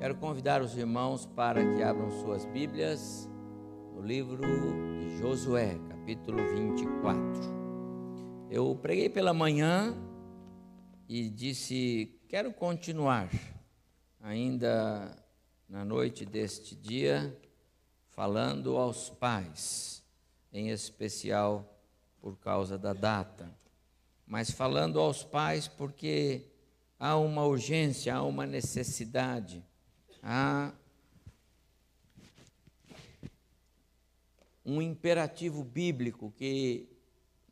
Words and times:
Quero 0.00 0.14
convidar 0.14 0.62
os 0.62 0.78
irmãos 0.78 1.26
para 1.26 1.62
que 1.62 1.82
abram 1.82 2.10
suas 2.22 2.46
Bíblias 2.46 3.28
no 3.92 4.00
livro 4.00 4.40
de 4.40 5.18
Josué, 5.18 5.78
capítulo 5.90 6.38
24. 6.38 7.22
Eu 8.48 8.74
preguei 8.80 9.10
pela 9.10 9.34
manhã 9.34 9.94
e 11.06 11.28
disse: 11.28 12.18
quero 12.30 12.50
continuar 12.50 13.28
ainda 14.22 15.14
na 15.68 15.84
noite 15.84 16.24
deste 16.24 16.74
dia, 16.74 17.38
falando 18.08 18.78
aos 18.78 19.10
pais, 19.10 20.02
em 20.50 20.70
especial 20.70 21.78
por 22.22 22.38
causa 22.38 22.78
da 22.78 22.94
data, 22.94 23.54
mas 24.26 24.50
falando 24.50 24.98
aos 24.98 25.22
pais 25.22 25.68
porque 25.68 26.46
há 26.98 27.18
uma 27.18 27.44
urgência, 27.44 28.14
há 28.14 28.22
uma 28.22 28.46
necessidade 28.46 29.62
há 30.22 30.72
um 34.64 34.80
imperativo 34.80 35.64
bíblico 35.64 36.32
que 36.36 36.88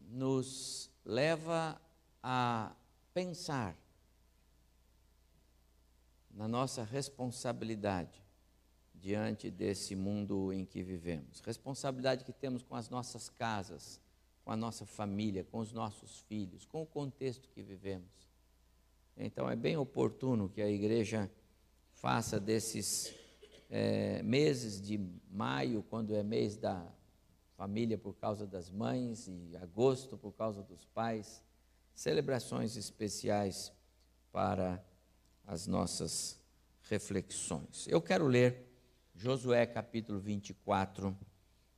nos 0.00 0.90
leva 1.04 1.80
a 2.22 2.74
pensar 3.12 3.76
na 6.30 6.46
nossa 6.46 6.84
responsabilidade 6.84 8.22
diante 8.94 9.50
desse 9.50 9.96
mundo 9.96 10.52
em 10.52 10.64
que 10.64 10.82
vivemos. 10.82 11.40
Responsabilidade 11.40 12.24
que 12.24 12.32
temos 12.32 12.62
com 12.62 12.74
as 12.74 12.88
nossas 12.88 13.28
casas, 13.28 14.00
com 14.44 14.52
a 14.52 14.56
nossa 14.56 14.86
família, 14.86 15.44
com 15.44 15.58
os 15.58 15.72
nossos 15.72 16.20
filhos, 16.20 16.64
com 16.64 16.82
o 16.82 16.86
contexto 16.86 17.48
que 17.48 17.62
vivemos. 17.62 18.28
Então 19.16 19.50
é 19.50 19.56
bem 19.56 19.76
oportuno 19.76 20.48
que 20.48 20.62
a 20.62 20.70
igreja 20.70 21.30
faça 22.00 22.38
desses 22.38 23.12
é, 23.68 24.22
meses 24.22 24.80
de 24.80 24.98
maio, 25.30 25.82
quando 25.82 26.14
é 26.14 26.22
mês 26.22 26.56
da 26.56 26.86
família 27.56 27.98
por 27.98 28.14
causa 28.14 28.46
das 28.46 28.70
mães, 28.70 29.26
e 29.26 29.56
agosto 29.56 30.16
por 30.16 30.32
causa 30.32 30.62
dos 30.62 30.84
pais, 30.86 31.42
celebrações 31.92 32.76
especiais 32.76 33.72
para 34.30 34.82
as 35.44 35.66
nossas 35.66 36.40
reflexões. 36.82 37.88
Eu 37.88 38.00
quero 38.00 38.26
ler 38.26 38.64
Josué 39.14 39.66
capítulo 39.66 40.20
24, 40.20 41.16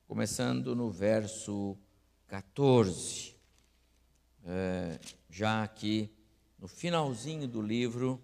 começando 0.06 0.76
no 0.76 0.90
verso 0.90 1.78
14. 2.26 3.34
É, 4.44 5.00
já 5.30 5.62
aqui 5.62 6.14
no 6.58 6.68
finalzinho 6.68 7.48
do 7.48 7.62
livro, 7.62 8.22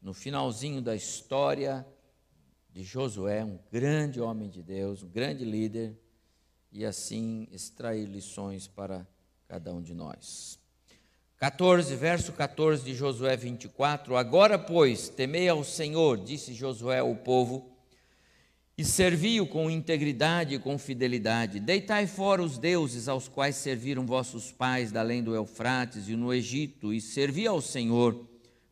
no 0.00 0.12
finalzinho 0.12 0.80
da 0.80 0.94
história 0.94 1.86
de 2.72 2.82
Josué, 2.84 3.44
um 3.44 3.58
grande 3.72 4.20
homem 4.20 4.48
de 4.48 4.62
Deus, 4.62 5.02
um 5.02 5.08
grande 5.08 5.44
líder, 5.44 5.98
e 6.70 6.84
assim 6.84 7.48
extrair 7.50 8.06
lições 8.06 8.68
para 8.68 9.06
cada 9.48 9.72
um 9.72 9.80
de 9.80 9.94
nós. 9.94 10.58
14, 11.38 11.94
verso 11.96 12.32
14 12.32 12.84
de 12.84 12.94
Josué 12.94 13.36
24: 13.36 14.16
Agora, 14.16 14.58
pois, 14.58 15.08
temei 15.08 15.48
ao 15.48 15.64
Senhor, 15.64 16.18
disse 16.18 16.54
Josué 16.54 16.98
ao 16.98 17.14
povo, 17.14 17.72
e 18.76 18.84
servi-o 18.84 19.46
com 19.46 19.70
integridade 19.70 20.54
e 20.54 20.58
com 20.58 20.78
fidelidade. 20.78 21.60
Deitai 21.60 22.06
fora 22.06 22.42
os 22.42 22.58
deuses 22.58 23.08
aos 23.08 23.26
quais 23.26 23.56
serviram 23.56 24.04
vossos 24.04 24.52
pais 24.52 24.92
da 24.92 25.00
além 25.00 25.22
do 25.22 25.34
Eufrates 25.34 26.08
e 26.08 26.16
no 26.16 26.32
Egito, 26.32 26.92
e 26.92 27.00
servi 27.00 27.46
ao 27.46 27.62
Senhor. 27.62 28.26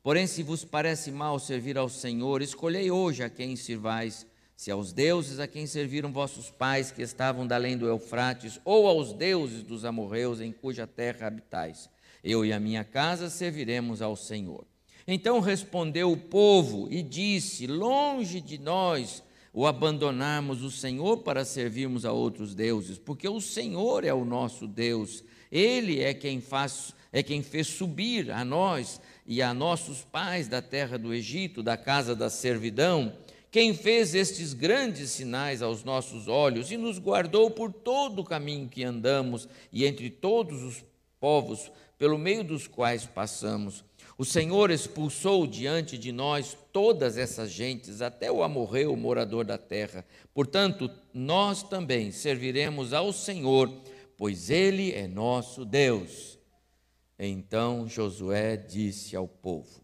Porém, 0.05 0.27
se 0.27 0.43
vos 0.43 0.67
parece 0.67 1.11
mal 1.11 1.39
servir 1.39 1.79
ao 1.79 1.89
Senhor, 1.89 2.43
escolhei 2.43 2.91
hoje 2.91 3.23
a 3.23 3.31
quem 3.31 3.57
sirvais, 3.57 4.27
se 4.55 4.71
aos 4.71 4.93
deuses 4.93 5.41
a 5.41 5.47
quem 5.47 5.67
serviram 5.67 6.13
vossos 6.13 6.51
pais 6.51 6.91
que 6.91 7.01
estavam 7.01 7.47
da 7.47 7.55
além 7.55 7.75
do 7.75 7.87
Eufrates, 7.87 8.61
ou 8.67 8.87
aos 8.87 9.15
deuses 9.15 9.63
dos 9.63 9.83
amorreus 9.83 10.43
em 10.43 10.53
cuja 10.53 10.87
terra 10.87 11.27
habitais. 11.27 11.89
Eu 12.23 12.45
e 12.45 12.53
a 12.53 12.61
minha 12.61 12.85
casa 12.85 13.31
serviremos 13.31 14.03
ao 14.03 14.15
Senhor. 14.15 14.67
Então 15.09 15.41
respondeu 15.41 16.13
o 16.13 16.19
povo 16.19 16.87
e 16.91 17.03
disse: 17.03 17.67
Longe 17.67 18.43
de 18.43 18.59
nós 18.59 19.23
o 19.55 19.67
abandonarmos 19.67 20.63
o 20.63 20.71
Senhor 20.71 21.19
para 21.19 21.47
servirmos 21.47 22.05
a 22.05 22.13
outros 22.13 22.55
deuses, 22.55 22.99
porque 22.99 23.27
o 23.27 23.41
Senhor 23.41 24.05
é 24.05 24.13
o 24.13 24.27
nosso 24.27 24.67
Deus. 24.69 25.25
Ele 25.51 26.03
é 26.03 26.13
quem 26.13 26.43
faz, 26.43 26.93
é 27.11 27.23
quem 27.23 27.43
fez 27.43 27.69
subir 27.69 28.31
a 28.31 28.45
nós 28.45 29.01
e 29.27 29.41
a 29.41 29.55
nossos 29.55 30.03
pais 30.03 30.49
da 30.49 30.61
terra 30.61 30.99
do 30.99 31.15
Egito, 31.15 31.63
da 31.63 31.77
casa 31.77 32.15
da 32.15 32.29
servidão, 32.29 33.13
quem 33.51 33.73
fez 33.73 34.15
estes 34.15 34.53
grandes 34.53 35.11
sinais 35.11 35.63
aos 35.63 35.85
nossos 35.85 36.27
olhos 36.27 36.73
e 36.73 36.77
nos 36.77 36.99
guardou 36.99 37.51
por 37.51 37.73
todo 37.73 38.21
o 38.21 38.25
caminho 38.25 38.69
que 38.69 38.83
andamos 38.83 39.49
e 39.73 39.85
entre 39.85 40.11
todos 40.11 40.63
os 40.63 40.85
povos 41.21 41.71
pelo 41.97 42.19
meio 42.19 42.43
dos 42.43 42.67
quais 42.67 43.07
passamos. 43.07 43.85
O 44.19 44.25
Senhor 44.25 44.71
expulsou 44.71 45.47
diante 45.47 45.97
de 45.97 46.13
nós 46.13 46.57
todas 46.73 47.17
essas 47.17 47.51
gentes, 47.51 48.01
até 48.01 48.31
o 48.31 48.43
amorreu, 48.43 48.97
morador 48.97 49.45
da 49.45 49.59
terra. 49.59 50.05
Portanto, 50.33 50.91
nós 51.13 51.63
também 51.63 52.13
serviremos 52.13 52.93
ao 52.93 53.13
Senhor, 53.13 53.73
pois 54.17 54.51
Ele 54.51 54.93
é 54.93 55.09
nosso 55.09 55.65
Deus. 55.65 56.39
Então 57.19 57.89
Josué 57.89 58.57
disse 58.57 59.15
ao 59.15 59.29
povo: 59.29 59.83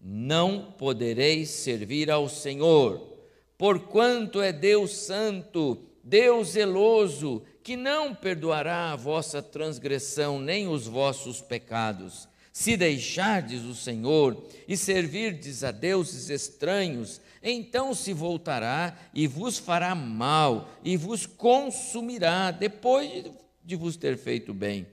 Não 0.00 0.72
podereis 0.72 1.50
servir 1.50 2.10
ao 2.10 2.28
Senhor, 2.28 3.18
porquanto 3.56 4.40
é 4.40 4.52
Deus 4.52 4.92
santo, 4.92 5.78
Deus 6.02 6.48
zeloso, 6.48 7.42
que 7.62 7.76
não 7.76 8.14
perdoará 8.14 8.92
a 8.92 8.96
vossa 8.96 9.42
transgressão 9.42 10.38
nem 10.38 10.68
os 10.68 10.86
vossos 10.86 11.40
pecados. 11.40 12.28
Se 12.52 12.76
deixardes 12.76 13.62
o 13.62 13.74
Senhor 13.74 14.46
e 14.68 14.76
servirdes 14.76 15.64
a 15.64 15.72
deuses 15.72 16.30
estranhos, 16.30 17.20
então 17.42 17.92
se 17.92 18.12
voltará 18.12 18.96
e 19.12 19.26
vos 19.26 19.58
fará 19.58 19.92
mal 19.94 20.68
e 20.84 20.96
vos 20.96 21.26
consumirá 21.26 22.52
depois 22.52 23.24
de 23.64 23.74
vos 23.74 23.96
ter 23.96 24.16
feito 24.16 24.54
bem. 24.54 24.86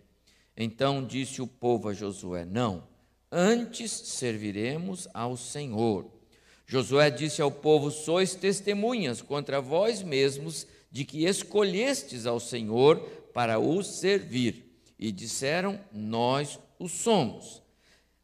Então 0.55 1.05
disse 1.05 1.41
o 1.41 1.47
povo 1.47 1.89
a 1.89 1.93
Josué: 1.93 2.45
Não, 2.45 2.83
antes 3.31 3.91
serviremos 3.91 5.07
ao 5.13 5.35
Senhor. 5.37 6.11
Josué 6.65 7.09
disse 7.09 7.41
ao 7.41 7.51
povo: 7.51 7.91
Sois 7.91 8.35
testemunhas 8.35 9.21
contra 9.21 9.61
vós 9.61 10.01
mesmos 10.03 10.67
de 10.91 11.05
que 11.05 11.25
escolhestes 11.25 12.25
ao 12.25 12.39
Senhor 12.39 12.99
para 13.33 13.59
o 13.59 13.81
servir. 13.83 14.65
E 14.99 15.11
disseram: 15.11 15.79
Nós 15.91 16.59
o 16.77 16.87
somos. 16.87 17.61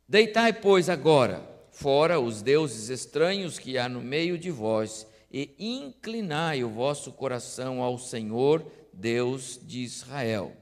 Deitai, 0.07 0.53
pois, 0.53 0.89
agora 0.89 1.57
fora 1.77 2.19
os 2.19 2.41
deuses 2.41 2.89
estranhos 2.89 3.59
que 3.59 3.77
há 3.77 3.88
no 3.88 4.01
meio 4.01 4.35
de 4.35 4.49
vós, 4.49 5.05
e 5.31 5.53
inclinai 5.59 6.63
o 6.63 6.69
vosso 6.69 7.11
coração 7.11 7.83
ao 7.83 7.99
Senhor, 7.99 8.65
Deus 8.91 9.59
de 9.61 9.81
Israel. 9.81 10.57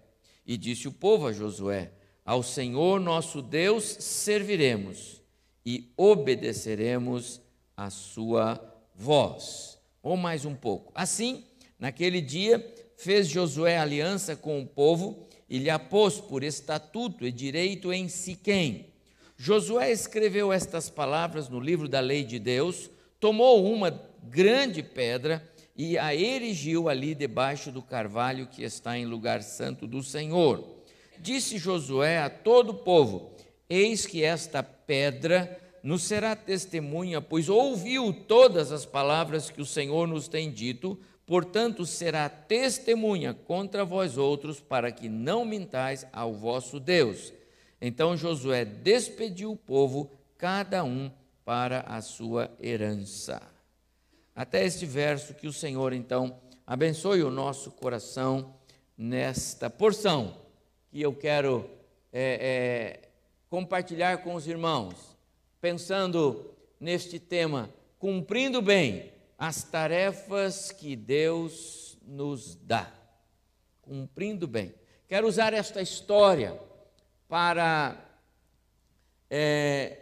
E 0.45 0.57
disse 0.57 0.87
o 0.87 0.91
povo 0.91 1.27
a 1.27 1.33
Josué: 1.33 1.91
Ao 2.25 2.43
Senhor 2.43 2.99
nosso 2.99 3.41
Deus 3.41 3.83
serviremos 3.83 5.21
e 5.65 5.91
obedeceremos 5.97 7.41
a 7.75 7.89
sua 7.89 8.61
voz. 8.93 9.79
Ou 10.03 10.15
mais 10.15 10.45
um 10.45 10.53
pouco. 10.53 10.91
Assim, 10.93 11.43
naquele 11.79 12.21
dia, 12.21 12.63
fez 12.95 13.27
Josué 13.27 13.77
aliança 13.77 14.35
com 14.35 14.61
o 14.61 14.67
povo 14.67 15.27
e 15.49 15.57
lhe 15.57 15.69
apôs 15.69 16.19
por 16.19 16.43
estatuto 16.43 17.25
e 17.25 17.31
direito 17.31 17.91
em 17.91 18.07
Siquém. 18.07 18.93
Josué 19.37 19.91
escreveu 19.91 20.53
estas 20.53 20.89
palavras 20.89 21.49
no 21.49 21.59
livro 21.59 21.89
da 21.89 21.99
lei 21.99 22.23
de 22.23 22.39
Deus, 22.39 22.89
tomou 23.19 23.65
uma 23.71 23.91
grande 24.23 24.81
pedra 24.81 25.43
e 25.75 25.97
a 25.97 26.15
erigiu 26.15 26.87
ali 26.87 27.13
debaixo 27.13 27.71
do 27.71 27.81
carvalho 27.81 28.47
que 28.47 28.63
está 28.63 28.97
em 28.97 29.05
lugar 29.05 29.43
santo 29.43 29.85
do 29.85 30.01
Senhor. 30.01 30.63
Disse 31.19 31.57
Josué 31.57 32.19
a 32.19 32.29
todo 32.29 32.69
o 32.69 32.75
povo: 32.75 33.33
Eis 33.69 34.05
que 34.05 34.23
esta 34.23 34.63
pedra 34.63 35.59
nos 35.83 36.03
será 36.03 36.35
testemunha, 36.35 37.21
pois 37.21 37.49
ouviu 37.49 38.13
todas 38.13 38.71
as 38.71 38.85
palavras 38.85 39.49
que 39.49 39.61
o 39.61 39.65
Senhor 39.65 40.07
nos 40.07 40.27
tem 40.27 40.49
dito, 40.49 40.97
portanto 41.25 41.85
será 41.85 42.29
testemunha 42.29 43.33
contra 43.33 43.83
vós 43.83 44.17
outros, 44.17 44.59
para 44.59 44.91
que 44.91 45.09
não 45.09 45.43
mintais 45.43 46.07
ao 46.13 46.33
vosso 46.33 46.79
Deus. 46.79 47.33
Então 47.81 48.15
Josué 48.15 48.63
despediu 48.63 49.51
o 49.51 49.57
povo, 49.57 50.09
cada 50.37 50.83
um 50.83 51.11
para 51.43 51.81
a 51.81 52.01
sua 52.01 52.49
herança 52.59 53.54
até 54.35 54.65
este 54.65 54.85
verso, 54.85 55.33
que 55.33 55.47
o 55.47 55.53
Senhor 55.53 55.93
então 55.93 56.39
abençoe 56.67 57.23
o 57.23 57.31
nosso 57.31 57.71
coração 57.71 58.53
nesta 58.97 59.69
porção 59.69 60.45
que 60.95 61.01
eu 61.01 61.13
quero 61.13 61.69
é, 62.13 63.01
é, 63.03 63.09
compartilhar 63.49 64.19
com 64.23 64.33
os 64.33 64.47
irmãos, 64.47 64.95
pensando 65.59 66.55
neste 66.79 67.19
tema, 67.19 67.69
cumprindo 67.99 68.61
bem 68.61 69.11
as 69.37 69.63
tarefas 69.63 70.71
que 70.71 70.95
Deus 70.95 71.97
nos 72.01 72.55
dá. 72.55 72.89
Cumprindo 73.81 74.47
bem. 74.47 74.73
Quero 75.07 75.27
usar 75.27 75.53
esta 75.53 75.81
história 75.81 76.57
para 77.27 77.97
é, 79.29 79.99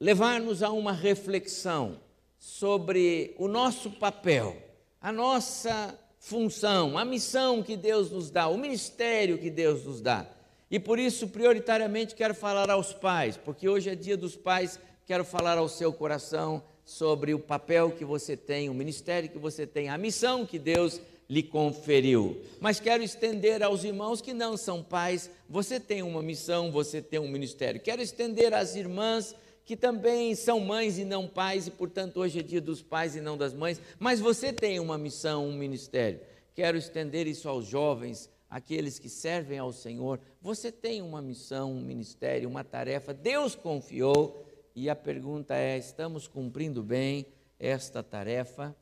levar-nos 0.00 0.62
a 0.62 0.70
uma 0.70 0.92
reflexão 0.92 2.00
sobre 2.38 3.34
o 3.38 3.48
nosso 3.48 3.90
papel, 3.90 4.56
a 5.00 5.12
nossa 5.12 5.98
função, 6.18 6.98
a 6.98 7.04
missão 7.04 7.62
que 7.62 7.76
Deus 7.76 8.10
nos 8.10 8.30
dá, 8.30 8.48
o 8.48 8.56
ministério 8.56 9.38
que 9.38 9.50
Deus 9.50 9.84
nos 9.84 10.00
dá. 10.00 10.26
E 10.70 10.78
por 10.78 10.98
isso, 10.98 11.28
prioritariamente, 11.28 12.14
quero 12.14 12.34
falar 12.34 12.70
aos 12.70 12.92
pais, 12.92 13.36
porque 13.36 13.68
hoje 13.68 13.90
é 13.90 13.94
dia 13.94 14.16
dos 14.16 14.36
pais, 14.36 14.78
quero 15.06 15.24
falar 15.24 15.56
ao 15.56 15.68
seu 15.68 15.92
coração 15.92 16.62
sobre 16.84 17.32
o 17.34 17.38
papel 17.38 17.90
que 17.90 18.04
você 18.04 18.36
tem, 18.36 18.68
o 18.68 18.74
ministério 18.74 19.28
que 19.28 19.38
você 19.38 19.66
tem, 19.66 19.88
a 19.88 19.96
missão 19.96 20.44
que 20.44 20.58
Deus 20.58 21.00
lhe 21.28 21.42
conferiu. 21.42 22.40
Mas 22.60 22.80
quero 22.80 23.02
estender 23.02 23.62
aos 23.62 23.84
irmãos 23.84 24.20
que 24.20 24.32
não 24.32 24.56
são 24.56 24.82
pais, 24.82 25.30
você 25.48 25.78
tem 25.78 26.02
uma 26.02 26.22
missão, 26.22 26.70
você 26.70 27.02
tem 27.02 27.18
um 27.18 27.28
ministério. 27.28 27.80
Quero 27.80 28.00
estender 28.00 28.54
às 28.54 28.74
irmãs 28.74 29.34
que 29.68 29.76
também 29.76 30.34
são 30.34 30.60
mães 30.60 30.96
e 30.96 31.04
não 31.04 31.28
pais, 31.28 31.66
e 31.66 31.70
portanto 31.70 32.20
hoje 32.20 32.38
é 32.38 32.42
dia 32.42 32.58
dos 32.58 32.82
pais 32.82 33.14
e 33.14 33.20
não 33.20 33.36
das 33.36 33.52
mães, 33.52 33.78
mas 33.98 34.18
você 34.18 34.50
tem 34.50 34.80
uma 34.80 34.96
missão, 34.96 35.46
um 35.46 35.52
ministério. 35.52 36.22
Quero 36.54 36.78
estender 36.78 37.26
isso 37.26 37.50
aos 37.50 37.66
jovens, 37.66 38.30
aqueles 38.48 38.98
que 38.98 39.10
servem 39.10 39.58
ao 39.58 39.70
Senhor. 39.70 40.20
Você 40.40 40.72
tem 40.72 41.02
uma 41.02 41.20
missão, 41.20 41.70
um 41.70 41.82
ministério, 41.82 42.48
uma 42.48 42.64
tarefa, 42.64 43.12
Deus 43.12 43.54
confiou, 43.54 44.42
e 44.74 44.88
a 44.88 44.96
pergunta 44.96 45.54
é: 45.54 45.76
estamos 45.76 46.26
cumprindo 46.26 46.82
bem 46.82 47.26
esta 47.58 48.02
tarefa? 48.02 48.74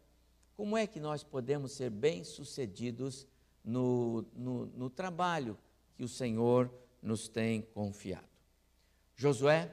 Como 0.56 0.76
é 0.76 0.86
que 0.86 1.00
nós 1.00 1.24
podemos 1.24 1.72
ser 1.72 1.90
bem-sucedidos 1.90 3.26
no, 3.64 4.24
no, 4.36 4.66
no 4.66 4.88
trabalho 4.88 5.58
que 5.96 6.04
o 6.04 6.08
Senhor 6.08 6.70
nos 7.02 7.26
tem 7.26 7.60
confiado? 7.60 8.28
Josué 9.16 9.68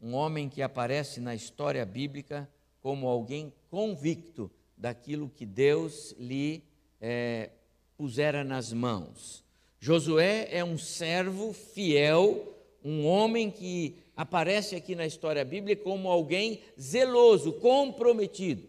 um 0.00 0.14
homem 0.14 0.48
que 0.48 0.62
aparece 0.62 1.20
na 1.20 1.34
história 1.34 1.84
bíblica 1.84 2.48
como 2.80 3.08
alguém 3.08 3.52
convicto 3.70 4.50
daquilo 4.76 5.28
que 5.28 5.44
Deus 5.44 6.14
lhe 6.18 6.62
é, 7.00 7.50
pusera 7.96 8.44
nas 8.44 8.72
mãos. 8.72 9.44
Josué 9.80 10.48
é 10.50 10.64
um 10.64 10.78
servo 10.78 11.52
fiel, 11.52 12.54
um 12.84 13.06
homem 13.06 13.50
que 13.50 13.96
aparece 14.16 14.76
aqui 14.76 14.94
na 14.94 15.06
história 15.06 15.44
bíblica 15.44 15.82
como 15.82 16.08
alguém 16.08 16.60
zeloso, 16.80 17.52
comprometido. 17.54 18.68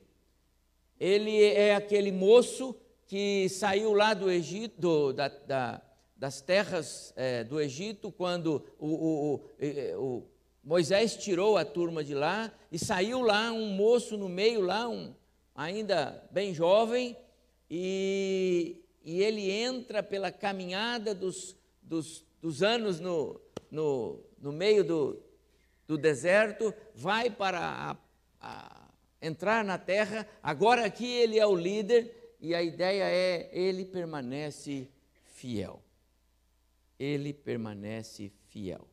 Ele 0.99 1.43
é 1.43 1.75
aquele 1.75 2.11
moço 2.11 2.75
que 3.07 3.47
saiu 3.49 3.93
lá 3.93 4.13
do 4.13 4.29
Egito, 4.29 5.13
da, 5.13 5.27
da, 5.27 5.81
das 6.15 6.41
terras 6.41 7.13
é, 7.15 7.43
do 7.43 7.59
Egito, 7.59 8.11
quando 8.11 8.63
o, 8.77 8.87
o, 8.87 9.35
o, 9.35 10.03
o 10.03 10.23
Moisés 10.69 11.17
tirou 11.17 11.57
a 11.57 11.65
turma 11.65 12.03
de 12.03 12.13
lá 12.13 12.53
e 12.71 12.77
saiu 12.77 13.21
lá 13.21 13.51
um 13.51 13.73
moço 13.73 14.15
no 14.15 14.29
meio, 14.29 14.61
lá, 14.61 14.87
um, 14.87 15.15
ainda 15.55 16.23
bem 16.29 16.53
jovem, 16.53 17.17
e, 17.67 18.79
e 19.03 19.19
ele 19.19 19.49
entra 19.49 20.03
pela 20.03 20.31
caminhada 20.31 21.15
dos, 21.15 21.57
dos, 21.81 22.23
dos 22.39 22.61
anos 22.61 22.99
no, 22.99 23.41
no, 23.71 24.23
no 24.37 24.51
meio 24.51 24.83
do, 24.83 25.19
do 25.87 25.97
deserto, 25.97 26.71
vai 26.93 27.31
para 27.31 27.59
a, 27.59 27.97
a, 28.39 28.89
entrar 29.19 29.65
na 29.65 29.79
terra. 29.79 30.27
Agora 30.43 30.85
aqui 30.85 31.11
ele 31.11 31.39
é 31.39 31.47
o 31.47 31.55
líder 31.55 32.35
e 32.39 32.53
a 32.53 32.61
ideia 32.61 33.05
é 33.05 33.49
ele 33.51 33.85
permanece 33.85 34.87
fiel. 35.23 35.81
Ele 36.99 37.33
permanece 37.33 38.31
fiel 38.49 38.87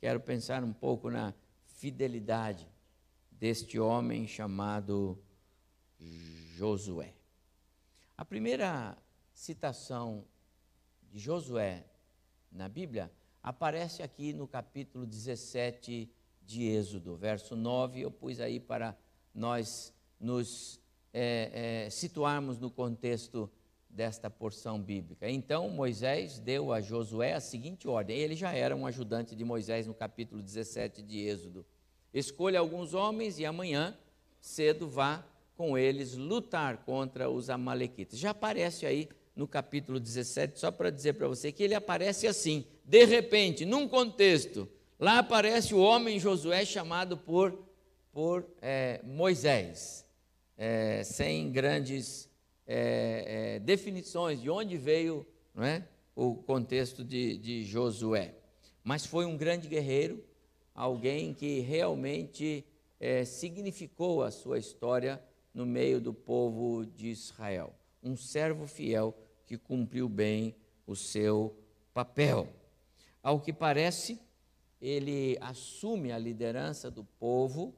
quero 0.00 0.18
pensar 0.18 0.64
um 0.64 0.72
pouco 0.72 1.10
na 1.10 1.34
fidelidade 1.66 2.66
deste 3.30 3.78
homem 3.78 4.26
chamado 4.26 5.22
Josué. 6.56 7.12
A 8.16 8.24
primeira 8.24 8.96
citação 9.34 10.24
de 11.10 11.18
Josué 11.18 11.84
na 12.50 12.66
Bíblia 12.66 13.12
aparece 13.42 14.02
aqui 14.02 14.32
no 14.32 14.48
capítulo 14.48 15.04
17 15.04 16.10
de 16.42 16.62
Êxodo, 16.64 17.14
verso 17.14 17.54
9. 17.54 18.00
Eu 18.00 18.10
pus 18.10 18.40
aí 18.40 18.58
para 18.58 18.96
nós 19.34 19.92
nos 20.18 20.80
é, 21.12 21.84
é, 21.86 21.90
situarmos 21.90 22.58
no 22.58 22.70
contexto 22.70 23.50
desta 23.90 24.30
porção 24.30 24.80
bíblica. 24.80 25.28
Então 25.28 25.68
Moisés 25.68 26.38
deu 26.38 26.72
a 26.72 26.80
Josué 26.80 27.34
a 27.34 27.40
seguinte 27.40 27.88
ordem: 27.88 28.16
ele 28.16 28.34
já 28.34 28.52
era 28.52 28.74
um 28.74 28.86
ajudante 28.86 29.34
de 29.34 29.44
Moisés 29.44 29.86
no 29.86 29.94
capítulo 29.94 30.42
17 30.42 31.02
de 31.02 31.18
Êxodo. 31.18 31.66
Escolha 32.14 32.58
alguns 32.58 32.94
homens 32.94 33.38
e 33.38 33.44
amanhã 33.44 33.96
cedo 34.40 34.88
vá 34.88 35.24
com 35.56 35.76
eles 35.76 36.16
lutar 36.16 36.78
contra 36.78 37.28
os 37.28 37.50
amalequitas. 37.50 38.18
Já 38.18 38.30
aparece 38.30 38.86
aí 38.86 39.08
no 39.36 39.46
capítulo 39.46 40.00
17, 40.00 40.58
só 40.58 40.70
para 40.70 40.90
dizer 40.90 41.14
para 41.14 41.28
você 41.28 41.52
que 41.52 41.62
ele 41.62 41.74
aparece 41.74 42.26
assim, 42.26 42.64
de 42.84 43.04
repente, 43.04 43.66
num 43.66 43.86
contexto. 43.86 44.68
Lá 44.98 45.18
aparece 45.18 45.74
o 45.74 45.78
homem 45.78 46.18
Josué 46.18 46.64
chamado 46.64 47.16
por, 47.16 47.58
por 48.12 48.46
é, 48.60 49.00
Moisés, 49.04 50.04
é, 50.56 51.02
sem 51.04 51.50
grandes 51.50 52.29
é, 52.72 53.56
é, 53.56 53.58
definições 53.58 54.40
de 54.40 54.48
onde 54.48 54.76
veio 54.76 55.26
não 55.52 55.64
é, 55.64 55.88
o 56.14 56.36
contexto 56.36 57.02
de, 57.02 57.36
de 57.36 57.64
Josué. 57.64 58.32
Mas 58.84 59.04
foi 59.04 59.26
um 59.26 59.36
grande 59.36 59.66
guerreiro, 59.66 60.22
alguém 60.72 61.34
que 61.34 61.58
realmente 61.58 62.64
é, 63.00 63.24
significou 63.24 64.22
a 64.22 64.30
sua 64.30 64.56
história 64.56 65.20
no 65.52 65.66
meio 65.66 66.00
do 66.00 66.14
povo 66.14 66.86
de 66.86 67.08
Israel. 67.08 67.74
Um 68.00 68.16
servo 68.16 68.68
fiel 68.68 69.18
que 69.46 69.58
cumpriu 69.58 70.08
bem 70.08 70.54
o 70.86 70.94
seu 70.94 71.56
papel. 71.92 72.48
Ao 73.20 73.40
que 73.40 73.52
parece, 73.52 74.20
ele 74.80 75.36
assume 75.40 76.12
a 76.12 76.18
liderança 76.18 76.88
do 76.88 77.02
povo, 77.02 77.74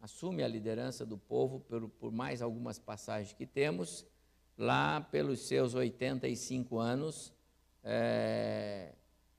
assume 0.00 0.44
a 0.44 0.48
liderança 0.48 1.04
do 1.04 1.18
povo 1.18 1.58
por, 1.58 1.88
por 1.88 2.12
mais 2.12 2.40
algumas 2.40 2.78
passagens 2.78 3.32
que 3.32 3.44
temos, 3.44 4.06
lá 4.60 5.00
pelos 5.00 5.40
seus 5.40 5.74
85 5.74 6.78
anos, 6.78 7.32
é, 7.82 8.92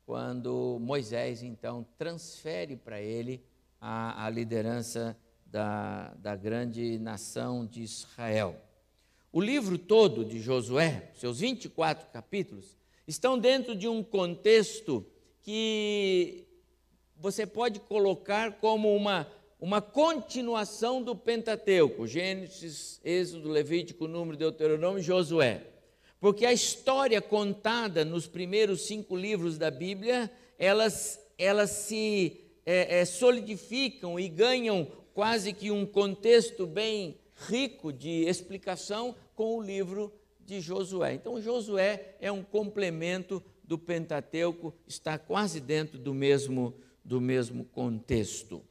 quando 0.04 0.80
Moisés 0.82 1.44
então 1.44 1.86
transfere 1.96 2.76
para 2.76 3.00
ele 3.00 3.46
a, 3.80 4.26
a 4.26 4.30
liderança 4.32 5.16
da, 5.46 6.12
da 6.16 6.36
grande 6.36 6.98
nação 6.98 7.68
de 7.68 7.84
Israel. 7.84 8.60
O 9.32 9.40
livro 9.40 9.78
todo 9.78 10.26
de 10.26 10.40
Josué, 10.40 11.12
seus 11.14 11.40
24 11.40 12.08
capítulos, 12.08 12.76
estão 13.08 13.38
dentro 13.38 13.76
de 13.76 13.88
um 13.88 14.04
contexto 14.04 15.06
que 15.44 16.48
você 17.16 17.46
pode 17.46 17.80
colocar 17.80 18.54
como 18.54 18.96
uma 18.96 19.28
uma 19.62 19.80
continuação 19.80 21.04
do 21.04 21.16
Pentateuco, 21.16 22.08
Gênesis, 22.08 23.00
Êxodo, 23.06 23.48
Levítico, 23.48 24.08
Número, 24.08 24.36
Deuteronômio 24.36 25.00
e 25.00 25.04
Josué. 25.04 25.68
Porque 26.20 26.48
a 26.48 26.52
história 26.52 27.22
contada 27.22 28.04
nos 28.04 28.26
primeiros 28.26 28.82
cinco 28.82 29.16
livros 29.16 29.60
da 29.60 29.70
Bíblia, 29.70 30.32
elas, 30.58 31.20
elas 31.38 31.70
se 31.70 32.42
é, 32.66 33.02
é, 33.02 33.06
solidificam 33.06 34.20
e 34.20 34.28
ganham 34.28 34.88
quase 35.14 35.54
que 35.54 35.70
um 35.70 35.86
contexto 35.86 36.66
bem 36.66 37.20
rico 37.48 37.94
de 37.94 38.24
explicação 38.26 39.16
com 39.36 39.58
o 39.58 39.62
livro 39.62 40.12
de 40.40 40.60
Josué. 40.60 41.14
Então, 41.14 41.40
Josué 41.40 42.16
é 42.20 42.32
um 42.32 42.44
complemento 42.44 43.44
do 43.64 43.78
Pentateuco, 43.78 44.74
está 44.88 45.20
quase 45.20 45.60
dentro 45.60 46.00
do 46.00 46.16
mesmo, 46.16 46.74
do 47.06 47.22
mesmo 47.22 47.64
contexto. 47.66 48.64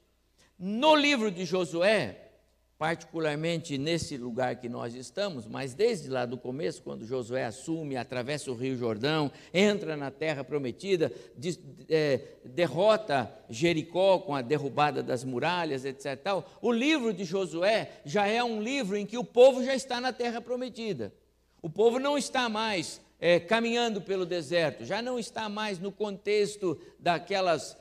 No 0.63 0.95
livro 0.95 1.31
de 1.31 1.47
Josué, 1.47 2.33
particularmente 2.77 3.79
nesse 3.79 4.19
lugar 4.19 4.57
que 4.57 4.69
nós 4.69 4.95
estamos, 4.95 5.47
mas 5.47 5.73
desde 5.73 6.11
lá 6.11 6.27
do 6.27 6.37
começo, 6.37 6.83
quando 6.83 7.07
Josué 7.07 7.47
assume, 7.47 7.97
atravessa 7.97 8.51
o 8.51 8.55
Rio 8.55 8.77
Jordão, 8.77 9.33
entra 9.55 9.97
na 9.97 10.11
terra 10.11 10.45
prometida, 10.45 11.11
de, 11.35 11.59
é, 11.89 12.21
derrota 12.45 13.33
Jericó 13.49 14.19
com 14.19 14.35
a 14.35 14.43
derrubada 14.43 15.03
das 15.03 15.25
muralhas, 15.25 15.87
etc. 15.87 16.15
Tal, 16.23 16.47
o 16.61 16.71
livro 16.71 17.15
de 17.15 17.25
Josué 17.25 17.91
já 18.05 18.27
é 18.27 18.45
um 18.45 18.63
livro 18.63 18.99
em 18.99 19.07
que 19.07 19.17
o 19.17 19.25
povo 19.25 19.65
já 19.65 19.75
está 19.75 19.99
na 19.99 20.13
terra 20.13 20.43
prometida. 20.43 21.11
O 21.63 21.71
povo 21.71 21.99
não 21.99 22.19
está 22.19 22.51
mais 22.51 23.01
é, 23.19 23.41
caminhando 23.41 24.03
pelo 24.03 24.27
deserto, 24.27 24.85
já 24.85 25.01
não 25.01 25.19
está 25.19 25.49
mais 25.49 25.79
no 25.79 25.91
contexto 25.91 26.79
daquelas 26.99 27.80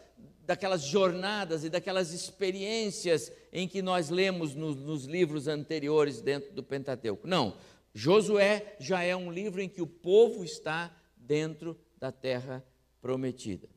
daquelas 0.50 0.82
jornadas 0.82 1.64
e 1.64 1.70
daquelas 1.70 2.12
experiências 2.12 3.32
em 3.54 3.68
que 3.68 3.84
nós 3.84 4.10
lemos 4.10 4.56
no, 4.56 4.74
nos 4.74 5.06
livros 5.06 5.48
anteriores 5.48 6.22
dentro 6.22 6.52
do 6.56 6.64
Pentateuco. 6.64 7.28
Não, 7.28 7.56
Josué 7.94 8.76
já 8.80 9.04
é 9.04 9.16
um 9.16 9.32
livro 9.32 9.62
em 9.62 9.70
que 9.70 9.80
o 9.80 9.86
povo 9.86 10.44
está 10.44 10.92
dentro 11.16 11.80
da 12.00 12.12
terra 12.12 12.66
prometida. 13.00 13.70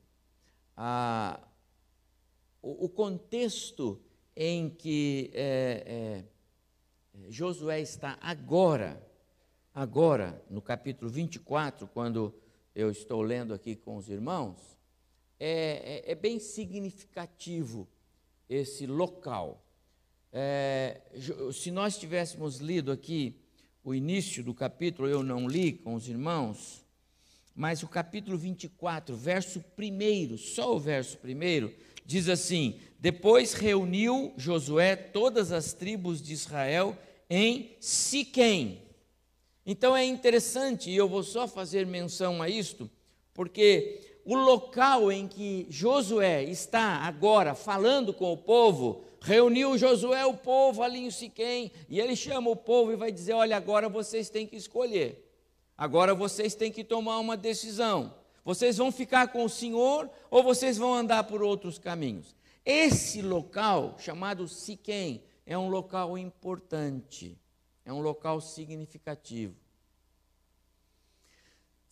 Ah, 0.74 1.46
o, 2.62 2.86
o, 2.86 2.88
contexto 2.88 4.00
em 4.34 4.70
que 4.70 5.30
é, 5.34 6.24
é, 7.14 7.28
Josué 7.28 7.82
está 7.82 8.16
agora, 8.18 9.06
agora, 9.74 10.42
no 10.48 10.62
capítulo 10.62 11.10
24, 11.10 11.86
quando 11.88 12.34
eu 12.74 12.90
estou 12.90 13.20
lendo 13.20 13.52
aqui 13.52 13.76
com 13.76 13.98
os 13.98 14.08
irmãos, 14.08 14.72
é, 15.44 16.04
é, 16.06 16.12
é 16.12 16.14
bem 16.14 16.38
significativo 16.38 17.88
esse 18.48 18.86
local. 18.86 19.60
É, 20.32 21.00
se 21.52 21.72
nós 21.72 21.98
tivéssemos 21.98 22.58
lido 22.58 22.92
aqui 22.92 23.34
o 23.82 23.92
início 23.92 24.44
do 24.44 24.54
capítulo, 24.54 25.08
eu 25.08 25.24
não 25.24 25.48
li 25.48 25.72
com 25.72 25.94
os 25.94 26.08
irmãos, 26.08 26.86
mas 27.56 27.82
o 27.82 27.88
capítulo 27.88 28.38
24, 28.38 29.16
verso 29.16 29.64
1, 29.76 30.38
só 30.38 30.76
o 30.76 30.78
verso 30.78 31.18
1, 31.18 31.72
diz 32.06 32.28
assim: 32.28 32.78
Depois 33.00 33.52
reuniu 33.52 34.32
Josué 34.36 34.94
todas 34.94 35.50
as 35.50 35.72
tribos 35.72 36.22
de 36.22 36.32
Israel 36.32 36.96
em 37.28 37.76
Siquém. 37.80 38.80
Então 39.66 39.96
é 39.96 40.04
interessante, 40.04 40.88
e 40.88 40.94
eu 40.94 41.08
vou 41.08 41.24
só 41.24 41.48
fazer 41.48 41.84
menção 41.84 42.40
a 42.40 42.48
isto, 42.48 42.88
porque 43.34 44.11
o 44.24 44.36
local 44.36 45.10
em 45.10 45.26
que 45.26 45.66
Josué 45.68 46.44
está 46.44 46.98
agora 46.98 47.54
falando 47.54 48.12
com 48.12 48.32
o 48.32 48.36
povo, 48.36 49.02
reuniu 49.20 49.76
Josué 49.76 50.24
o 50.24 50.36
povo 50.36 50.82
ali 50.82 51.00
em 51.00 51.10
Siquém, 51.10 51.72
e 51.88 52.00
ele 52.00 52.14
chama 52.14 52.50
o 52.50 52.56
povo 52.56 52.92
e 52.92 52.96
vai 52.96 53.10
dizer: 53.10 53.32
Olha, 53.32 53.56
agora 53.56 53.88
vocês 53.88 54.30
têm 54.30 54.46
que 54.46 54.56
escolher, 54.56 55.28
agora 55.76 56.14
vocês 56.14 56.54
têm 56.54 56.70
que 56.70 56.84
tomar 56.84 57.18
uma 57.18 57.36
decisão. 57.36 58.14
Vocês 58.44 58.76
vão 58.76 58.90
ficar 58.90 59.28
com 59.28 59.44
o 59.44 59.48
Senhor 59.48 60.10
ou 60.28 60.42
vocês 60.42 60.76
vão 60.76 60.92
andar 60.92 61.24
por 61.24 61.42
outros 61.42 61.78
caminhos? 61.78 62.34
Esse 62.64 63.22
local, 63.22 63.96
chamado 63.98 64.48
Siquém, 64.48 65.22
é 65.46 65.56
um 65.56 65.68
local 65.68 66.18
importante, 66.18 67.38
é 67.84 67.92
um 67.92 68.00
local 68.00 68.40
significativo. 68.40 69.61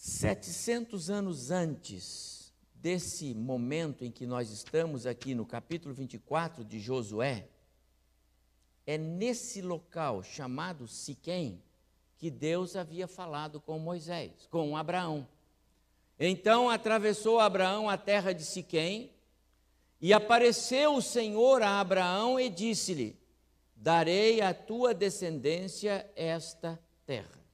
700 0.01 1.11
anos 1.11 1.51
antes 1.51 2.55
desse 2.75 3.35
momento 3.35 4.03
em 4.03 4.11
que 4.11 4.25
nós 4.25 4.51
estamos 4.51 5.05
aqui 5.05 5.35
no 5.35 5.45
capítulo 5.45 5.95
24 5.95 6.65
de 6.65 6.81
Josué, 6.81 7.47
é 8.87 8.97
nesse 8.97 9.61
local 9.61 10.23
chamado 10.23 10.89
Siquém 10.89 11.63
que 12.17 12.31
Deus 12.31 12.77
havia 12.77 13.07
falado 13.07 13.61
com 13.61 13.79
Moisés, 13.79 14.47
com 14.51 14.75
Abraão. 14.75 15.29
Então 16.19 16.71
atravessou 16.71 17.39
Abraão 17.39 17.87
a 17.87 17.99
terra 17.99 18.33
de 18.33 18.43
Siquém, 18.43 19.13
e 20.01 20.15
apareceu 20.15 20.95
o 20.95 21.03
Senhor 21.03 21.61
a 21.61 21.79
Abraão 21.79 22.41
e 22.41 22.49
disse-lhe: 22.49 23.21
Darei 23.77 24.41
à 24.41 24.55
tua 24.55 24.95
descendência 24.95 26.11
esta 26.17 26.83
terra. 27.05 27.45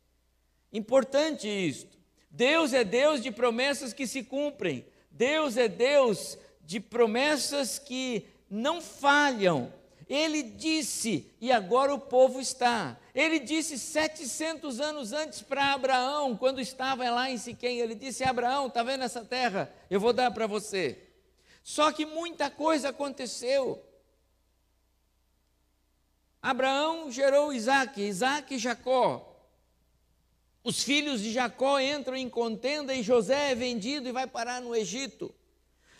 Importante 0.73 1.49
isto. 1.49 1.97
Deus 2.37 2.75
é 2.75 2.85
Deus 2.85 3.23
de 3.23 3.31
promessas 3.31 3.95
que 3.95 4.07
se 4.07 4.23
cumprem. 4.23 4.85
Deus 5.11 5.57
é 5.57 5.69
Deus 5.69 6.37
de 6.61 6.79
promessas 6.79 7.79
que 7.79 8.27
não 8.51 8.83
falham. 8.83 9.73
Ele 10.07 10.43
disse, 10.43 11.33
e 11.41 11.51
agora 11.51 11.95
o 11.95 11.99
povo 11.99 12.39
está. 12.39 12.99
Ele 13.15 13.39
disse 13.39 13.79
700 13.79 14.81
anos 14.81 15.15
antes 15.15 15.41
para 15.41 15.73
Abraão, 15.73 16.37
quando 16.37 16.61
estava 16.61 17.09
lá 17.11 17.31
em 17.31 17.39
Siquém, 17.39 17.79
ele 17.79 17.95
disse: 17.95 18.23
Abraão, 18.23 18.67
está 18.67 18.83
vendo 18.83 19.03
essa 19.03 19.25
terra? 19.25 19.73
Eu 19.91 19.99
vou 19.99 20.13
dar 20.13 20.31
para 20.31 20.47
você. 20.47 20.99
Só 21.65 21.91
que 21.91 22.05
muita 22.05 22.51
coisa 22.51 22.91
aconteceu. 22.91 23.83
Abraão 26.43 27.11
gerou 27.11 27.51
Isaac, 27.51 27.99
Isaac 28.01 28.55
e 28.55 28.59
Jacó. 28.59 29.26
Os 30.67 30.83
filhos 30.83 31.21
de 31.21 31.31
Jacó 31.31 31.79
entram 31.79 32.17
em 32.17 32.29
contenda 32.29 32.93
e 32.93 33.01
José 33.01 33.53
é 33.53 33.55
vendido 33.55 34.09
e 34.09 34.13
vai 34.13 34.27
parar 34.27 34.61
no 34.61 34.75
Egito. 34.75 35.33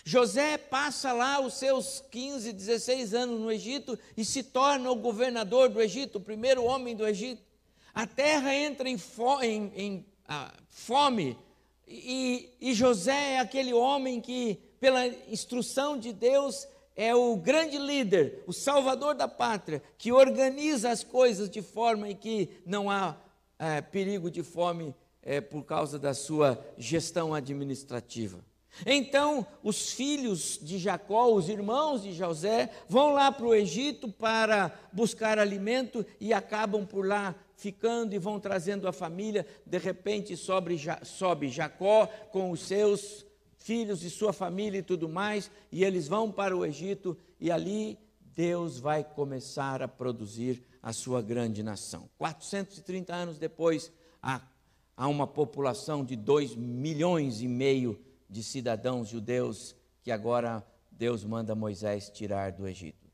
José 0.05 0.59
passa 0.59 1.13
lá 1.13 1.39
os 1.39 1.55
seus 1.55 2.03
15, 2.11 2.53
16 2.53 3.15
anos 3.15 3.41
no 3.41 3.53
Egito 3.53 3.97
e 4.17 4.25
se 4.25 4.43
torna 4.43 4.91
o 4.91 4.97
governador 4.97 5.69
do 5.69 5.81
Egito, 5.81 6.19
o 6.19 6.21
primeiro 6.21 6.65
homem 6.65 6.97
do 6.97 7.07
Egito. 7.07 7.45
A 7.95 8.09
terra 8.09 8.53
entra 8.53 8.89
em, 8.89 8.99
fo 8.99 9.41
em, 9.41 9.73
em 9.77 10.07
ah, 10.27 10.53
fome 10.69 11.39
e, 11.87 12.51
e 12.61 12.75
José 12.75 13.35
é 13.35 13.39
aquele 13.39 13.73
homem 13.73 14.21
que, 14.21 14.59
pela 14.81 15.07
instrução 15.07 15.97
de 15.97 16.13
Deus, 16.13 16.67
é 16.97 17.15
o 17.15 17.37
grande 17.37 17.79
líder, 17.79 18.43
o 18.49 18.53
salvador 18.53 19.15
da 19.15 19.29
pátria, 19.29 19.81
que 19.97 20.11
organiza 20.11 20.91
as 20.91 21.05
coisas 21.05 21.49
de 21.49 21.63
forma 21.63 22.11
em 22.11 22.17
que 22.17 22.51
não 22.67 22.91
há 22.91 23.17
é, 23.59 23.81
perigo 23.81 24.31
de 24.31 24.43
fome 24.43 24.95
é, 25.23 25.41
por 25.41 25.65
causa 25.65 25.99
da 25.99 26.15
sua 26.15 26.65
gestão 26.77 27.35
administrativa. 27.35 28.45
Então, 28.85 29.47
os 29.63 29.93
filhos 29.93 30.59
de 30.61 30.79
Jacó, 30.79 31.33
os 31.33 31.49
irmãos 31.49 32.03
de 32.03 32.13
José, 32.13 32.71
vão 32.89 33.11
lá 33.11 33.33
para 33.33 33.47
o 33.47 33.55
Egito 33.55 34.09
para 34.09 34.71
buscar 34.93 35.39
alimento 35.39 36.05
e 36.21 36.33
acabam 36.33 36.85
por 36.85 37.07
lá 37.07 37.35
ficando 37.57 38.15
e 38.15 38.19
vão 38.19 38.39
trazendo 38.39 38.87
a 38.87 38.93
família. 38.93 39.47
De 39.65 39.79
repente, 39.79 40.37
sobe, 40.37 40.79
sobe 41.03 41.49
Jacó 41.49 42.07
com 42.31 42.51
os 42.51 42.61
seus 42.61 43.25
filhos 43.57 44.05
e 44.05 44.11
sua 44.11 44.33
família 44.33 44.79
e 44.79 44.83
tudo 44.83 45.09
mais, 45.09 45.51
e 45.73 45.83
eles 45.83 46.07
vão 46.07 46.31
para 46.31 46.57
o 46.57 46.65
Egito 46.65 47.17
e 47.41 47.51
ali 47.51 47.99
Deus 48.21 48.79
vai 48.79 49.03
começar 49.03 49.83
a 49.83 49.89
produzir 49.89 50.63
a 50.87 50.93
sua 50.93 51.21
grande 51.21 51.65
nação. 51.65 52.09
430 52.17 53.13
anos 53.13 53.39
depois, 53.41 53.91
há, 54.23 54.41
há 54.97 55.09
uma 55.09 55.27
população 55.27 56.05
de 56.05 56.15
2 56.15 56.55
milhões 56.55 57.43
e 57.43 57.49
meio 57.49 58.01
de 58.31 58.41
cidadãos 58.41 59.09
judeus 59.09 59.75
que 60.05 60.13
agora 60.13 60.65
Deus 60.89 61.25
manda 61.25 61.57
Moisés 61.57 62.09
tirar 62.09 62.53
do 62.53 62.69
Egito. 62.69 63.11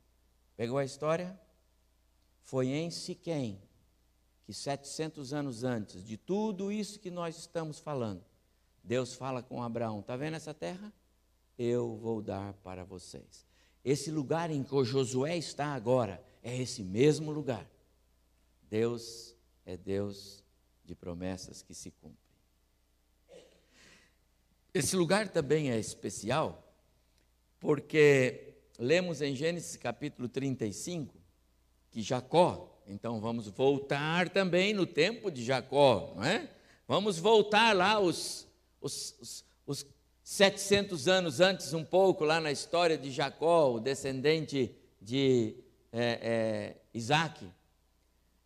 Pegou 0.55 0.77
a 0.77 0.85
história? 0.85 1.41
Foi 2.43 2.69
em 2.69 2.91
Siquém 2.91 3.59
que 4.45 4.53
700 4.53 5.33
anos 5.33 5.65
antes 5.65 6.05
de 6.05 6.19
tudo 6.19 6.71
isso 6.71 7.01
que 7.01 7.11
nós 7.11 7.39
estamos 7.39 7.79
falando, 7.79 8.23
Deus 8.85 9.15
fala 9.15 9.43
com 9.43 9.63
Abraão: 9.63 10.01
está 10.01 10.15
vendo 10.15 10.35
essa 10.35 10.53
terra? 10.53 10.93
Eu 11.59 11.97
vou 11.97 12.21
dar 12.21 12.53
para 12.53 12.85
vocês. 12.85 13.47
Esse 13.83 14.11
lugar 14.11 14.51
em 14.51 14.63
que 14.63 14.85
Josué 14.85 15.39
está 15.39 15.69
agora 15.69 16.23
é 16.43 16.57
esse 16.57 16.83
mesmo 16.83 17.31
lugar. 17.31 17.67
Deus 18.69 19.37
é 19.65 19.77
Deus 19.77 20.43
de 20.85 20.95
promessas 20.95 21.63
que 21.63 21.75
se 21.75 21.91
cumprem. 21.91 22.19
Esse 24.75 24.97
lugar 24.97 25.29
também 25.29 25.71
é 25.71 25.79
especial, 25.79 26.75
porque 27.61 28.55
lemos 28.79 29.21
em 29.21 29.37
Gênesis 29.37 29.77
capítulo 29.77 30.29
35 30.29 31.23
que 31.91 32.01
Jacó, 32.01 32.83
então 32.87 33.21
vamos 33.21 33.49
voltar 33.49 34.31
também 34.31 34.73
no 34.73 34.87
tempo 34.87 35.31
de 35.31 35.45
Jacó, 35.45 36.15
não 36.17 36.25
é? 36.25 36.51
Vamos 36.89 37.19
voltar 37.19 37.77
lá 37.77 38.01
os, 38.01 38.49
os, 38.81 39.15
os, 39.21 39.45
os 39.67 39.87
700 40.23 41.07
anos 41.07 41.41
antes, 41.41 41.75
um 41.75 41.85
pouco, 41.85 42.25
lá 42.25 42.41
na 42.41 42.51
história 42.51 42.97
de 42.97 43.11
Jacó, 43.11 43.75
o 43.75 43.81
descendente 43.81 44.75
de 45.01 45.55
é, 45.93 46.19
é, 46.23 46.77
Isaac. 46.95 47.47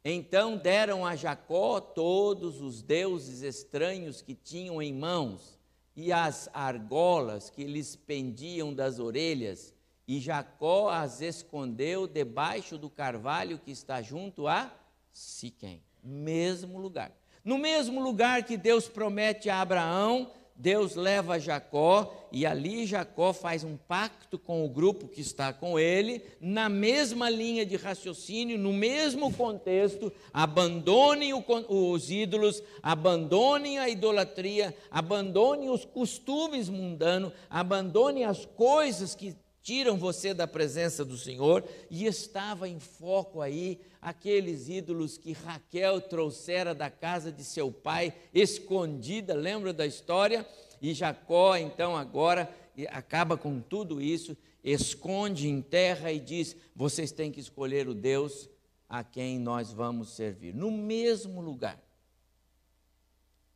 Então 0.04 0.56
deram 0.56 1.06
a 1.06 1.16
Jacó 1.16 1.80
todos 1.80 2.60
os 2.60 2.82
deuses 2.82 3.42
estranhos 3.42 4.20
que 4.20 4.34
tinham 4.34 4.82
em 4.82 4.92
mãos 4.92 5.56
e 5.96 6.12
as 6.12 6.48
argolas 6.52 7.48
que 7.48 7.64
lhes 7.64 7.96
pendiam 7.96 8.74
das 8.74 8.98
orelhas, 8.98 9.74
e 10.06 10.20
Jacó 10.20 10.90
as 10.90 11.22
escondeu 11.22 12.06
debaixo 12.06 12.76
do 12.76 12.90
carvalho 12.90 13.58
que 13.58 13.70
está 13.70 14.02
junto 14.02 14.46
a 14.46 14.70
Siquém, 15.10 15.82
mesmo 16.04 16.78
lugar. 16.78 17.10
No 17.42 17.56
mesmo 17.56 18.00
lugar 18.00 18.42
que 18.42 18.56
Deus 18.56 18.86
promete 18.86 19.48
a 19.48 19.62
Abraão, 19.62 20.30
Deus 20.58 20.94
leva 20.94 21.38
Jacó 21.38 22.28
e 22.32 22.46
ali 22.46 22.86
Jacó 22.86 23.32
faz 23.32 23.62
um 23.62 23.76
pacto 23.76 24.38
com 24.38 24.64
o 24.64 24.68
grupo 24.68 25.06
que 25.06 25.20
está 25.20 25.52
com 25.52 25.78
ele, 25.78 26.22
na 26.40 26.68
mesma 26.68 27.28
linha 27.28 27.64
de 27.64 27.76
raciocínio, 27.76 28.58
no 28.58 28.72
mesmo 28.72 29.32
contexto, 29.32 30.12
abandonem 30.32 31.32
os 31.68 32.10
ídolos, 32.10 32.62
abandonem 32.82 33.78
a 33.78 33.88
idolatria, 33.88 34.74
abandonem 34.90 35.68
os 35.68 35.84
costumes 35.84 36.68
mundanos, 36.68 37.32
abandonem 37.50 38.24
as 38.24 38.46
coisas 38.46 39.14
que 39.14 39.36
tiram 39.66 39.98
você 39.98 40.32
da 40.32 40.46
presença 40.46 41.04
do 41.04 41.18
Senhor, 41.18 41.64
e 41.90 42.06
estava 42.06 42.68
em 42.68 42.78
foco 42.78 43.40
aí 43.40 43.80
aqueles 44.00 44.68
ídolos 44.68 45.18
que 45.18 45.32
Raquel 45.32 46.00
trouxera 46.00 46.72
da 46.72 46.88
casa 46.88 47.32
de 47.32 47.42
seu 47.42 47.72
pai, 47.72 48.14
escondida, 48.32 49.34
lembra 49.34 49.72
da 49.72 49.84
história? 49.84 50.48
E 50.80 50.94
Jacó, 50.94 51.56
então, 51.56 51.96
agora 51.96 52.48
acaba 52.90 53.36
com 53.36 53.60
tudo 53.60 54.00
isso, 54.00 54.36
esconde 54.62 55.48
em 55.48 55.60
terra 55.60 56.12
e 56.12 56.20
diz: 56.20 56.54
vocês 56.72 57.10
têm 57.10 57.32
que 57.32 57.40
escolher 57.40 57.88
o 57.88 57.94
Deus 57.94 58.48
a 58.88 59.02
quem 59.02 59.36
nós 59.36 59.72
vamos 59.72 60.10
servir. 60.10 60.54
No 60.54 60.70
mesmo 60.70 61.40
lugar. 61.40 61.82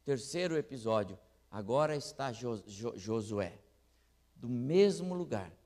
Terceiro 0.05 0.57
episódio, 0.57 1.17
agora 1.49 1.95
está 1.95 2.33
Josué, 2.33 3.61
do 4.35 4.49
mesmo 4.49 5.15
lugar 5.15 5.60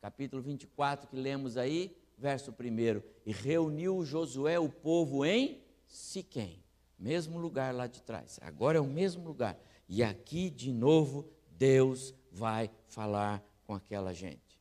capítulo 0.00 0.40
24 0.42 1.08
que 1.08 1.16
lemos 1.16 1.56
aí, 1.56 1.96
verso 2.16 2.52
1. 2.52 3.02
E 3.26 3.32
reuniu 3.32 4.04
Josué 4.04 4.58
o 4.58 4.68
povo 4.68 5.24
em 5.24 5.60
Siquém, 5.86 6.62
mesmo 6.98 7.38
lugar 7.38 7.74
lá 7.74 7.86
de 7.86 8.02
trás. 8.02 8.38
Agora 8.42 8.78
é 8.78 8.80
o 8.80 8.86
mesmo 8.86 9.26
lugar. 9.26 9.58
E 9.88 10.02
aqui 10.02 10.50
de 10.50 10.72
novo 10.72 11.28
Deus 11.50 12.14
vai 12.30 12.70
falar 12.86 13.42
com 13.66 13.74
aquela 13.74 14.12
gente. 14.12 14.60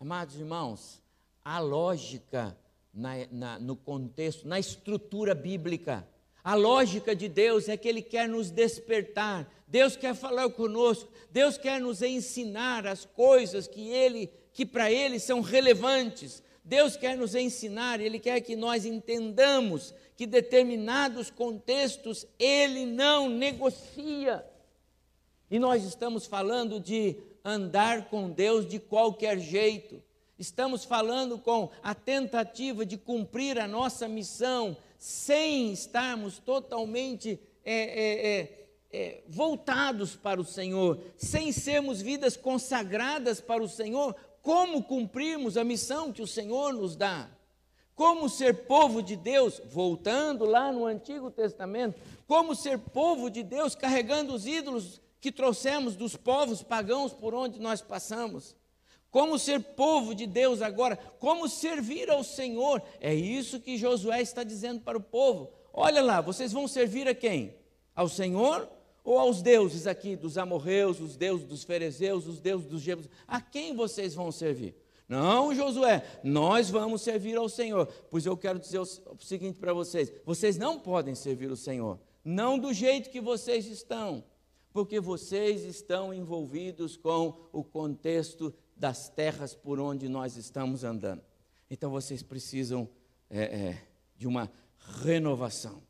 Amados 0.00 0.36
irmãos, 0.36 1.02
a 1.44 1.58
lógica 1.58 2.56
na, 2.92 3.12
na, 3.30 3.58
no 3.58 3.76
contexto, 3.76 4.46
na 4.46 4.58
estrutura 4.58 5.34
bíblica, 5.34 6.06
a 6.42 6.54
lógica 6.54 7.14
de 7.14 7.28
Deus 7.28 7.68
é 7.68 7.76
que 7.76 7.88
Ele 7.88 8.02
quer 8.02 8.28
nos 8.28 8.50
despertar, 8.50 9.48
Deus 9.68 9.96
quer 9.96 10.14
falar 10.14 10.50
conosco, 10.50 11.10
Deus 11.30 11.56
quer 11.56 11.80
nos 11.80 12.02
ensinar 12.02 12.86
as 12.86 13.04
coisas 13.04 13.68
que 13.68 13.88
Ele 13.88 14.30
que 14.52 14.66
para 14.66 14.90
Ele 14.90 15.18
são 15.18 15.40
relevantes. 15.40 16.42
Deus 16.64 16.96
quer 16.96 17.16
nos 17.16 17.34
ensinar, 17.34 18.00
Ele 18.00 18.18
quer 18.18 18.40
que 18.40 18.54
nós 18.54 18.84
entendamos 18.84 19.94
que 20.16 20.26
determinados 20.26 21.30
contextos 21.30 22.26
Ele 22.38 22.86
não 22.86 23.28
negocia. 23.28 24.44
E 25.50 25.58
nós 25.58 25.84
estamos 25.84 26.26
falando 26.26 26.78
de 26.78 27.16
andar 27.44 28.08
com 28.08 28.30
Deus 28.30 28.66
de 28.66 28.78
qualquer 28.78 29.38
jeito. 29.38 30.02
Estamos 30.38 30.84
falando 30.84 31.38
com 31.38 31.70
a 31.82 31.94
tentativa 31.94 32.86
de 32.86 32.96
cumprir 32.96 33.58
a 33.58 33.68
nossa 33.68 34.08
missão 34.08 34.76
sem 34.98 35.72
estarmos 35.72 36.38
totalmente 36.38 37.38
é, 37.64 37.74
é, 37.74 38.26
é, 38.28 38.66
é 38.92 39.22
voltados 39.28 40.16
para 40.16 40.40
o 40.40 40.44
Senhor, 40.44 41.00
sem 41.16 41.52
sermos 41.52 42.00
vidas 42.00 42.36
consagradas 42.36 43.40
para 43.40 43.62
o 43.62 43.68
Senhor, 43.68 44.16
como 44.42 44.82
cumprirmos 44.82 45.56
a 45.56 45.64
missão 45.64 46.12
que 46.12 46.20
o 46.20 46.26
Senhor 46.26 46.72
nos 46.72 46.96
dá. 46.96 47.30
Como 47.94 48.28
ser 48.28 48.66
povo 48.66 49.02
de 49.02 49.14
Deus, 49.14 49.62
voltando 49.66 50.44
lá 50.44 50.72
no 50.72 50.84
Antigo 50.84 51.30
Testamento, 51.30 52.00
como 52.26 52.54
ser 52.54 52.78
povo 52.78 53.30
de 53.30 53.42
Deus 53.42 53.74
carregando 53.74 54.34
os 54.34 54.46
ídolos 54.46 55.00
que 55.20 55.30
trouxemos 55.30 55.94
dos 55.94 56.16
povos 56.16 56.62
pagãos 56.62 57.12
por 57.12 57.32
onde 57.34 57.60
nós 57.60 57.80
passamos. 57.80 58.56
Como 59.10 59.38
ser 59.38 59.60
povo 59.60 60.14
de 60.14 60.26
Deus 60.26 60.62
agora, 60.62 60.96
como 60.96 61.48
servir 61.48 62.10
ao 62.10 62.24
Senhor. 62.24 62.82
É 62.98 63.14
isso 63.14 63.60
que 63.60 63.76
Josué 63.76 64.22
está 64.22 64.42
dizendo 64.42 64.80
para 64.80 64.98
o 64.98 65.02
povo. 65.02 65.52
Olha 65.72 66.02
lá, 66.02 66.20
vocês 66.20 66.50
vão 66.50 66.66
servir 66.66 67.06
a 67.06 67.14
quem? 67.14 67.54
Ao 67.94 68.08
Senhor 68.08 68.68
ou 69.04 69.18
aos 69.18 69.42
deuses 69.42 69.86
aqui 69.86 70.14
dos 70.14 70.38
amorreus, 70.38 71.00
os 71.00 71.16
deuses 71.16 71.46
dos 71.46 71.64
ferezeus, 71.64 72.26
os 72.26 72.40
deuses 72.40 72.66
dos 72.66 72.80
jebuseus, 72.80 73.12
a 73.26 73.40
quem 73.40 73.74
vocês 73.74 74.14
vão 74.14 74.30
servir? 74.30 74.76
Não, 75.08 75.54
Josué, 75.54 76.02
nós 76.24 76.70
vamos 76.70 77.02
servir 77.02 77.36
ao 77.36 77.48
Senhor. 77.48 77.86
Pois 78.10 78.24
eu 78.24 78.36
quero 78.36 78.58
dizer 78.58 78.78
o 78.78 78.86
seguinte 79.18 79.58
para 79.58 79.74
vocês: 79.74 80.12
vocês 80.24 80.56
não 80.56 80.78
podem 80.78 81.14
servir 81.14 81.50
o 81.50 81.56
Senhor, 81.56 81.98
não 82.24 82.58
do 82.58 82.72
jeito 82.72 83.10
que 83.10 83.20
vocês 83.20 83.66
estão, 83.66 84.24
porque 84.72 85.00
vocês 85.00 85.64
estão 85.64 86.14
envolvidos 86.14 86.96
com 86.96 87.34
o 87.52 87.62
contexto 87.62 88.54
das 88.76 89.08
terras 89.08 89.54
por 89.54 89.78
onde 89.78 90.08
nós 90.08 90.36
estamos 90.36 90.82
andando. 90.82 91.22
Então 91.70 91.90
vocês 91.90 92.22
precisam 92.22 92.88
é, 93.28 93.42
é, 93.42 93.82
de 94.16 94.26
uma 94.26 94.50
renovação, 95.02 95.82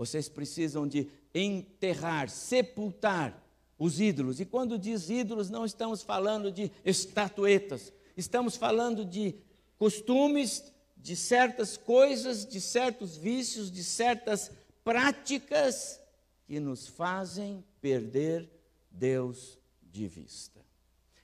vocês 0.00 0.30
precisam 0.30 0.88
de 0.88 1.10
enterrar, 1.34 2.30
sepultar 2.30 3.38
os 3.78 4.00
ídolos. 4.00 4.40
E 4.40 4.46
quando 4.46 4.78
diz 4.78 5.10
ídolos, 5.10 5.50
não 5.50 5.62
estamos 5.62 6.02
falando 6.02 6.50
de 6.50 6.72
estatuetas, 6.86 7.92
estamos 8.16 8.56
falando 8.56 9.04
de 9.04 9.34
costumes, 9.76 10.72
de 10.96 11.14
certas 11.14 11.76
coisas, 11.76 12.46
de 12.46 12.62
certos 12.62 13.18
vícios, 13.18 13.70
de 13.70 13.84
certas 13.84 14.50
práticas 14.82 16.00
que 16.46 16.58
nos 16.58 16.86
fazem 16.86 17.62
perder 17.78 18.50
Deus 18.90 19.58
de 19.82 20.08
vista. 20.08 20.64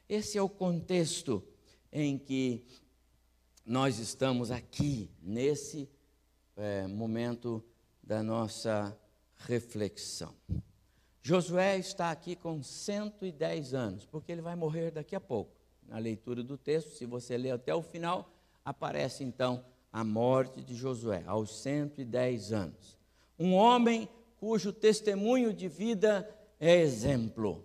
Esse 0.07 0.37
é 0.37 0.43
o 0.43 0.51
contexto 0.51 1.43
em 1.91 2.19
que 2.19 2.67
nós 3.65 3.99
estamos 3.99 4.51
aqui, 4.51 5.09
nesse 5.23 5.89
é, 6.55 6.87
momento 6.87 7.65
da 8.07 8.23
nossa 8.23 8.97
reflexão. 9.37 10.33
Josué 11.21 11.77
está 11.77 12.13
aqui 12.13 12.37
com 12.37 12.63
110 12.63 13.75
anos, 13.75 14.07
porque 14.07 14.31
ele 14.31 14.41
vai 14.41 14.55
morrer 14.55 14.93
daqui 14.93 15.17
a 15.17 15.21
pouco. 15.21 15.51
Na 15.89 15.99
leitura 15.99 16.43
do 16.43 16.57
texto, 16.57 16.91
se 16.93 17.05
você 17.05 17.37
ler 17.37 17.51
até 17.51 17.75
o 17.75 17.83
final, 17.83 18.33
aparece 18.65 19.25
então 19.25 19.65
a 19.93 20.05
morte 20.05 20.63
de 20.63 20.75
Josué, 20.75 21.25
aos 21.27 21.63
110 21.63 22.53
anos. 22.53 22.97
Um 23.37 23.55
homem 23.55 24.09
cujo 24.39 24.73
testemunho 24.73 25.53
de 25.53 25.67
vida 25.67 26.29
é 26.61 26.77
exemplo. 26.77 27.65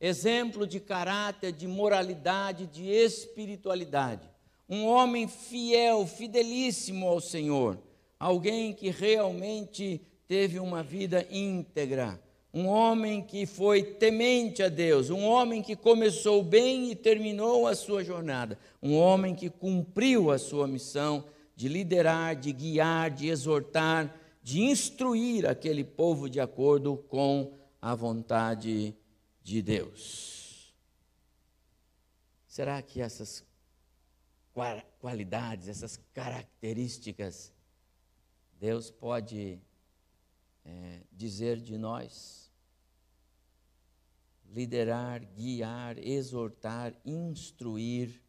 Exemplo 0.00 0.66
de 0.66 0.80
caráter, 0.80 1.52
de 1.52 1.66
moralidade, 1.66 2.66
de 2.66 2.86
espiritualidade. 2.88 4.28
Um 4.68 4.84
homem 4.84 5.28
fiel, 5.28 6.06
fidelíssimo 6.06 7.06
ao 7.06 7.20
Senhor. 7.20 7.78
Alguém 8.18 8.72
que 8.72 8.90
realmente 8.90 10.00
teve 10.26 10.58
uma 10.58 10.82
vida 10.82 11.26
íntegra, 11.30 12.20
um 12.52 12.66
homem 12.66 13.22
que 13.22 13.44
foi 13.44 13.82
temente 13.82 14.62
a 14.62 14.68
Deus, 14.68 15.10
um 15.10 15.24
homem 15.24 15.62
que 15.62 15.76
começou 15.76 16.42
bem 16.42 16.90
e 16.90 16.96
terminou 16.96 17.66
a 17.66 17.74
sua 17.74 18.02
jornada, 18.02 18.58
um 18.82 18.96
homem 18.96 19.34
que 19.34 19.50
cumpriu 19.50 20.30
a 20.30 20.38
sua 20.38 20.66
missão 20.66 21.26
de 21.54 21.68
liderar, 21.68 22.34
de 22.34 22.52
guiar, 22.52 23.10
de 23.10 23.28
exortar, 23.28 24.14
de 24.42 24.62
instruir 24.62 25.46
aquele 25.46 25.84
povo 25.84 26.30
de 26.30 26.40
acordo 26.40 26.96
com 27.08 27.52
a 27.80 27.94
vontade 27.94 28.94
de 29.42 29.62
Deus. 29.62 30.74
Será 32.46 32.80
que 32.80 33.00
essas 33.00 33.44
qualidades, 34.98 35.68
essas 35.68 36.00
características, 36.14 37.52
Deus 38.58 38.90
pode 38.90 39.60
é, 40.64 41.02
dizer 41.12 41.60
de 41.60 41.76
nós, 41.76 42.50
liderar, 44.50 45.24
guiar, 45.34 45.98
exortar, 45.98 46.94
instruir, 47.04 48.22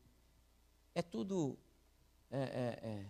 é 0.93 1.01
tudo, 1.01 1.57
é, 2.29 2.39
é, 2.39 2.89
é, 2.89 3.05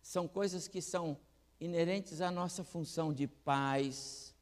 são 0.00 0.26
coisas 0.26 0.68
que 0.68 0.80
são 0.80 1.18
inerentes 1.60 2.20
à 2.20 2.30
nossa 2.30 2.64
função 2.64 3.12
de 3.12 3.26
pais, 3.26 4.34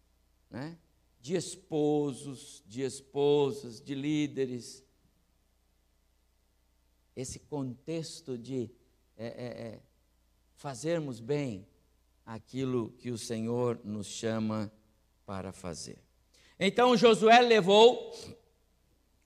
né? 0.48 0.78
de 1.20 1.34
esposos, 1.34 2.62
de 2.66 2.82
esposas, 2.82 3.80
de 3.80 3.94
líderes. 3.94 4.84
Esse 7.14 7.38
contexto 7.38 8.38
de 8.38 8.70
é, 9.16 9.26
é, 9.26 9.82
fazermos 10.54 11.20
bem, 11.20 11.66
aquilo 12.32 12.90
que 12.92 13.10
o 13.10 13.18
Senhor 13.18 13.80
nos 13.82 14.06
chama 14.06 14.70
para 15.26 15.52
fazer. 15.52 15.98
Então 16.60 16.96
Josué 16.96 17.40
levou 17.40 18.14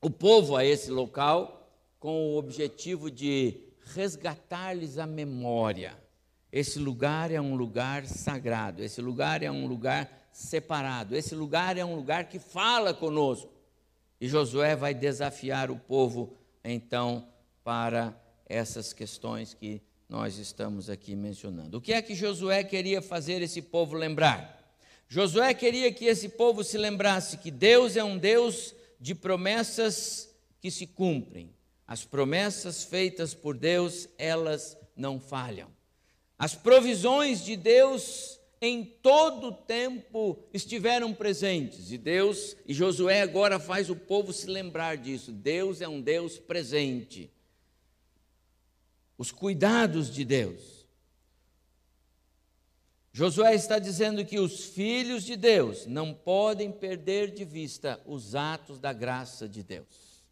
o 0.00 0.08
povo 0.08 0.56
a 0.56 0.64
esse 0.64 0.90
local 0.90 1.70
com 1.98 2.30
o 2.32 2.38
objetivo 2.38 3.10
de 3.10 3.60
resgatar-lhes 3.94 4.96
a 4.96 5.06
memória. 5.06 6.02
Esse 6.50 6.78
lugar 6.78 7.30
é 7.30 7.38
um 7.38 7.54
lugar 7.54 8.06
sagrado, 8.06 8.82
esse 8.82 9.02
lugar 9.02 9.42
é 9.42 9.50
um 9.50 9.66
lugar 9.66 10.28
separado, 10.32 11.14
esse 11.14 11.34
lugar 11.34 11.76
é 11.76 11.84
um 11.84 11.96
lugar 11.96 12.30
que 12.30 12.38
fala 12.38 12.94
conosco. 12.94 13.52
E 14.18 14.26
Josué 14.26 14.74
vai 14.74 14.94
desafiar 14.94 15.70
o 15.70 15.76
povo 15.76 16.38
então 16.64 17.28
para 17.62 18.18
essas 18.46 18.94
questões 18.94 19.52
que 19.52 19.82
nós 20.08 20.38
estamos 20.38 20.90
aqui 20.90 21.16
mencionando. 21.16 21.78
O 21.78 21.80
que 21.80 21.92
é 21.92 22.02
que 22.02 22.14
Josué 22.14 22.62
queria 22.62 23.00
fazer 23.00 23.42
esse 23.42 23.62
povo 23.62 23.96
lembrar? 23.96 24.62
Josué 25.08 25.52
queria 25.54 25.92
que 25.92 26.06
esse 26.06 26.28
povo 26.28 26.64
se 26.64 26.78
lembrasse 26.78 27.38
que 27.38 27.50
Deus 27.50 27.96
é 27.96 28.04
um 28.04 28.18
Deus 28.18 28.74
de 29.00 29.14
promessas 29.14 30.34
que 30.60 30.70
se 30.70 30.86
cumprem, 30.86 31.54
As 31.86 32.04
promessas 32.04 32.82
feitas 32.82 33.34
por 33.34 33.54
Deus, 33.54 34.08
elas 34.16 34.76
não 34.96 35.20
falham. 35.20 35.68
As 36.38 36.54
provisões 36.54 37.44
de 37.44 37.56
Deus 37.56 38.40
em 38.60 38.82
todo 38.82 39.48
o 39.48 39.52
tempo 39.52 40.38
estiveram 40.52 41.12
presentes. 41.12 41.92
E 41.92 41.98
Deus, 41.98 42.56
e 42.66 42.72
Josué 42.72 43.20
agora 43.20 43.60
faz 43.60 43.90
o 43.90 43.96
povo 43.96 44.32
se 44.32 44.46
lembrar 44.46 44.96
disso. 44.96 45.30
Deus 45.30 45.82
é 45.82 45.88
um 45.88 46.00
Deus 46.00 46.38
presente. 46.38 47.30
Os 49.16 49.30
cuidados 49.30 50.10
de 50.10 50.24
Deus. 50.24 50.84
Josué 53.12 53.54
está 53.54 53.78
dizendo 53.78 54.24
que 54.24 54.40
os 54.40 54.64
filhos 54.64 55.22
de 55.22 55.36
Deus 55.36 55.86
não 55.86 56.12
podem 56.12 56.72
perder 56.72 57.32
de 57.32 57.44
vista 57.44 58.02
os 58.04 58.34
atos 58.34 58.80
da 58.80 58.92
graça 58.92 59.48
de 59.48 59.62
Deus. 59.62 60.24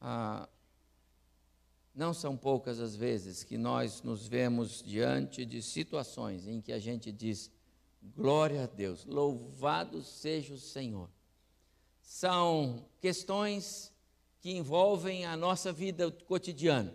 Ah, 0.00 0.48
não 1.94 2.14
são 2.14 2.36
poucas 2.36 2.80
as 2.80 2.94
vezes 2.94 3.42
que 3.42 3.58
nós 3.58 4.02
nos 4.02 4.26
vemos 4.26 4.82
diante 4.82 5.44
de 5.44 5.60
situações 5.60 6.46
em 6.46 6.60
que 6.60 6.72
a 6.72 6.78
gente 6.78 7.10
diz: 7.10 7.50
glória 8.16 8.62
a 8.62 8.66
Deus, 8.66 9.04
louvado 9.04 10.02
seja 10.02 10.54
o 10.54 10.58
Senhor. 10.58 11.10
São 12.00 12.84
questões 13.00 13.92
que 14.42 14.50
envolvem 14.50 15.24
a 15.24 15.36
nossa 15.36 15.72
vida 15.72 16.10
cotidiana 16.10 16.92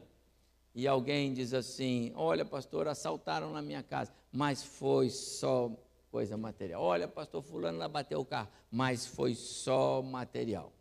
e 0.75 0.85
alguém 0.87 1.33
diz 1.33 1.55
assim: 1.55 2.11
Olha, 2.13 2.45
pastor, 2.45 2.87
assaltaram 2.87 3.51
na 3.51 3.63
minha 3.63 3.81
casa, 3.81 4.13
mas 4.31 4.61
foi 4.61 5.09
só 5.09 5.71
coisa 6.11 6.37
material. 6.37 6.83
Olha, 6.83 7.07
pastor, 7.07 7.41
Fulano 7.41 7.79
lá 7.79 7.87
bateu 7.87 8.19
o 8.19 8.25
carro, 8.25 8.49
mas 8.69 9.07
foi 9.07 9.33
só 9.33 10.03
material. 10.03 10.71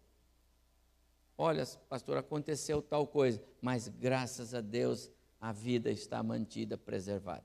Olha, 1.38 1.64
pastor, 1.88 2.18
aconteceu 2.18 2.82
tal 2.82 3.06
coisa, 3.06 3.40
mas 3.62 3.88
graças 3.88 4.52
a 4.52 4.60
Deus 4.60 5.10
a 5.40 5.52
vida 5.52 5.90
está 5.90 6.22
mantida, 6.22 6.76
preservada. 6.76 7.44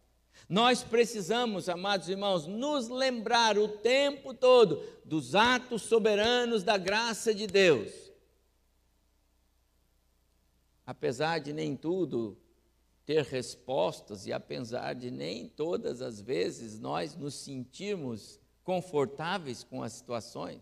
Nós 0.50 0.84
precisamos, 0.84 1.70
amados 1.70 2.10
irmãos, 2.10 2.48
nos 2.48 2.90
lembrar 2.90 3.58
o 3.58 3.68
tempo 3.68 4.34
todo 4.34 4.84
dos 5.06 5.36
atos 5.36 5.84
soberanos 5.84 6.64
da 6.64 6.78
graça 6.78 7.34
de 7.34 7.48
Deus 7.48 8.11
apesar 10.92 11.40
de 11.40 11.54
nem 11.54 11.74
tudo 11.74 12.38
ter 13.06 13.24
respostas 13.24 14.28
e 14.28 14.34
apesar 14.34 14.94
de 14.94 15.10
nem 15.10 15.48
todas 15.48 16.02
as 16.02 16.20
vezes 16.20 16.82
nós 16.82 17.16
nos 17.16 17.34
sentirmos 17.34 18.38
confortáveis 18.62 19.64
com 19.64 19.82
as 19.82 19.94
situações, 19.94 20.62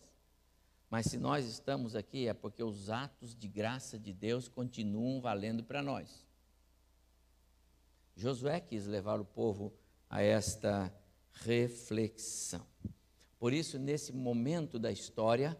mas 0.87 1.07
se 1.07 1.17
nós 1.17 1.47
estamos 1.47 1.95
aqui 1.95 2.27
é 2.27 2.33
porque 2.33 2.63
os 2.63 2.91
atos 2.91 3.35
de 3.35 3.47
graça 3.47 3.97
de 3.97 4.13
Deus 4.13 4.47
continuam 4.47 5.19
valendo 5.19 5.63
para 5.63 5.81
nós. 5.81 6.23
Josué 8.15 8.59
quis 8.59 8.85
levar 8.85 9.19
o 9.19 9.25
povo 9.25 9.73
a 10.07 10.21
esta 10.21 10.93
reflexão. 11.41 12.67
Por 13.39 13.51
isso, 13.51 13.79
nesse 13.79 14.13
momento 14.13 14.77
da 14.77 14.91
história, 14.91 15.57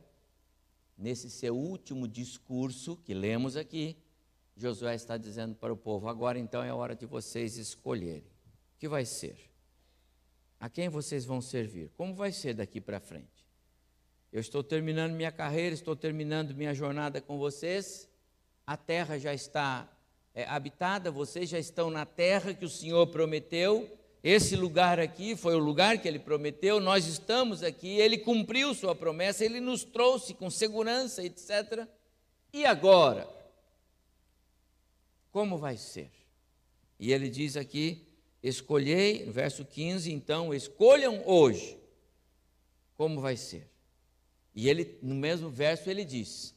nesse 0.95 1.27
seu 1.27 1.57
último 1.57 2.07
discurso 2.07 2.97
que 2.97 3.15
lemos 3.15 3.57
aqui, 3.57 3.97
Josué 4.59 4.93
está 4.93 5.15
dizendo 5.15 5.55
para 5.55 5.71
o 5.71 5.77
povo: 5.77 6.09
agora 6.09 6.37
então 6.37 6.61
é 6.61 6.73
hora 6.73 6.93
de 6.93 7.05
vocês 7.05 7.57
escolherem. 7.57 8.29
O 8.75 8.79
que 8.79 8.89
vai 8.89 9.05
ser? 9.05 9.37
A 10.59 10.69
quem 10.69 10.89
vocês 10.89 11.25
vão 11.25 11.41
servir? 11.41 11.89
Como 11.95 12.13
vai 12.13 12.33
ser 12.33 12.53
daqui 12.53 12.81
para 12.81 12.99
frente? 12.99 13.47
Eu 14.31 14.41
estou 14.41 14.61
terminando 14.61 15.13
minha 15.13 15.31
carreira, 15.31 15.73
estou 15.73 15.95
terminando 15.95 16.53
minha 16.53 16.73
jornada 16.73 17.21
com 17.21 17.37
vocês. 17.37 18.09
A 18.67 18.75
terra 18.75 19.17
já 19.17 19.33
está 19.33 19.89
é, 20.35 20.43
habitada, 20.43 21.09
vocês 21.09 21.49
já 21.49 21.57
estão 21.57 21.89
na 21.89 22.05
terra 22.05 22.53
que 22.53 22.65
o 22.65 22.69
Senhor 22.69 23.07
prometeu. 23.07 23.89
Esse 24.21 24.57
lugar 24.57 24.99
aqui 24.99 25.37
foi 25.37 25.55
o 25.55 25.59
lugar 25.59 25.97
que 25.99 26.07
ele 26.07 26.19
prometeu, 26.19 26.81
nós 26.81 27.07
estamos 27.07 27.63
aqui, 27.63 27.87
ele 27.87 28.17
cumpriu 28.17 28.73
sua 28.73 28.93
promessa, 28.93 29.45
ele 29.45 29.61
nos 29.61 29.85
trouxe 29.85 30.33
com 30.33 30.49
segurança, 30.49 31.23
etc. 31.23 31.87
E 32.51 32.65
agora? 32.65 33.38
Como 35.31 35.57
vai 35.57 35.77
ser? 35.77 36.11
E 36.99 37.11
ele 37.11 37.29
diz 37.29 37.55
aqui: 37.55 38.07
escolhei, 38.41 39.25
no 39.25 39.31
verso 39.31 39.65
15, 39.65 40.11
então, 40.11 40.53
escolham 40.53 41.21
hoje 41.25 41.77
como 42.97 43.21
vai 43.21 43.37
ser. 43.37 43.69
E 44.53 44.67
ele, 44.67 44.99
no 45.01 45.15
mesmo 45.15 45.49
verso, 45.49 45.89
ele 45.89 46.03
diz: 46.03 46.53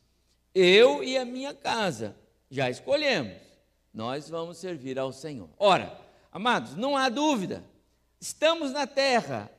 Eu 0.55 1.05
e 1.05 1.17
a 1.17 1.25
minha 1.25 1.55
casa 1.55 2.17
já 2.51 2.69
escolhemos, 2.69 3.41
nós 3.95 4.29
vamos 4.29 4.59
servir 4.59 4.99
ao 4.99 5.13
Senhor. 5.13 5.49
Ora, 5.59 5.99
amados, 6.31 6.77
não 6.77 6.97
há 6.97 7.09
dúvida, 7.09 7.65
estamos 8.21 8.73
na 8.73 8.87
terra, 8.87 9.51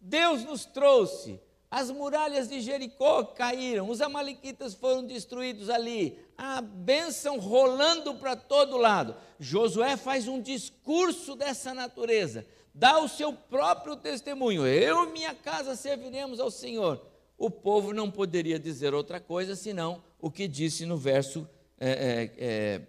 Deus 0.00 0.44
nos 0.44 0.64
trouxe, 0.64 1.38
as 1.72 1.90
muralhas 1.90 2.50
de 2.50 2.60
Jericó 2.60 3.24
caíram, 3.24 3.88
os 3.88 4.02
amalequitas 4.02 4.74
foram 4.74 5.06
destruídos 5.06 5.70
ali, 5.70 6.18
a 6.36 6.60
bênção 6.60 7.38
rolando 7.38 8.14
para 8.16 8.36
todo 8.36 8.76
lado. 8.76 9.16
Josué 9.40 9.96
faz 9.96 10.28
um 10.28 10.38
discurso 10.38 11.34
dessa 11.34 11.72
natureza, 11.72 12.44
dá 12.74 13.00
o 13.00 13.08
seu 13.08 13.32
próprio 13.32 13.96
testemunho: 13.96 14.66
eu 14.66 15.08
e 15.08 15.12
minha 15.12 15.34
casa 15.34 15.74
serviremos 15.74 16.40
ao 16.40 16.50
Senhor. 16.50 17.02
O 17.38 17.50
povo 17.50 17.94
não 17.94 18.10
poderia 18.10 18.58
dizer 18.58 18.92
outra 18.92 19.18
coisa 19.18 19.56
senão 19.56 20.04
o 20.20 20.30
que 20.30 20.46
disse 20.46 20.84
no 20.84 20.98
verso 20.98 21.48
é, 21.80 21.90
é, 21.90 22.32
é, 22.36 22.82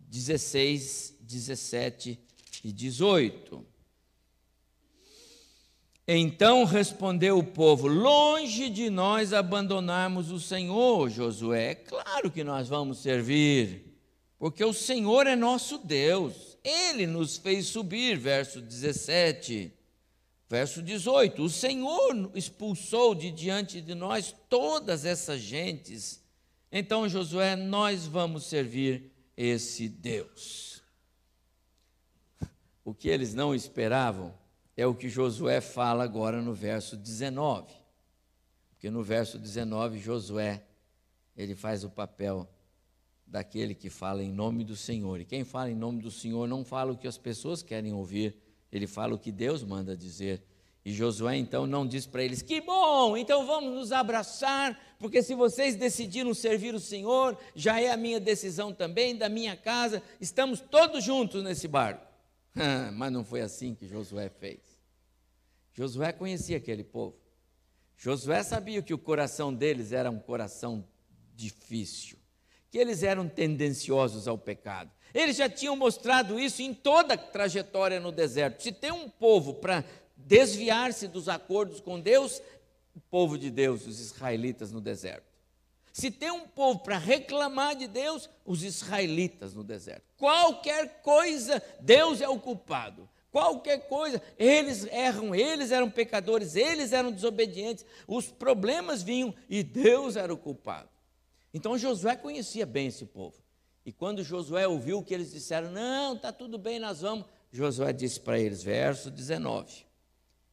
16, 0.00 1.16
17 1.22 2.20
e 2.62 2.72
18. 2.72 3.77
Então 6.10 6.64
respondeu 6.64 7.38
o 7.38 7.44
povo: 7.44 7.86
Longe 7.86 8.70
de 8.70 8.88
nós 8.88 9.34
abandonarmos 9.34 10.30
o 10.30 10.40
Senhor, 10.40 11.10
Josué. 11.10 11.74
Claro 11.74 12.30
que 12.30 12.42
nós 12.42 12.66
vamos 12.66 13.00
servir, 13.00 13.94
porque 14.38 14.64
o 14.64 14.72
Senhor 14.72 15.26
é 15.26 15.36
nosso 15.36 15.76
Deus. 15.76 16.56
Ele 16.64 17.06
nos 17.06 17.36
fez 17.36 17.66
subir, 17.66 18.16
verso 18.16 18.62
17. 18.62 19.70
Verso 20.48 20.80
18: 20.80 21.42
O 21.42 21.50
Senhor 21.50 22.30
expulsou 22.34 23.14
de 23.14 23.30
diante 23.30 23.78
de 23.78 23.94
nós 23.94 24.34
todas 24.48 25.04
essas 25.04 25.42
gentes. 25.42 26.24
Então, 26.72 27.06
Josué, 27.06 27.54
nós 27.54 28.06
vamos 28.06 28.46
servir 28.46 29.12
esse 29.36 29.86
Deus. 29.86 30.82
O 32.82 32.94
que 32.94 33.10
eles 33.10 33.34
não 33.34 33.54
esperavam 33.54 34.32
é 34.78 34.86
o 34.86 34.94
que 34.94 35.08
Josué 35.08 35.60
fala 35.60 36.04
agora 36.04 36.40
no 36.40 36.54
verso 36.54 36.96
19. 36.96 37.74
Porque 38.70 38.88
no 38.88 39.02
verso 39.02 39.36
19, 39.36 39.98
Josué, 39.98 40.62
ele 41.36 41.56
faz 41.56 41.82
o 41.82 41.90
papel 41.90 42.48
daquele 43.26 43.74
que 43.74 43.90
fala 43.90 44.22
em 44.22 44.30
nome 44.30 44.62
do 44.62 44.76
Senhor. 44.76 45.20
E 45.20 45.24
quem 45.24 45.42
fala 45.42 45.68
em 45.68 45.74
nome 45.74 46.00
do 46.00 46.12
Senhor 46.12 46.46
não 46.46 46.64
fala 46.64 46.92
o 46.92 46.96
que 46.96 47.08
as 47.08 47.18
pessoas 47.18 47.60
querem 47.60 47.92
ouvir, 47.92 48.36
ele 48.70 48.86
fala 48.86 49.16
o 49.16 49.18
que 49.18 49.32
Deus 49.32 49.64
manda 49.64 49.96
dizer. 49.96 50.44
E 50.84 50.92
Josué 50.92 51.36
então 51.36 51.66
não 51.66 51.84
diz 51.84 52.06
para 52.06 52.22
eles: 52.22 52.40
Que 52.40 52.60
bom, 52.60 53.16
então 53.16 53.44
vamos 53.44 53.74
nos 53.74 53.90
abraçar, 53.90 54.78
porque 55.00 55.24
se 55.24 55.34
vocês 55.34 55.74
decidiram 55.74 56.32
servir 56.32 56.72
o 56.72 56.78
Senhor, 56.78 57.36
já 57.52 57.80
é 57.80 57.90
a 57.90 57.96
minha 57.96 58.20
decisão 58.20 58.72
também, 58.72 59.16
da 59.16 59.28
minha 59.28 59.56
casa, 59.56 60.00
estamos 60.20 60.60
todos 60.60 61.02
juntos 61.02 61.42
nesse 61.42 61.66
barco. 61.66 62.06
Mas 62.94 63.12
não 63.12 63.24
foi 63.24 63.40
assim 63.40 63.74
que 63.74 63.88
Josué 63.88 64.28
fez. 64.28 64.67
Josué 65.78 66.12
conhecia 66.12 66.56
aquele 66.56 66.82
povo. 66.82 67.14
Josué 67.96 68.42
sabia 68.42 68.82
que 68.82 68.92
o 68.92 68.98
coração 68.98 69.54
deles 69.54 69.92
era 69.92 70.10
um 70.10 70.18
coração 70.18 70.84
difícil, 71.36 72.18
que 72.68 72.78
eles 72.78 73.04
eram 73.04 73.28
tendenciosos 73.28 74.26
ao 74.26 74.36
pecado. 74.36 74.90
Eles 75.14 75.36
já 75.36 75.48
tinham 75.48 75.76
mostrado 75.76 76.36
isso 76.36 76.62
em 76.62 76.74
toda 76.74 77.14
a 77.14 77.16
trajetória 77.16 78.00
no 78.00 78.10
deserto. 78.10 78.60
Se 78.60 78.72
tem 78.72 78.90
um 78.90 79.08
povo 79.08 79.54
para 79.54 79.84
desviar-se 80.16 81.06
dos 81.06 81.28
acordos 81.28 81.80
com 81.80 82.00
Deus, 82.00 82.42
o 82.92 82.98
povo 82.98 83.38
de 83.38 83.48
Deus, 83.48 83.86
os 83.86 84.00
israelitas 84.00 84.72
no 84.72 84.80
deserto. 84.80 85.28
Se 85.92 86.10
tem 86.10 86.32
um 86.32 86.48
povo 86.48 86.80
para 86.80 86.98
reclamar 86.98 87.76
de 87.76 87.86
Deus, 87.86 88.28
os 88.44 88.64
israelitas 88.64 89.54
no 89.54 89.62
deserto. 89.62 90.02
Qualquer 90.16 91.02
coisa, 91.02 91.62
Deus 91.80 92.20
é 92.20 92.28
o 92.28 92.40
culpado 92.40 93.08
qualquer 93.30 93.88
coisa, 93.88 94.20
eles 94.38 94.86
erram, 94.86 95.34
eles 95.34 95.70
eram 95.70 95.90
pecadores, 95.90 96.56
eles 96.56 96.92
eram 96.92 97.12
desobedientes, 97.12 97.84
os 98.06 98.26
problemas 98.26 99.02
vinham 99.02 99.34
e 99.48 99.62
Deus 99.62 100.16
era 100.16 100.32
o 100.32 100.36
culpado. 100.36 100.88
Então 101.52 101.78
Josué 101.78 102.16
conhecia 102.16 102.66
bem 102.66 102.88
esse 102.88 103.04
povo. 103.06 103.36
E 103.84 103.92
quando 103.92 104.22
Josué 104.22 104.66
ouviu 104.66 105.02
que 105.02 105.14
eles 105.14 105.32
disseram: 105.32 105.70
Não, 105.70 106.14
está 106.14 106.30
tudo 106.30 106.58
bem, 106.58 106.78
nós 106.78 107.00
vamos. 107.00 107.24
Josué 107.50 107.92
disse 107.92 108.20
para 108.20 108.38
eles, 108.38 108.62
verso 108.62 109.10
19: 109.10 109.86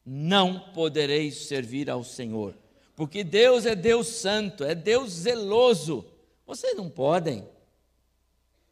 Não 0.04 0.72
podereis 0.72 1.46
servir 1.46 1.90
ao 1.90 2.02
Senhor, 2.02 2.54
porque 2.94 3.22
Deus 3.22 3.66
é 3.66 3.74
Deus 3.74 4.08
santo, 4.08 4.64
é 4.64 4.74
Deus 4.74 5.10
zeloso. 5.10 6.04
Vocês 6.46 6.76
não 6.76 6.88
podem. 6.88 7.46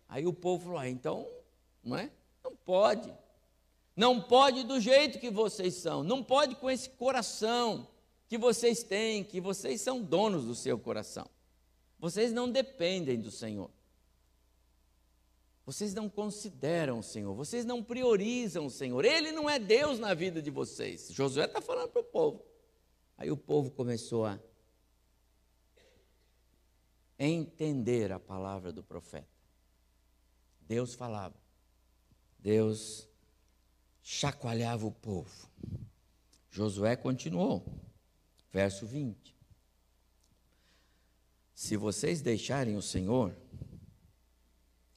Aí 0.08 0.26
o 0.26 0.32
povo 0.32 0.64
falou: 0.64 0.78
ah, 0.78 0.88
então, 0.88 1.28
não 1.82 1.98
é? 1.98 2.10
Não 2.42 2.56
pode. 2.56 3.12
Não 3.96 4.20
pode 4.20 4.64
do 4.64 4.80
jeito 4.80 5.18
que 5.18 5.30
vocês 5.30 5.74
são. 5.74 6.02
Não 6.02 6.22
pode 6.22 6.56
com 6.56 6.70
esse 6.70 6.90
coração 6.90 7.88
que 8.26 8.36
vocês 8.36 8.82
têm, 8.82 9.22
que 9.22 9.40
vocês 9.40 9.80
são 9.80 10.02
donos 10.02 10.44
do 10.44 10.54
seu 10.54 10.78
coração. 10.78 11.26
Vocês 11.98 12.32
não 12.32 12.50
dependem 12.50 13.20
do 13.20 13.30
Senhor. 13.30 13.70
Vocês 15.64 15.94
não 15.94 16.10
consideram 16.10 16.98
o 16.98 17.02
Senhor, 17.02 17.34
vocês 17.34 17.64
não 17.64 17.82
priorizam 17.82 18.66
o 18.66 18.70
Senhor. 18.70 19.02
Ele 19.04 19.32
não 19.32 19.48
é 19.48 19.58
Deus 19.58 19.98
na 19.98 20.12
vida 20.12 20.42
de 20.42 20.50
vocês. 20.50 21.08
Josué 21.10 21.46
está 21.46 21.60
falando 21.60 21.88
para 21.88 22.02
o 22.02 22.04
povo. 22.04 22.44
Aí 23.16 23.30
o 23.30 23.36
povo 23.36 23.70
começou 23.70 24.26
a 24.26 24.38
entender 27.18 28.12
a 28.12 28.20
palavra 28.20 28.72
do 28.72 28.82
profeta. 28.82 29.28
Deus 30.60 30.94
falava, 30.94 31.36
Deus 32.38 33.08
chacoalhava 34.04 34.86
o 34.86 34.92
povo. 34.92 35.50
Josué 36.50 36.94
continuou, 36.94 37.64
verso 38.52 38.86
20: 38.86 39.34
Se 41.54 41.76
vocês 41.76 42.20
deixarem 42.20 42.76
o 42.76 42.82
Senhor 42.82 43.34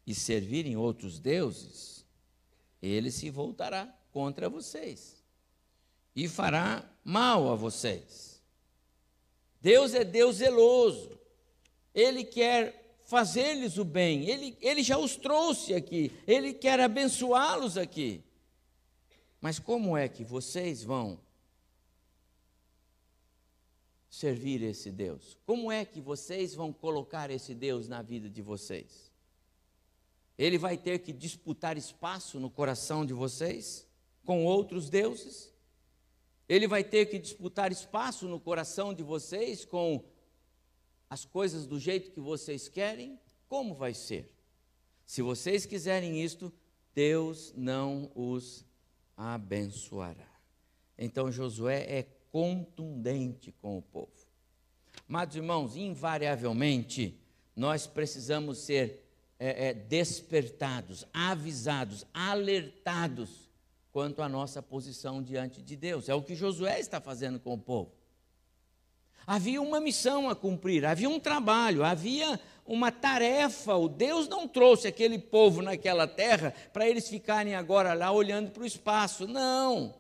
e 0.06 0.14
servirem 0.14 0.76
outros 0.76 1.20
deuses, 1.20 2.06
ele 2.82 3.10
se 3.10 3.30
voltará 3.30 3.88
contra 4.12 4.50
vocês 4.50 5.24
e 6.14 6.28
fará 6.28 6.88
mal 7.04 7.52
a 7.52 7.56
vocês. 7.56 8.44
Deus 9.62 9.94
é 9.94 10.04
Deus 10.04 10.38
zeloso, 10.38 11.18
ele 11.94 12.24
quer 12.24 13.00
fazer-lhes 13.06 13.78
o 13.78 13.86
bem, 13.86 14.30
ele, 14.30 14.58
ele 14.62 14.84
já 14.84 14.98
os 14.98 15.16
trouxe 15.16 15.74
aqui, 15.74 16.12
ele 16.28 16.54
quer 16.54 16.80
abençoá-los 16.80 17.78
aqui. 17.78 18.27
Mas 19.40 19.60
como 19.60 19.96
é 19.96 20.08
que 20.08 20.24
vocês 20.24 20.84
vão 20.84 21.20
servir 24.10 24.64
esse 24.64 24.92
Deus? 24.92 25.38
Como 25.46 25.72
é 25.72 25.86
que 25.86 26.02
vocês 26.02 26.56
vão 26.56 26.74
colocar 26.74 27.30
esse 27.30 27.54
Deus 27.54 27.88
na 27.88 28.02
vida 28.02 28.30
de 28.30 28.42
vocês? 28.42 29.12
Ele 30.38 30.58
vai 30.58 30.78
ter 30.78 31.00
que 31.00 31.12
disputar 31.12 31.78
espaço 31.78 32.40
no 32.40 32.50
coração 32.50 33.06
de 33.06 33.14
vocês 33.14 33.88
com 34.26 34.46
outros 34.46 34.90
deuses? 34.90 35.54
Ele 36.48 36.68
vai 36.68 36.84
ter 36.84 37.08
que 37.08 37.20
disputar 37.20 37.72
espaço 37.72 38.28
no 38.28 38.40
coração 38.40 38.94
de 38.94 39.04
vocês 39.04 39.66
com 39.66 40.04
as 41.10 41.26
coisas 41.26 41.66
do 41.66 41.80
jeito 41.80 42.12
que 42.12 42.20
vocês 42.20 42.68
querem? 42.68 43.20
Como 43.48 43.74
vai 43.74 43.94
ser? 43.94 44.34
Se 45.06 45.22
vocês 45.22 45.66
quiserem 45.66 46.22
isto, 46.24 46.52
Deus 46.94 47.54
não 47.56 48.12
os 48.14 48.66
abençoará. 49.18 50.30
Então 50.98 51.32
Josué 51.32 51.86
é 51.90 52.04
contundente 52.32 53.52
com 53.52 53.78
o 53.78 53.82
povo. 53.82 54.12
Amados 55.10 55.36
irmãos, 55.36 55.76
invariavelmente, 55.76 57.20
nós 57.56 57.88
precisamos 57.88 58.60
ser 58.60 59.04
é, 59.40 59.70
é, 59.70 59.74
despertados, 59.74 61.06
avisados, 61.14 62.06
alertados 62.14 63.50
quanto 63.92 64.22
à 64.22 64.30
nossa 64.30 64.62
posição 64.62 65.24
diante 65.24 65.62
de 65.62 65.76
Deus. 65.76 66.08
É 66.10 66.14
o 66.14 66.22
que 66.22 66.36
Josué 66.36 66.80
está 66.80 67.02
fazendo 67.02 67.40
com 67.40 67.54
o 67.54 67.58
povo. 67.58 67.92
Havia 69.26 69.62
uma 69.62 69.82
missão 69.82 70.30
a 70.30 70.36
cumprir, 70.36 70.86
havia 70.86 71.10
um 71.10 71.20
trabalho, 71.20 71.84
havia 71.84 72.40
uma 72.68 72.92
tarefa. 72.92 73.76
O 73.76 73.88
Deus 73.88 74.28
não 74.28 74.48
trouxe 74.48 74.88
aquele 74.88 75.18
povo 75.18 75.62
naquela 75.62 76.08
terra 76.08 76.54
para 76.74 76.88
eles 76.88 77.08
ficarem 77.08 77.56
agora 77.56 77.94
lá 77.94 78.12
olhando 78.12 78.52
para 78.52 78.64
o 78.64 78.66
espaço. 78.66 79.28
Não. 79.28 79.96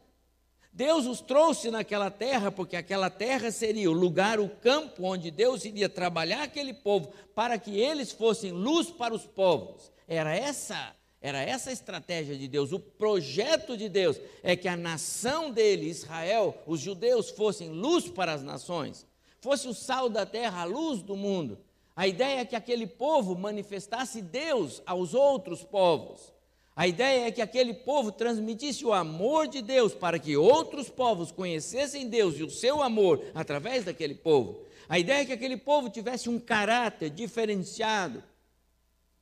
Deus 0.71 1.07
os 1.07 1.21
trouxe 1.21 1.71
naquela 1.71 2.11
terra 2.11 2.51
porque 2.51 2.75
aquela 2.75 3.09
terra 3.09 3.49
seria 3.49 3.89
o 3.89 3.93
lugar, 3.93 4.39
o 4.39 4.47
campo 4.47 5.05
onde 5.05 5.31
Deus 5.31 5.65
iria 5.65 5.89
trabalhar 5.89 6.43
aquele 6.43 6.73
povo 6.73 7.11
para 7.33 7.57
que 7.57 7.79
eles 7.79 8.11
fossem 8.11 8.51
luz 8.51 8.91
para 8.91 9.13
os 9.13 9.25
povos. 9.25 9.91
Era 10.07 10.35
essa 10.35 10.95
era 11.19 11.41
essa 11.41 11.71
a 11.71 11.73
estratégia 11.73 12.37
de 12.37 12.47
Deus. 12.47 12.71
O 12.71 12.79
projeto 12.79 13.75
de 13.75 13.89
Deus 13.89 14.21
é 14.43 14.55
que 14.55 14.67
a 14.67 14.77
nação 14.77 15.49
dele, 15.51 15.89
Israel, 15.89 16.55
os 16.67 16.79
judeus, 16.79 17.31
fossem 17.31 17.69
luz 17.69 18.07
para 18.07 18.33
as 18.33 18.43
nações 18.43 19.07
fosse 19.47 19.67
o 19.67 19.73
sal 19.73 20.09
da 20.09 20.25
terra, 20.25 20.61
a 20.61 20.65
luz 20.65 21.01
do 21.01 21.15
mundo. 21.15 21.57
A 21.97 22.07
ideia 22.07 22.41
é 22.41 22.45
que 22.45 22.55
aquele 22.55 22.85
povo 22.85 23.35
manifestasse 23.35 24.21
Deus 24.21 24.83
aos 24.85 25.15
outros 25.15 25.63
povos. 25.63 26.31
A 26.75 26.87
ideia 26.87 27.25
é 27.25 27.31
que 27.31 27.41
aquele 27.41 27.73
povo 27.73 28.11
transmitisse 28.11 28.85
o 28.85 28.93
amor 28.93 29.47
de 29.47 29.63
Deus 29.63 29.95
para 29.95 30.19
que 30.19 30.37
outros 30.37 30.91
povos 30.91 31.31
conhecessem 31.31 32.07
Deus 32.07 32.37
e 32.37 32.43
o 32.43 32.51
seu 32.51 32.83
amor 32.83 33.25
através 33.33 33.83
daquele 33.83 34.13
povo. 34.13 34.61
A 34.87 34.99
ideia 34.99 35.23
é 35.23 35.25
que 35.25 35.33
aquele 35.33 35.57
povo 35.57 35.89
tivesse 35.89 36.29
um 36.29 36.39
caráter 36.39 37.09
diferenciado 37.09 38.23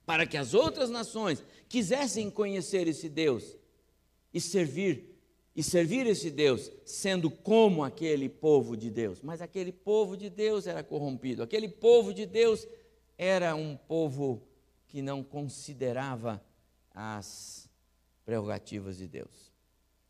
para 0.06 0.26
que 0.26 0.36
as 0.36 0.54
outras 0.54 0.90
nações 0.90 1.42
quisessem 1.70 2.30
conhecer 2.30 2.90
esse 2.90 3.08
Deus 3.08 3.56
e 4.34 4.42
servir 4.42 5.15
e 5.56 5.64
servir 5.64 6.06
esse 6.06 6.30
Deus 6.30 6.70
sendo 6.86 7.32
como 7.32 7.84
aquele 7.84 8.28
povo 8.28 8.76
de 8.76 8.90
Deus. 8.90 9.22
Mas 9.22 9.42
aquele 9.42 9.72
povo 9.72 10.18
de 10.18 10.30
Deus 10.30 10.68
era 10.68 10.84
corrompido, 10.84 11.42
aquele 11.42 11.70
povo 11.70 12.14
de 12.14 12.26
Deus 12.26 12.68
era 13.18 13.56
um 13.56 13.78
povo 13.78 14.46
que 14.88 15.02
não 15.02 15.24
considerava 15.24 16.44
as 16.92 17.70
prerrogativas 18.26 18.98
de 18.98 19.08
Deus. 19.08 19.54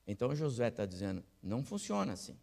Então 0.08 0.36
Josué 0.36 0.70
está 0.70 0.86
dizendo: 0.86 1.24
não 1.42 1.64
funciona 1.64 2.14
assim. 2.14 2.38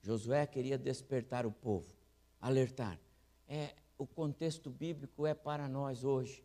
Josué 0.00 0.46
queria 0.46 0.78
despertar 0.78 1.44
o 1.44 1.50
povo, 1.50 1.92
alertar. 2.40 2.98
É, 3.48 3.74
o 3.96 4.06
contexto 4.06 4.70
bíblico 4.70 5.26
é 5.26 5.34
para 5.34 5.68
nós 5.68 6.04
hoje. 6.04 6.44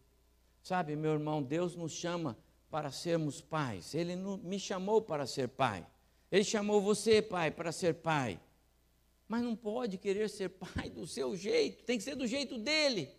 Sabe, 0.63 0.95
meu 0.95 1.13
irmão, 1.13 1.43
Deus 1.43 1.75
nos 1.75 1.91
chama 1.91 2.38
para 2.73 2.89
sermos 2.89 3.39
pais. 3.39 3.93
Ele 3.93 4.15
não 4.15 4.36
me 4.38 4.59
chamou 4.59 4.99
para 4.99 5.27
ser 5.27 5.47
pai. 5.47 5.86
Ele 6.31 6.43
chamou 6.43 6.81
você, 6.81 7.21
pai, 7.21 7.51
para 7.51 7.71
ser 7.71 7.93
pai. 7.93 8.39
Mas 9.27 9.43
não 9.43 9.55
pode 9.55 9.95
querer 9.99 10.27
ser 10.27 10.49
pai 10.49 10.89
do 10.89 11.05
seu 11.05 11.36
jeito, 11.36 11.83
tem 11.83 11.99
que 11.99 12.03
ser 12.03 12.15
do 12.15 12.25
jeito 12.25 12.57
dele. 12.57 13.12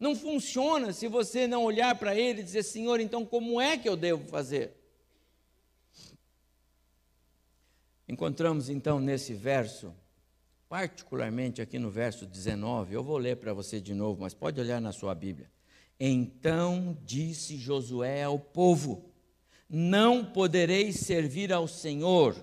Não 0.00 0.16
funciona 0.16 0.92
se 0.92 1.06
você 1.06 1.46
não 1.46 1.62
olhar 1.62 1.96
para 1.96 2.16
ele 2.16 2.40
e 2.40 2.42
dizer, 2.42 2.64
Senhor, 2.64 2.98
então 2.98 3.24
como 3.24 3.60
é 3.60 3.78
que 3.78 3.88
eu 3.88 3.96
devo 3.96 4.26
fazer? 4.26 4.76
Encontramos 8.08 8.68
então 8.68 8.98
nesse 8.98 9.32
verso, 9.32 9.94
particularmente 10.68 11.62
aqui 11.62 11.78
no 11.78 11.88
verso 11.88 12.26
19, 12.26 12.94
eu 12.94 13.04
vou 13.04 13.16
ler 13.16 13.36
para 13.36 13.54
você 13.54 13.80
de 13.80 13.94
novo, 13.94 14.22
mas 14.22 14.34
pode 14.34 14.60
olhar 14.60 14.80
na 14.80 14.90
sua 14.90 15.14
Bíblia. 15.14 15.48
Então 15.98 16.96
disse 17.04 17.56
Josué 17.56 18.22
ao 18.22 18.38
povo: 18.38 19.10
Não 19.68 20.24
podereis 20.24 20.96
servir 20.96 21.52
ao 21.52 21.66
Senhor, 21.66 22.36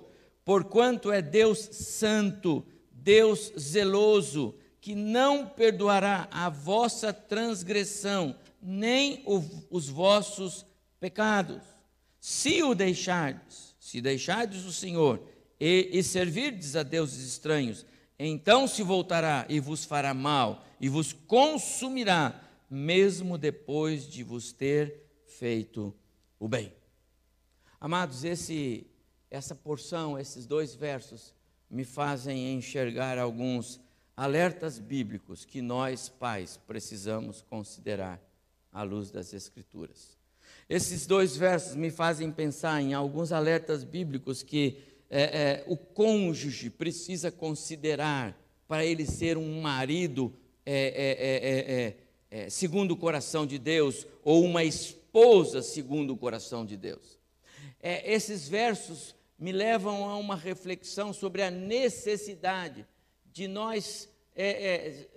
porquanto 0.44 1.12
é 1.12 1.22
Deus 1.22 1.60
santo, 1.60 2.66
Deus 2.92 3.54
zeloso, 3.58 4.56
que 4.82 4.96
não 4.96 5.48
perdoará 5.48 6.28
a 6.32 6.50
vossa 6.50 7.14
transgressão, 7.14 8.36
nem 8.62 9.22
o, 9.26 9.44
os 9.70 9.88
vossos 9.88 10.66
pecados. 11.00 11.62
Se 12.20 12.64
o 12.64 12.74
deixardes, 12.74 13.76
se 13.80 14.02
deixardes 14.02 14.66
o 14.66 14.74
Senhor 14.74 15.22
e, 15.60 15.90
e 15.92 16.02
servirdes 16.02 16.76
a 16.76 16.82
deuses 16.82 17.28
estranhos, 17.28 17.86
então 18.18 18.68
se 18.68 18.82
voltará 18.82 19.46
e 19.50 19.60
vos 19.60 19.86
fará 19.86 20.14
mal 20.14 20.66
e 20.80 20.90
vos 20.90 21.14
consumirá 21.14 22.43
mesmo 22.74 23.38
depois 23.38 24.08
de 24.08 24.24
vos 24.24 24.52
ter 24.52 25.04
feito 25.28 25.94
o 26.40 26.48
bem. 26.48 26.74
Amados, 27.80 28.24
esse, 28.24 28.88
essa 29.30 29.54
porção, 29.54 30.18
esses 30.18 30.48
dois 30.48 30.74
versos, 30.74 31.36
me 31.70 31.84
fazem 31.84 32.52
enxergar 32.56 33.20
alguns 33.20 33.80
alertas 34.18 34.80
bíblicos 34.80 35.46
que 35.46 35.62
nós, 35.62 36.10
pais, 36.10 36.60
precisamos 36.66 37.44
considerar 37.44 38.20
à 38.72 38.82
luz 38.82 39.12
das 39.12 39.34
Escrituras. 39.34 40.18
Esses 40.68 41.06
dois 41.06 41.38
versos 41.38 41.76
me 41.76 41.92
fazem 41.92 42.32
pensar 42.32 42.82
em 42.82 42.96
alguns 42.96 43.32
alertas 43.32 43.84
bíblicos 43.84 44.42
que 44.42 44.80
é, 45.12 45.22
é, 45.22 45.64
o 45.68 45.78
cônjuge 45.78 46.72
precisa 46.72 47.32
considerar 47.32 48.36
para 48.68 48.84
ele 48.84 49.06
ser 49.06 49.38
um 49.38 49.62
marido 49.62 50.34
é, 50.66 51.98
é, 52.34 52.50
segundo 52.50 52.94
o 52.94 52.98
coração 52.98 53.46
de 53.46 53.60
Deus, 53.60 54.08
ou 54.24 54.44
uma 54.44 54.64
esposa 54.64 55.62
segundo 55.62 56.14
o 56.14 56.18
coração 56.18 56.66
de 56.66 56.76
Deus. 56.76 57.20
É, 57.80 58.12
esses 58.12 58.50
versos 58.50 59.16
me 59.38 59.52
levam 59.52 60.10
a 60.10 60.18
uma 60.18 60.36
reflexão 60.36 61.14
sobre 61.14 61.44
a 61.44 61.52
necessidade 61.52 62.88
de 63.32 63.48
nós 63.48 64.10
é, 64.36 64.48
é 64.48 65.08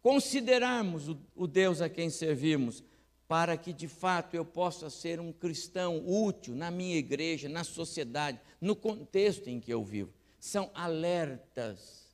considerarmos 0.00 1.06
o, 1.06 1.18
o 1.34 1.46
Deus 1.46 1.82
a 1.82 1.88
quem 1.90 2.08
servimos, 2.08 2.82
para 3.28 3.54
que 3.58 3.70
de 3.70 3.86
fato 3.86 4.34
eu 4.34 4.44
possa 4.44 4.88
ser 4.88 5.20
um 5.20 5.34
cristão 5.34 6.02
útil 6.08 6.54
na 6.54 6.70
minha 6.70 6.96
igreja, 6.96 7.46
na 7.46 7.62
sociedade, 7.62 8.40
no 8.58 8.74
contexto 8.74 9.48
em 9.48 9.60
que 9.60 9.70
eu 9.70 9.84
vivo. 9.84 10.14
São 10.40 10.70
alertas 10.72 12.06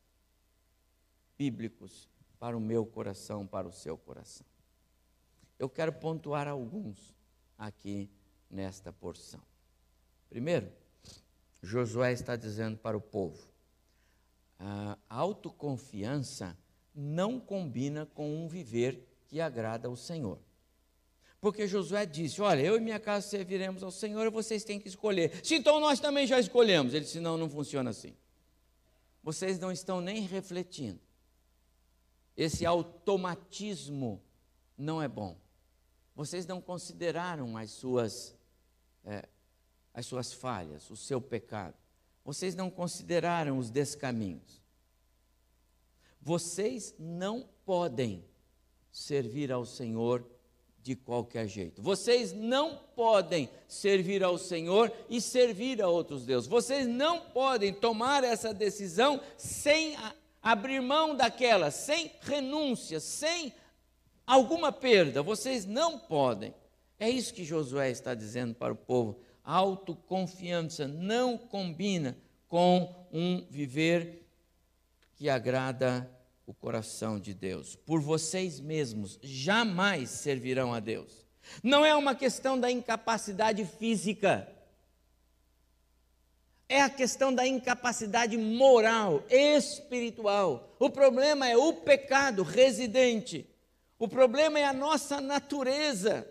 bíblicos 1.39 2.11
para 2.43 2.57
o 2.57 2.61
meu 2.61 2.85
coração, 2.85 3.47
para 3.47 3.69
o 3.69 3.73
seu 3.73 3.97
coração. 3.97 4.45
Eu 5.61 5.71
quero 5.71 5.93
pontuar 5.93 6.49
alguns 6.49 7.15
aqui 7.57 8.11
nesta 8.51 8.93
porção. 8.93 9.41
Primeiro, 10.29 10.69
Josué 11.63 12.13
está 12.13 12.35
dizendo 12.35 12.77
para 12.77 12.97
o 12.97 13.01
povo: 13.01 13.49
a 14.59 14.99
autoconfiança 15.09 16.59
não 16.93 17.39
combina 17.39 18.07
com 18.07 18.45
um 18.45 18.49
viver 18.49 19.07
que 19.29 19.41
agrada 19.41 19.87
ao 19.87 19.95
Senhor. 19.95 20.41
Porque 21.41 21.69
Josué 21.69 22.05
disse: 22.05 22.43
Olha, 22.43 22.63
eu 22.63 22.77
e 22.77 22.81
minha 22.81 22.99
casa 22.99 23.29
serviremos 23.29 23.85
ao 23.85 23.93
Senhor 23.93 24.27
e 24.27 24.31
vocês 24.31 24.65
têm 24.65 24.81
que 24.81 24.89
escolher. 24.89 25.47
Se 25.47 25.55
então 25.55 25.79
nós 25.79 26.01
também 26.01 26.27
já 26.27 26.41
escolhemos. 26.41 26.93
Ele 26.93 27.05
disse: 27.05 27.21
Não, 27.21 27.39
não 27.39 27.49
funciona 27.49 27.91
assim. 27.91 28.17
Vocês 29.23 29.61
não 29.61 29.71
estão 29.71 30.01
nem 30.01 30.23
refletindo. 30.23 31.12
Esse 32.37 32.65
automatismo 32.65 34.23
não 34.77 35.03
é 35.03 35.09
bom. 35.09 35.37
Vocês 36.15 36.47
não 36.47 36.61
consideraram 36.61 37.57
as 37.57 37.71
suas, 37.71 38.37
é, 39.05 39.29
as 39.93 40.07
suas 40.07 40.33
falhas, 40.33 40.91
o 40.91 40.97
seu 40.97 41.21
pecado. 41.21 41.75
Vocês 42.25 42.55
não 42.55 42.71
consideraram 42.71 43.59
os 43.59 43.71
descaminhos. 43.71 44.63
Vocês 46.21 46.95
não 46.99 47.49
podem 47.65 48.25
servir 48.91 49.51
ao 49.51 49.65
Senhor 49.65 50.25
de 50.83 50.97
qualquer 50.97 51.47
jeito. 51.49 51.81
Vocês 51.81 52.33
não 52.33 52.77
podem 52.95 53.49
servir 53.69 54.23
ao 54.23 54.37
Senhor 54.37 54.93
e 55.09 55.21
servir 55.21 55.81
a 55.81 55.89
outros 55.89 56.27
deuses. 56.27 56.49
Vocês 56.49 56.87
não 56.87 57.21
podem 57.31 57.73
tomar 57.73 58.25
essa 58.25 58.53
decisão 58.53 59.21
sem 59.37 59.97
abrir 60.43 60.81
mão 60.81 61.15
daquela, 61.15 61.71
sem 61.71 62.11
renúncia, 62.21 62.99
sem 62.99 63.53
alguma 64.27 64.73
perda. 64.73 65.23
Vocês 65.23 65.65
não 65.65 65.99
podem. 65.99 66.53
É 66.99 67.09
isso 67.09 67.35
que 67.35 67.45
Josué 67.45 67.91
está 67.91 68.15
dizendo 68.15 68.55
para 68.55 68.73
o 68.73 68.77
povo. 68.77 69.21
autoconfiança 69.45 70.87
não 70.87 71.37
combina 71.37 72.17
com 72.49 73.07
um 73.13 73.45
viver 73.51 74.29
que 75.17 75.29
agrada 75.29 76.09
o 76.47 76.55
coração 76.55 77.19
de 77.19 77.35
Deus. 77.35 77.75
Por 77.75 78.01
vocês 78.01 78.61
mesmos 78.61 79.19
jamais 79.23 80.11
servirão 80.11 80.75
a 80.75 80.81
Deus. 80.81 81.25
Não 81.63 81.85
é 81.85 81.95
uma 81.95 82.15
questão 82.15 82.59
da 82.59 82.71
incapacidade 82.71 83.65
física. 83.65 84.49
É 86.73 86.81
a 86.81 86.89
questão 86.89 87.35
da 87.35 87.47
incapacidade 87.47 88.39
moral, 88.39 89.23
espiritual. 89.29 90.75
O 90.79 90.89
problema 90.89 91.47
é 91.47 91.55
o 91.55 91.75
pecado 91.75 92.43
residente. 92.43 93.47
O 93.99 94.09
problema 94.09 94.59
é 94.59 94.65
a 94.65 94.73
nossa 94.73 95.21
natureza. 95.21 96.27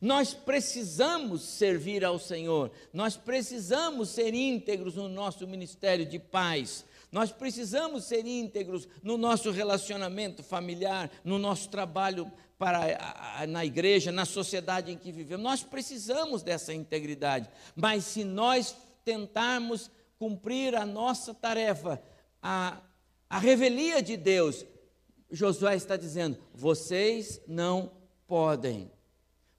Nós 0.00 0.32
precisamos 0.32 1.42
servir 1.42 2.04
ao 2.04 2.16
Senhor, 2.20 2.70
nós 2.92 3.16
precisamos 3.16 4.10
ser 4.10 4.32
íntegros 4.32 4.94
no 4.94 5.08
nosso 5.08 5.44
ministério 5.48 6.06
de 6.06 6.20
paz, 6.20 6.84
nós 7.10 7.32
precisamos 7.32 8.04
ser 8.04 8.24
íntegros 8.26 8.86
no 9.02 9.18
nosso 9.18 9.50
relacionamento 9.50 10.40
familiar, 10.44 11.10
no 11.24 11.36
nosso 11.36 11.68
trabalho 11.68 12.30
para, 12.58 13.46
na 13.48 13.64
igreja, 13.64 14.12
na 14.12 14.24
sociedade 14.24 14.92
em 14.92 14.98
que 14.98 15.12
vivemos. 15.12 15.42
Nós 15.42 15.62
precisamos 15.62 16.42
dessa 16.42 16.72
integridade. 16.72 17.48
Mas 17.74 18.04
se 18.04 18.24
nós 18.24 18.76
tentarmos 19.04 19.90
cumprir 20.18 20.74
a 20.74 20.86
nossa 20.86 21.34
tarefa, 21.34 22.02
a, 22.42 22.80
a 23.28 23.38
revelia 23.38 24.02
de 24.02 24.16
Deus, 24.16 24.64
Josué 25.30 25.74
está 25.74 25.96
dizendo: 25.96 26.38
vocês 26.54 27.40
não 27.46 27.90
podem, 28.26 28.90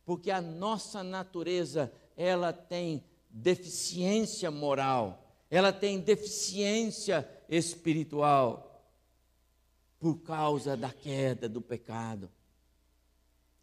porque 0.06 0.32
a 0.32 0.42
nossa 0.42 1.04
natureza 1.04 1.92
ela 2.16 2.54
tem 2.54 3.04
deficiência 3.30 4.50
moral, 4.50 5.36
ela 5.50 5.74
tem 5.74 6.00
deficiência 6.00 7.28
espiritual 7.50 8.66
por 10.00 10.22
causa 10.22 10.78
da 10.78 10.90
queda 10.90 11.50
do 11.50 11.62
pecado. 11.62 12.30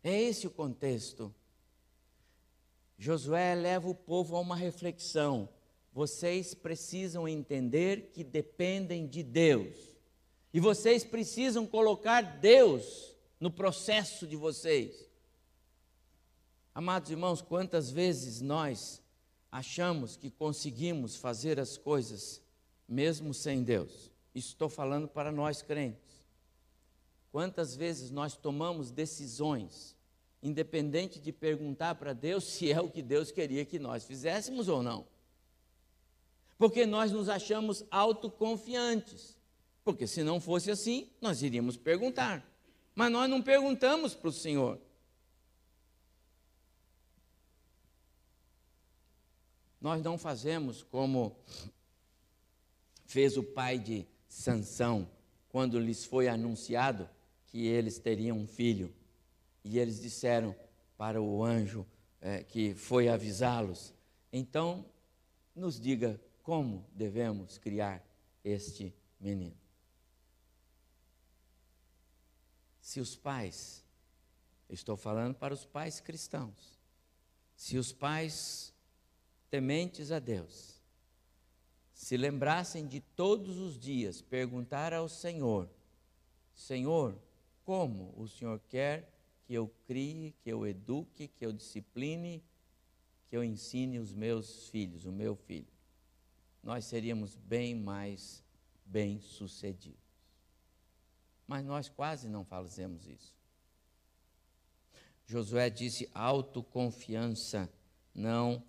É 0.02 0.20
esse 0.20 0.46
o 0.46 0.50
contexto. 0.50 1.32
Josué 2.98 3.54
leva 3.54 3.88
o 3.88 3.94
povo 3.94 4.36
a 4.36 4.40
uma 4.40 4.56
reflexão. 4.56 5.48
Vocês 5.92 6.54
precisam 6.54 7.28
entender 7.28 8.10
que 8.12 8.24
dependem 8.24 9.06
de 9.06 9.22
Deus. 9.22 9.76
E 10.52 10.60
vocês 10.60 11.04
precisam 11.04 11.66
colocar 11.66 12.20
Deus 12.38 13.14
no 13.40 13.50
processo 13.50 14.26
de 14.26 14.36
vocês. 14.36 15.08
Amados 16.74 17.10
irmãos, 17.10 17.42
quantas 17.42 17.90
vezes 17.90 18.40
nós 18.40 19.02
achamos 19.50 20.16
que 20.16 20.30
conseguimos 20.30 21.16
fazer 21.16 21.60
as 21.60 21.76
coisas 21.76 22.40
mesmo 22.88 23.34
sem 23.34 23.62
Deus. 23.62 24.10
Estou 24.34 24.68
falando 24.68 25.06
para 25.06 25.30
nós 25.30 25.60
crentes. 25.60 26.11
Quantas 27.32 27.74
vezes 27.74 28.10
nós 28.10 28.36
tomamos 28.36 28.90
decisões, 28.90 29.96
independente 30.42 31.18
de 31.18 31.32
perguntar 31.32 31.94
para 31.94 32.12
Deus 32.12 32.44
se 32.44 32.70
é 32.70 32.78
o 32.78 32.90
que 32.90 33.00
Deus 33.00 33.30
queria 33.30 33.64
que 33.64 33.78
nós 33.78 34.04
fizéssemos 34.04 34.68
ou 34.68 34.82
não? 34.82 35.06
Porque 36.58 36.84
nós 36.84 37.10
nos 37.10 37.30
achamos 37.30 37.84
autoconfiantes. 37.90 39.38
Porque 39.82 40.06
se 40.06 40.22
não 40.22 40.38
fosse 40.38 40.70
assim, 40.70 41.10
nós 41.22 41.42
iríamos 41.42 41.74
perguntar. 41.74 42.46
Mas 42.94 43.10
nós 43.10 43.30
não 43.30 43.42
perguntamos 43.42 44.14
para 44.14 44.28
o 44.28 44.32
Senhor. 44.32 44.78
Nós 49.80 50.02
não 50.02 50.18
fazemos 50.18 50.82
como 50.82 51.34
fez 53.06 53.38
o 53.38 53.42
pai 53.42 53.78
de 53.78 54.06
Sansão 54.28 55.10
quando 55.48 55.80
lhes 55.80 56.04
foi 56.04 56.28
anunciado 56.28 57.08
que 57.52 57.66
eles 57.66 57.98
teriam 57.98 58.38
um 58.38 58.46
filho. 58.46 58.92
E 59.62 59.78
eles 59.78 60.00
disseram 60.00 60.56
para 60.96 61.20
o 61.20 61.44
anjo 61.44 61.86
é, 62.18 62.42
que 62.42 62.74
foi 62.74 63.08
avisá-los: 63.08 63.94
então, 64.32 64.86
nos 65.54 65.78
diga 65.78 66.18
como 66.42 66.88
devemos 66.94 67.58
criar 67.58 68.02
este 68.42 68.92
menino. 69.20 69.56
Se 72.80 72.98
os 72.98 73.14
pais, 73.14 73.84
estou 74.68 74.96
falando 74.96 75.34
para 75.34 75.52
os 75.52 75.66
pais 75.66 76.00
cristãos, 76.00 76.80
se 77.54 77.76
os 77.76 77.92
pais 77.92 78.74
tementes 79.50 80.10
a 80.10 80.18
Deus, 80.18 80.80
se 81.92 82.16
lembrassem 82.16 82.88
de 82.88 83.00
todos 83.00 83.58
os 83.58 83.78
dias 83.78 84.22
perguntar 84.22 84.94
ao 84.94 85.08
Senhor: 85.08 85.68
Senhor, 86.54 87.16
como 87.72 88.12
o 88.18 88.28
Senhor 88.28 88.60
quer 88.68 89.10
que 89.46 89.54
eu 89.54 89.66
crie, 89.86 90.32
que 90.42 90.52
eu 90.52 90.66
eduque, 90.66 91.26
que 91.26 91.46
eu 91.46 91.54
discipline, 91.54 92.44
que 93.30 93.34
eu 93.34 93.42
ensine 93.42 93.98
os 93.98 94.12
meus 94.12 94.68
filhos, 94.68 95.06
o 95.06 95.10
meu 95.10 95.34
filho? 95.34 95.72
Nós 96.62 96.84
seríamos 96.84 97.34
bem 97.34 97.74
mais 97.74 98.44
bem-sucedidos. 98.84 99.98
Mas 101.46 101.64
nós 101.64 101.88
quase 101.88 102.28
não 102.28 102.44
fazemos 102.44 103.06
isso. 103.06 103.34
Josué 105.24 105.70
disse: 105.70 106.10
autoconfiança 106.12 107.72
não 108.14 108.62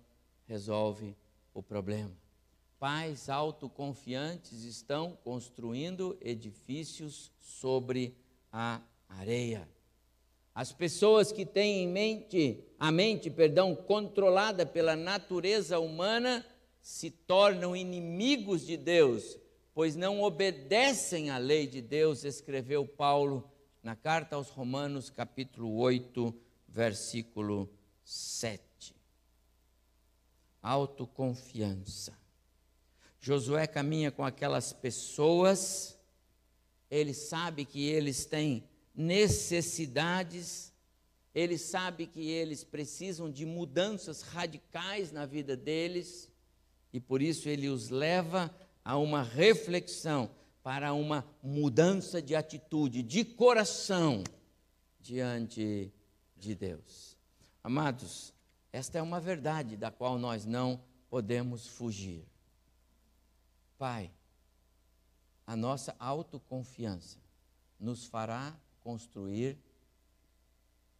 resolve 0.46 1.14
o 1.52 1.62
problema 1.62 2.16
pais 2.78 3.30
autoconfiantes 3.30 4.64
estão 4.64 5.16
construindo 5.24 6.18
edifícios 6.20 7.32
sobre 7.40 8.14
a 8.52 8.78
areia. 9.08 9.68
As 10.54 10.72
pessoas 10.72 11.32
que 11.32 11.44
têm 11.44 11.84
em 11.84 11.88
mente, 11.88 12.64
a 12.78 12.92
mente, 12.92 13.28
perdão, 13.28 13.74
controlada 13.74 14.64
pela 14.64 14.94
natureza 14.94 15.78
humana, 15.78 16.46
se 16.80 17.10
tornam 17.10 17.74
inimigos 17.74 18.66
de 18.66 18.76
Deus, 18.76 19.38
pois 19.74 19.96
não 19.96 20.22
obedecem 20.22 21.30
à 21.30 21.38
lei 21.38 21.66
de 21.66 21.80
Deus, 21.80 22.24
escreveu 22.24 22.86
Paulo 22.86 23.50
na 23.82 23.96
carta 23.96 24.36
aos 24.36 24.48
Romanos, 24.48 25.10
capítulo 25.10 25.76
8, 25.76 26.34
versículo 26.68 27.68
7. 28.04 28.94
Autoconfiança. 30.62 32.16
Josué 33.20 33.66
caminha 33.66 34.10
com 34.10 34.24
aquelas 34.24 34.72
pessoas 34.72 35.94
ele 36.94 37.12
sabe 37.12 37.64
que 37.64 37.84
eles 37.84 38.24
têm 38.24 38.62
necessidades, 38.94 40.72
ele 41.34 41.58
sabe 41.58 42.06
que 42.06 42.28
eles 42.28 42.62
precisam 42.62 43.30
de 43.30 43.44
mudanças 43.44 44.22
radicais 44.22 45.10
na 45.10 45.26
vida 45.26 45.56
deles, 45.56 46.30
e 46.92 47.00
por 47.00 47.20
isso 47.20 47.48
ele 47.48 47.68
os 47.68 47.90
leva 47.90 48.54
a 48.84 48.96
uma 48.96 49.22
reflexão 49.22 50.30
para 50.62 50.92
uma 50.94 51.26
mudança 51.42 52.22
de 52.22 52.34
atitude, 52.36 53.02
de 53.02 53.24
coração 53.24 54.22
diante 55.00 55.92
de 56.36 56.54
Deus. 56.54 57.16
Amados, 57.62 58.32
esta 58.72 58.98
é 58.98 59.02
uma 59.02 59.20
verdade 59.20 59.76
da 59.76 59.90
qual 59.90 60.18
nós 60.18 60.46
não 60.46 60.80
podemos 61.10 61.66
fugir. 61.66 62.24
Pai, 63.76 64.10
a 65.46 65.56
nossa 65.56 65.94
autoconfiança 65.98 67.18
nos 67.78 68.06
fará 68.06 68.56
construir 68.84 69.58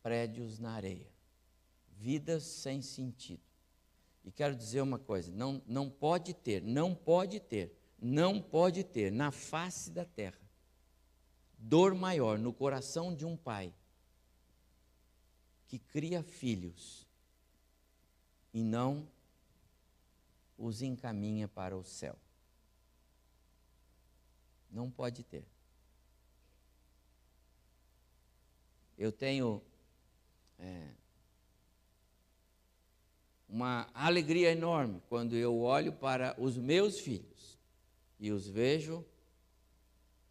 prédios 0.02 0.58
na 0.58 0.72
areia, 0.72 1.06
vidas 1.96 2.42
sem 2.42 2.82
sentido. 2.82 3.44
E 4.24 4.32
quero 4.32 4.56
dizer 4.56 4.80
uma 4.80 4.98
coisa: 4.98 5.30
não, 5.30 5.62
não 5.66 5.88
pode 5.88 6.34
ter, 6.34 6.60
não 6.60 6.92
pode 6.92 7.38
ter 7.38 7.78
não 8.04 8.38
pode 8.38 8.84
ter 8.84 9.10
na 9.10 9.30
face 9.30 9.90
da 9.90 10.04
terra 10.04 10.38
dor 11.56 11.94
maior 11.94 12.38
no 12.38 12.52
coração 12.52 13.14
de 13.14 13.24
um 13.24 13.34
pai 13.34 13.72
que 15.66 15.78
cria 15.78 16.22
filhos 16.22 17.06
e 18.52 18.62
não 18.62 19.08
os 20.58 20.82
encaminha 20.82 21.48
para 21.48 21.76
o 21.76 21.82
céu. 21.82 22.16
Não 24.70 24.90
pode 24.90 25.24
ter. 25.24 25.46
Eu 28.96 29.10
tenho 29.10 29.62
é, 30.58 30.90
uma 33.48 33.88
alegria 33.92 34.52
enorme 34.52 35.02
quando 35.08 35.34
eu 35.34 35.60
olho 35.60 35.92
para 35.92 36.34
os 36.38 36.56
meus 36.56 37.00
filhos 37.00 37.58
e 38.18 38.30
os 38.30 38.48
vejo 38.48 39.04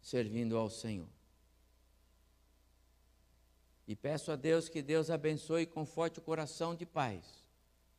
servindo 0.00 0.56
ao 0.56 0.70
Senhor. 0.70 1.08
E 3.86 3.94
peço 3.94 4.32
a 4.32 4.36
Deus 4.36 4.68
que 4.68 4.80
Deus 4.80 5.10
abençoe 5.10 5.62
e 5.62 5.66
conforte 5.66 6.18
o 6.18 6.22
coração 6.22 6.74
de 6.74 6.86
pais 6.86 7.44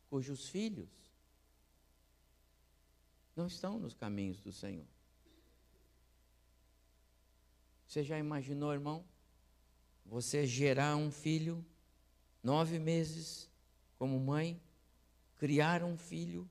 cujos 0.09 0.47
filhos 0.47 0.89
não 3.35 3.47
estão 3.47 3.77
nos 3.77 3.93
caminhos 3.93 4.39
do 4.39 4.51
Senhor. 4.51 4.85
Você 7.85 8.01
já 8.01 8.17
imaginou, 8.17 8.71
irmão? 8.71 9.03
Você 10.05 10.45
gerar 10.45 10.95
um 10.95 11.11
filho, 11.11 11.65
nove 12.43 12.79
meses 12.79 13.49
como 13.97 14.19
mãe, 14.19 14.61
criar 15.37 15.83
um 15.83 15.97
filho, 15.97 16.49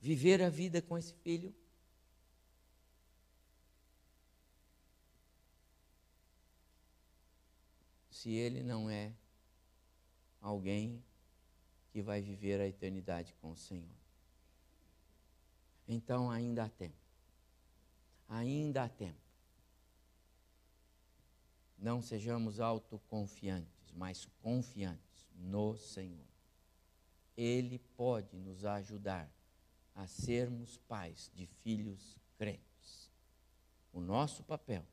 viver 0.00 0.42
a 0.42 0.48
vida 0.48 0.80
com 0.80 0.96
esse 0.96 1.14
filho? 1.14 1.54
se 8.16 8.32
ele 8.32 8.62
não 8.62 8.88
é 8.88 9.12
alguém 10.40 11.04
que 11.92 12.02
vai 12.02 12.22
viver 12.22 12.60
a 12.60 12.66
eternidade 12.66 13.34
com 13.40 13.52
o 13.52 13.56
Senhor. 13.56 13.94
Então 15.86 16.30
ainda 16.30 16.64
há 16.64 16.68
tempo. 16.68 16.96
Ainda 18.28 18.82
há 18.82 18.88
tempo. 18.88 19.25
Não 21.78 22.00
sejamos 22.00 22.60
autoconfiantes, 22.60 23.92
mas 23.94 24.26
confiantes 24.42 25.28
no 25.34 25.76
Senhor. 25.76 26.26
Ele 27.36 27.78
pode 27.96 28.36
nos 28.38 28.64
ajudar 28.64 29.30
a 29.94 30.06
sermos 30.06 30.78
pais 30.88 31.30
de 31.34 31.46
filhos 31.46 32.18
crentes. 32.36 33.10
O 33.92 34.00
nosso 34.00 34.42
papel 34.44 34.84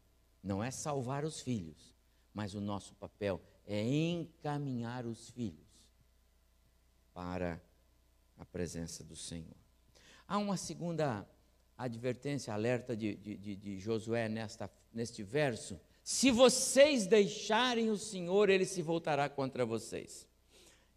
não 0.42 0.64
é 0.64 0.72
salvar 0.72 1.24
os 1.24 1.42
filhos, 1.42 1.96
mas 2.34 2.54
o 2.54 2.62
nosso 2.62 2.94
papel 2.96 3.42
é 3.66 3.82
encaminhar 3.82 5.06
os 5.06 5.30
filhos 5.30 5.64
para 7.14 7.62
a 8.38 8.46
presença 8.46 9.04
do 9.04 9.16
Senhor. 9.16 9.56
Há 10.28 10.38
uma 10.38 10.58
segunda 10.58 11.28
advertência, 11.78 12.54
alerta 12.54 12.96
de, 12.96 13.16
de, 13.16 13.56
de 13.56 13.80
Josué 13.80 14.28
nesta, 14.28 14.70
neste 14.94 15.24
verso. 15.24 15.80
Se 16.04 16.30
vocês 16.32 17.08
deixarem 17.08 17.90
o 17.90 17.98
Senhor, 17.98 18.50
ele 18.50 18.66
se 18.66 18.82
voltará 18.82 19.30
contra 19.30 19.66
vocês. 19.66 20.28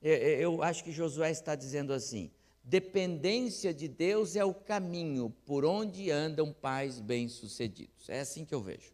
Eu 0.03 0.63
acho 0.63 0.83
que 0.83 0.91
Josué 0.91 1.31
está 1.31 1.55
dizendo 1.55 1.93
assim: 1.93 2.31
dependência 2.63 3.73
de 3.73 3.87
Deus 3.87 4.35
é 4.35 4.45
o 4.45 4.53
caminho 4.53 5.31
por 5.45 5.65
onde 5.65 6.11
andam 6.11 6.53
pais 6.53 7.01
bem-sucedidos. 7.01 8.09
É 8.09 8.21
assim 8.21 8.45
que 8.45 8.55
eu 8.55 8.61
vejo. 8.61 8.93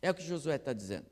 É 0.00 0.10
o 0.10 0.14
que 0.14 0.22
Josué 0.22 0.56
está 0.56 0.72
dizendo. 0.72 1.06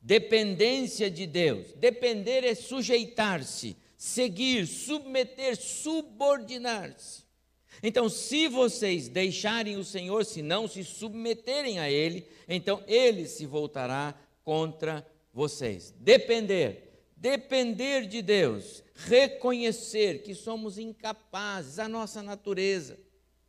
Dependência 0.00 1.10
de 1.10 1.26
Deus. 1.26 1.72
Depender 1.72 2.44
é 2.44 2.54
sujeitar-se, 2.54 3.76
seguir, 3.96 4.66
submeter, 4.66 5.56
subordinar-se. 5.56 7.25
Então, 7.82 8.08
se 8.08 8.48
vocês 8.48 9.08
deixarem 9.08 9.76
o 9.76 9.84
Senhor, 9.84 10.24
se 10.24 10.42
não 10.42 10.66
se 10.66 10.82
submeterem 10.82 11.78
a 11.78 11.90
Ele, 11.90 12.26
então 12.48 12.82
Ele 12.86 13.26
se 13.26 13.46
voltará 13.46 14.14
contra 14.42 15.06
vocês. 15.32 15.94
Depender, 15.98 17.04
depender 17.16 18.06
de 18.06 18.22
Deus, 18.22 18.82
reconhecer 18.94 20.22
que 20.22 20.34
somos 20.34 20.78
incapazes, 20.78 21.78
a 21.78 21.88
nossa 21.88 22.22
natureza 22.22 22.98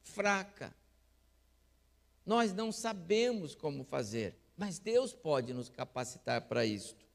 fraca. 0.02 0.76
Nós 2.26 2.54
não 2.54 2.72
sabemos 2.72 3.56
como 3.56 3.84
fazer. 3.84 4.36
Mas 4.58 4.80
Deus 4.80 5.14
pode 5.14 5.54
nos 5.54 5.70
capacitar 5.70 6.42
para 6.42 6.66
isto. 6.66 7.06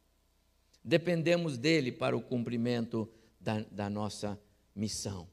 Dependemos 0.85 1.59
dele 1.59 1.91
para 1.91 2.17
o 2.17 2.23
cumprimento 2.23 3.09
da, 3.41 3.61
da 3.71 3.91
nossa 3.91 4.41
missão. 4.75 5.29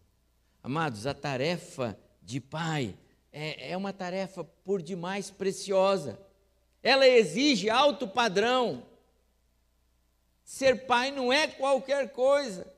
Amados, 0.61 1.07
a 1.07 1.13
tarefa 1.13 1.97
de 2.21 2.39
pai 2.39 2.95
é, 3.31 3.71
é 3.71 3.77
uma 3.77 3.93
tarefa 3.93 4.43
por 4.43 4.81
demais 4.81 5.29
preciosa. 5.31 6.19
Ela 6.83 7.07
exige 7.07 7.69
alto 7.69 8.07
padrão. 8.07 8.85
Ser 10.43 10.85
pai 10.85 11.11
não 11.11 11.31
é 11.31 11.47
qualquer 11.47 12.11
coisa. 12.11 12.71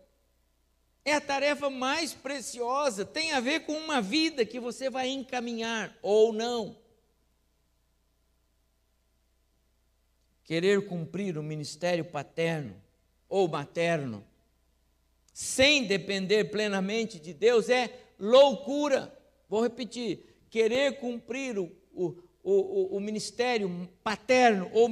É 1.03 1.15
a 1.15 1.21
tarefa 1.21 1.69
mais 1.69 2.13
preciosa, 2.13 3.03
tem 3.03 3.31
a 3.31 3.39
ver 3.39 3.61
com 3.61 3.73
uma 3.73 4.01
vida 4.01 4.45
que 4.45 4.59
você 4.59 4.89
vai 4.89 5.09
encaminhar 5.09 5.97
ou 6.01 6.31
não. 6.31 6.75
querer 10.51 10.85
cumprir 10.85 11.37
o 11.37 11.43
ministério 11.43 12.03
paterno 12.03 12.75
ou 13.29 13.47
materno, 13.47 14.21
sem 15.33 15.85
depender 15.85 16.45
plenamente 16.45 17.19
de 17.19 17.33
Deus, 17.33 17.69
é 17.69 17.89
loucura. 18.19 19.13
Vou 19.49 19.61
repetir: 19.61 20.45
querer 20.49 20.99
cumprir 20.99 21.57
o, 21.57 21.71
o, 21.93 22.15
o, 22.43 22.97
o 22.97 22.99
ministério 22.99 23.89
paterno 24.03 24.69
ou 24.73 24.89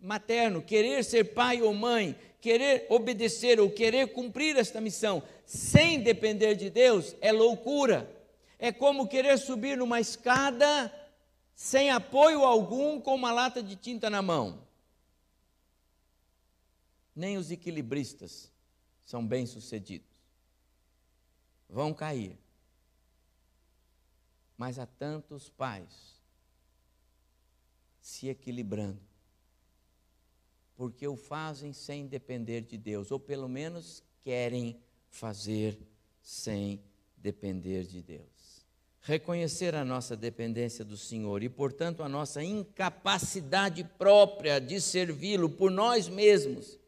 materno, 0.00 0.62
querer 0.62 1.04
ser 1.04 1.34
pai 1.34 1.62
ou 1.62 1.74
mãe, 1.74 2.16
querer 2.40 2.86
obedecer 2.88 3.60
ou 3.60 3.70
querer 3.70 4.08
cumprir 4.08 4.56
esta 4.56 4.80
missão 4.80 5.22
sem 5.44 6.00
depender 6.00 6.54
de 6.54 6.70
Deus 6.70 7.14
é 7.20 7.32
loucura. 7.32 8.10
É 8.58 8.70
como 8.70 9.08
querer 9.08 9.38
subir 9.38 9.76
numa 9.76 10.00
escada 10.00 10.92
sem 11.54 11.90
apoio 11.90 12.44
algum 12.44 13.00
com 13.00 13.14
uma 13.14 13.32
lata 13.32 13.62
de 13.62 13.76
tinta 13.76 14.10
na 14.10 14.20
mão 14.22 14.70
nem 17.14 17.36
os 17.36 17.50
equilibristas 17.50 18.50
são 19.10 19.26
bem-sucedidos. 19.26 20.22
Vão 21.68 21.92
cair. 21.92 22.38
Mas 24.56 24.78
há 24.78 24.86
tantos 24.86 25.50
pais 25.50 26.20
se 28.00 28.28
equilibrando, 28.28 29.00
porque 30.76 31.08
o 31.08 31.16
fazem 31.16 31.72
sem 31.72 32.06
depender 32.06 32.60
de 32.60 32.78
Deus, 32.78 33.10
ou 33.10 33.18
pelo 33.18 33.48
menos 33.48 34.00
querem 34.22 34.80
fazer 35.08 35.76
sem 36.22 36.80
depender 37.16 37.84
de 37.84 38.00
Deus. 38.00 38.64
Reconhecer 39.00 39.74
a 39.74 39.84
nossa 39.84 40.16
dependência 40.16 40.84
do 40.84 40.96
Senhor 40.96 41.42
e, 41.42 41.48
portanto, 41.48 42.02
a 42.02 42.08
nossa 42.08 42.44
incapacidade 42.44 43.82
própria 43.82 44.60
de 44.60 44.80
servi-lo 44.80 45.50
por 45.50 45.70
nós 45.70 46.08
mesmos 46.08 46.78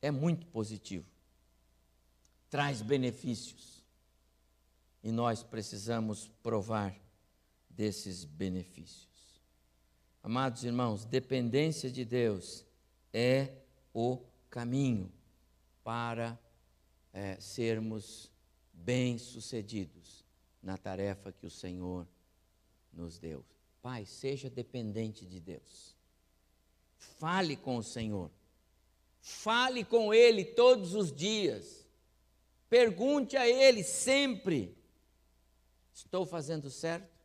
é 0.00 0.10
muito 0.10 0.46
positivo, 0.46 1.06
traz 2.50 2.82
benefícios. 2.82 3.78
E 5.02 5.12
nós 5.12 5.42
precisamos 5.42 6.28
provar 6.42 6.94
desses 7.70 8.24
benefícios. 8.24 9.08
Amados 10.22 10.64
irmãos, 10.64 11.04
dependência 11.04 11.90
de 11.90 12.04
Deus 12.04 12.64
é 13.12 13.52
o 13.94 14.18
caminho 14.50 15.12
para 15.84 16.38
é, 17.12 17.38
sermos 17.40 18.30
bem-sucedidos 18.72 20.24
na 20.62 20.76
tarefa 20.76 21.32
que 21.32 21.46
o 21.46 21.50
Senhor 21.50 22.06
nos 22.92 23.18
deu. 23.18 23.44
Pai, 23.80 24.04
seja 24.04 24.50
dependente 24.50 25.24
de 25.24 25.40
Deus. 25.40 25.96
Fale 26.96 27.56
com 27.56 27.76
o 27.76 27.82
Senhor. 27.82 28.30
Fale 29.20 29.84
com 29.84 30.12
Ele 30.12 30.44
todos 30.44 30.94
os 30.94 31.12
dias. 31.12 31.86
Pergunte 32.68 33.36
a 33.36 33.48
Ele 33.48 33.82
sempre: 33.82 34.76
estou 35.92 36.26
fazendo 36.26 36.70
certo? 36.70 37.18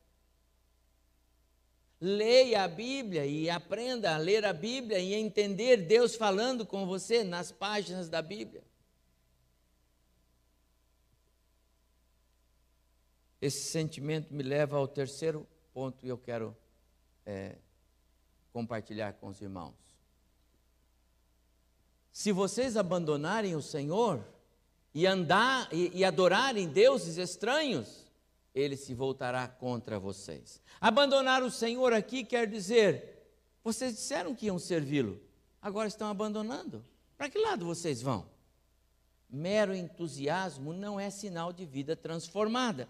Leia 2.00 2.64
a 2.64 2.68
Bíblia 2.68 3.26
e 3.26 3.50
aprenda 3.50 4.14
a 4.14 4.18
ler 4.18 4.44
a 4.44 4.52
Bíblia 4.52 5.00
e 5.00 5.14
entender 5.14 5.78
Deus 5.78 6.16
falando 6.16 6.66
com 6.66 6.86
você 6.86 7.24
nas 7.24 7.52
páginas 7.52 8.10
da 8.10 8.22
Bíblia. 8.22 8.64
Esse 13.42 13.64
sentimento 13.64 14.34
me 14.34 14.44
leva 14.44 14.78
ao 14.78 14.88
terceiro 14.88 15.48
ponto 15.74 16.06
e 16.06 16.10
eu 16.10 16.18
quero 16.18 16.56
é, 17.26 17.58
compartilhar 18.52 19.14
com 19.14 19.28
os 19.28 19.42
irmãos. 19.42 19.83
Se 22.14 22.32
vocês 22.32 22.78
abandonarem 22.78 23.56
o 23.56 23.62
Senhor 23.62 24.24
e 24.94 25.08
andar 25.08 25.68
e, 25.74 25.92
e 25.96 26.06
adorarem 26.06 26.70
deuses 26.70 27.18
estranhos, 27.18 28.06
ele 28.54 28.78
se 28.78 28.94
voltará 28.94 29.48
contra 29.48 30.00
vocês. 30.00 30.62
Abandonar 30.80 31.42
o 31.42 31.50
Senhor 31.50 31.92
aqui 31.92 32.24
quer 32.24 32.48
dizer, 32.48 33.28
vocês 33.64 33.96
disseram 33.96 34.36
que 34.36 34.46
iam 34.46 34.60
servi-lo, 34.60 35.20
agora 35.60 35.88
estão 35.88 36.08
abandonando. 36.08 36.86
Para 37.18 37.30
que 37.30 37.40
lado 37.40 37.66
vocês 37.66 38.00
vão? 38.00 38.30
Mero 39.28 39.74
entusiasmo 39.74 40.72
não 40.72 41.00
é 41.00 41.10
sinal 41.10 41.52
de 41.52 41.66
vida 41.66 41.96
transformada. 41.96 42.88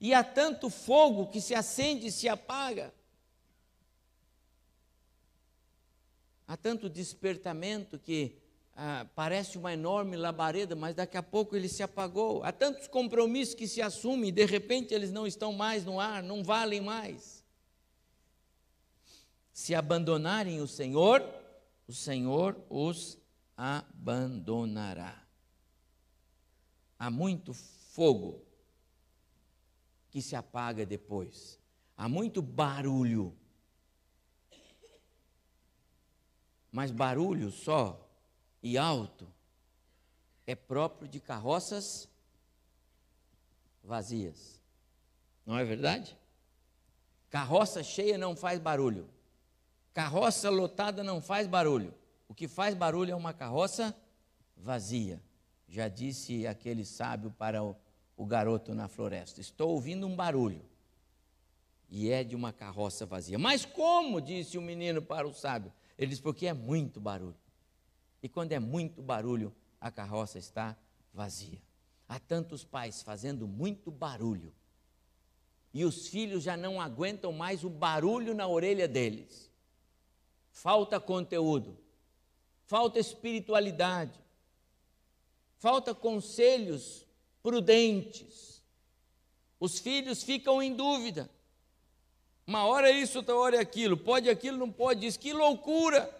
E 0.00 0.12
há 0.12 0.24
tanto 0.24 0.68
fogo 0.68 1.28
que 1.28 1.40
se 1.40 1.54
acende 1.54 2.08
e 2.08 2.12
se 2.12 2.28
apaga. 2.28 2.92
Há 6.48 6.56
tanto 6.56 6.88
despertamento 6.88 7.98
que 7.98 8.38
ah, 8.74 9.06
parece 9.14 9.58
uma 9.58 9.72
enorme 9.72 10.16
labareda, 10.16 10.74
mas 10.74 10.94
daqui 10.94 11.18
a 11.18 11.22
pouco 11.22 11.54
ele 11.54 11.68
se 11.68 11.82
apagou. 11.82 12.42
Há 12.42 12.50
tantos 12.50 12.88
compromissos 12.88 13.54
que 13.54 13.68
se 13.68 13.82
assumem 13.82 14.30
e 14.30 14.32
de 14.32 14.46
repente 14.46 14.94
eles 14.94 15.12
não 15.12 15.26
estão 15.26 15.52
mais 15.52 15.84
no 15.84 16.00
ar, 16.00 16.22
não 16.22 16.42
valem 16.42 16.80
mais. 16.80 17.44
Se 19.52 19.74
abandonarem 19.74 20.62
o 20.62 20.66
Senhor, 20.66 21.22
o 21.86 21.92
Senhor 21.92 22.56
os 22.70 23.18
abandonará. 23.54 25.22
Há 26.98 27.10
muito 27.10 27.52
fogo 27.52 28.42
que 30.10 30.22
se 30.22 30.34
apaga 30.34 30.86
depois. 30.86 31.60
Há 31.96 32.08
muito 32.08 32.40
barulho. 32.40 33.37
Mas 36.70 36.90
barulho 36.90 37.50
só 37.50 38.08
e 38.62 38.76
alto 38.76 39.26
é 40.46 40.54
próprio 40.54 41.08
de 41.08 41.20
carroças 41.20 42.08
vazias. 43.82 44.60
Não 45.44 45.58
é 45.58 45.64
verdade? 45.64 46.16
Carroça 47.30 47.82
cheia 47.82 48.16
não 48.16 48.34
faz 48.34 48.58
barulho. 48.58 49.08
Carroça 49.92 50.48
lotada 50.48 51.02
não 51.02 51.20
faz 51.20 51.46
barulho. 51.46 51.92
O 52.28 52.34
que 52.34 52.46
faz 52.46 52.74
barulho 52.74 53.12
é 53.12 53.14
uma 53.14 53.32
carroça 53.32 53.96
vazia. 54.56 55.20
Já 55.66 55.88
disse 55.88 56.46
aquele 56.46 56.84
sábio 56.84 57.30
para 57.30 57.62
o, 57.62 57.76
o 58.16 58.24
garoto 58.24 58.74
na 58.74 58.88
floresta: 58.88 59.40
Estou 59.40 59.70
ouvindo 59.70 60.06
um 60.06 60.16
barulho. 60.16 60.64
E 61.90 62.10
é 62.10 62.22
de 62.22 62.36
uma 62.36 62.52
carroça 62.52 63.06
vazia. 63.06 63.38
Mas 63.38 63.64
como? 63.64 64.20
disse 64.20 64.58
o 64.58 64.62
menino 64.62 65.00
para 65.00 65.26
o 65.26 65.32
sábio. 65.32 65.72
Ele 65.98 66.10
disse: 66.10 66.22
Porque 66.22 66.46
é 66.46 66.52
muito 66.52 67.00
barulho. 67.00 67.36
E 68.22 68.28
quando 68.28 68.52
é 68.52 68.58
muito 68.58 69.02
barulho, 69.02 69.54
a 69.80 69.90
carroça 69.90 70.38
está 70.38 70.76
vazia. 71.12 71.60
Há 72.08 72.18
tantos 72.18 72.64
pais 72.64 73.02
fazendo 73.02 73.46
muito 73.46 73.90
barulho. 73.90 74.52
E 75.74 75.84
os 75.84 76.08
filhos 76.08 76.42
já 76.42 76.56
não 76.56 76.80
aguentam 76.80 77.32
mais 77.32 77.64
o 77.64 77.68
barulho 77.68 78.34
na 78.34 78.46
orelha 78.46 78.88
deles. 78.88 79.50
Falta 80.50 80.98
conteúdo, 80.98 81.78
falta 82.64 82.98
espiritualidade, 82.98 84.18
falta 85.58 85.94
conselhos 85.94 87.06
prudentes. 87.42 88.62
Os 89.60 89.78
filhos 89.78 90.22
ficam 90.22 90.62
em 90.62 90.74
dúvida. 90.74 91.30
Uma 92.48 92.64
hora 92.64 92.88
é 92.88 92.92
isso, 92.92 93.18
outra 93.18 93.36
hora 93.36 93.56
é 93.56 93.60
aquilo. 93.60 93.94
Pode 93.94 94.30
aquilo, 94.30 94.56
não 94.56 94.72
pode 94.72 95.06
isso. 95.06 95.20
Que 95.20 95.34
loucura! 95.34 96.10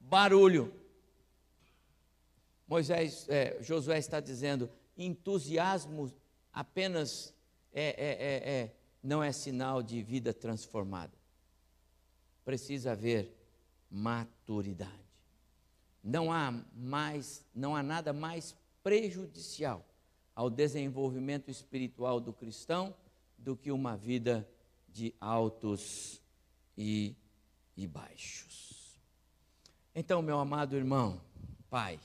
Barulho. 0.00 0.74
Moisés, 2.66 3.24
é, 3.28 3.56
Josué 3.62 3.96
está 3.96 4.18
dizendo, 4.18 4.68
entusiasmo 4.98 6.12
apenas 6.52 7.32
é, 7.72 7.84
é, 7.84 8.08
é, 8.08 8.50
é, 8.50 8.76
não 9.00 9.22
é 9.22 9.30
sinal 9.30 9.80
de 9.80 10.02
vida 10.02 10.34
transformada. 10.34 11.12
Precisa 12.44 12.90
haver 12.90 13.32
maturidade. 13.88 14.90
Não 16.02 16.32
há 16.32 16.52
mais, 16.74 17.46
não 17.54 17.76
há 17.76 17.82
nada 17.84 18.12
mais 18.12 18.56
prejudicial 18.82 19.86
ao 20.34 20.50
desenvolvimento 20.50 21.48
espiritual 21.48 22.18
do 22.18 22.32
cristão 22.32 22.92
do 23.38 23.56
que 23.56 23.70
uma 23.70 23.96
vida 23.96 24.48
de 24.96 25.14
altos 25.20 26.22
e, 26.76 27.14
e 27.76 27.86
baixos. 27.86 28.98
Então, 29.94 30.22
meu 30.22 30.38
amado 30.38 30.74
irmão, 30.74 31.20
pai, 31.68 32.00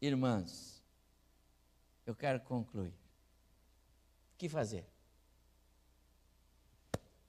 Irmãs, 0.00 0.82
eu 2.04 2.14
quero 2.14 2.40
concluir. 2.40 2.92
O 4.34 4.38
que 4.38 4.48
fazer? 4.48 4.84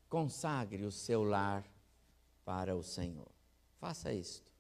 Consagre 0.09 0.83
o 0.83 0.91
seu 0.91 1.23
lar 1.23 1.63
para 2.43 2.75
o 2.75 2.81
Senhor. 2.81 3.31
Faça 3.79 4.11
isto. 4.11 4.51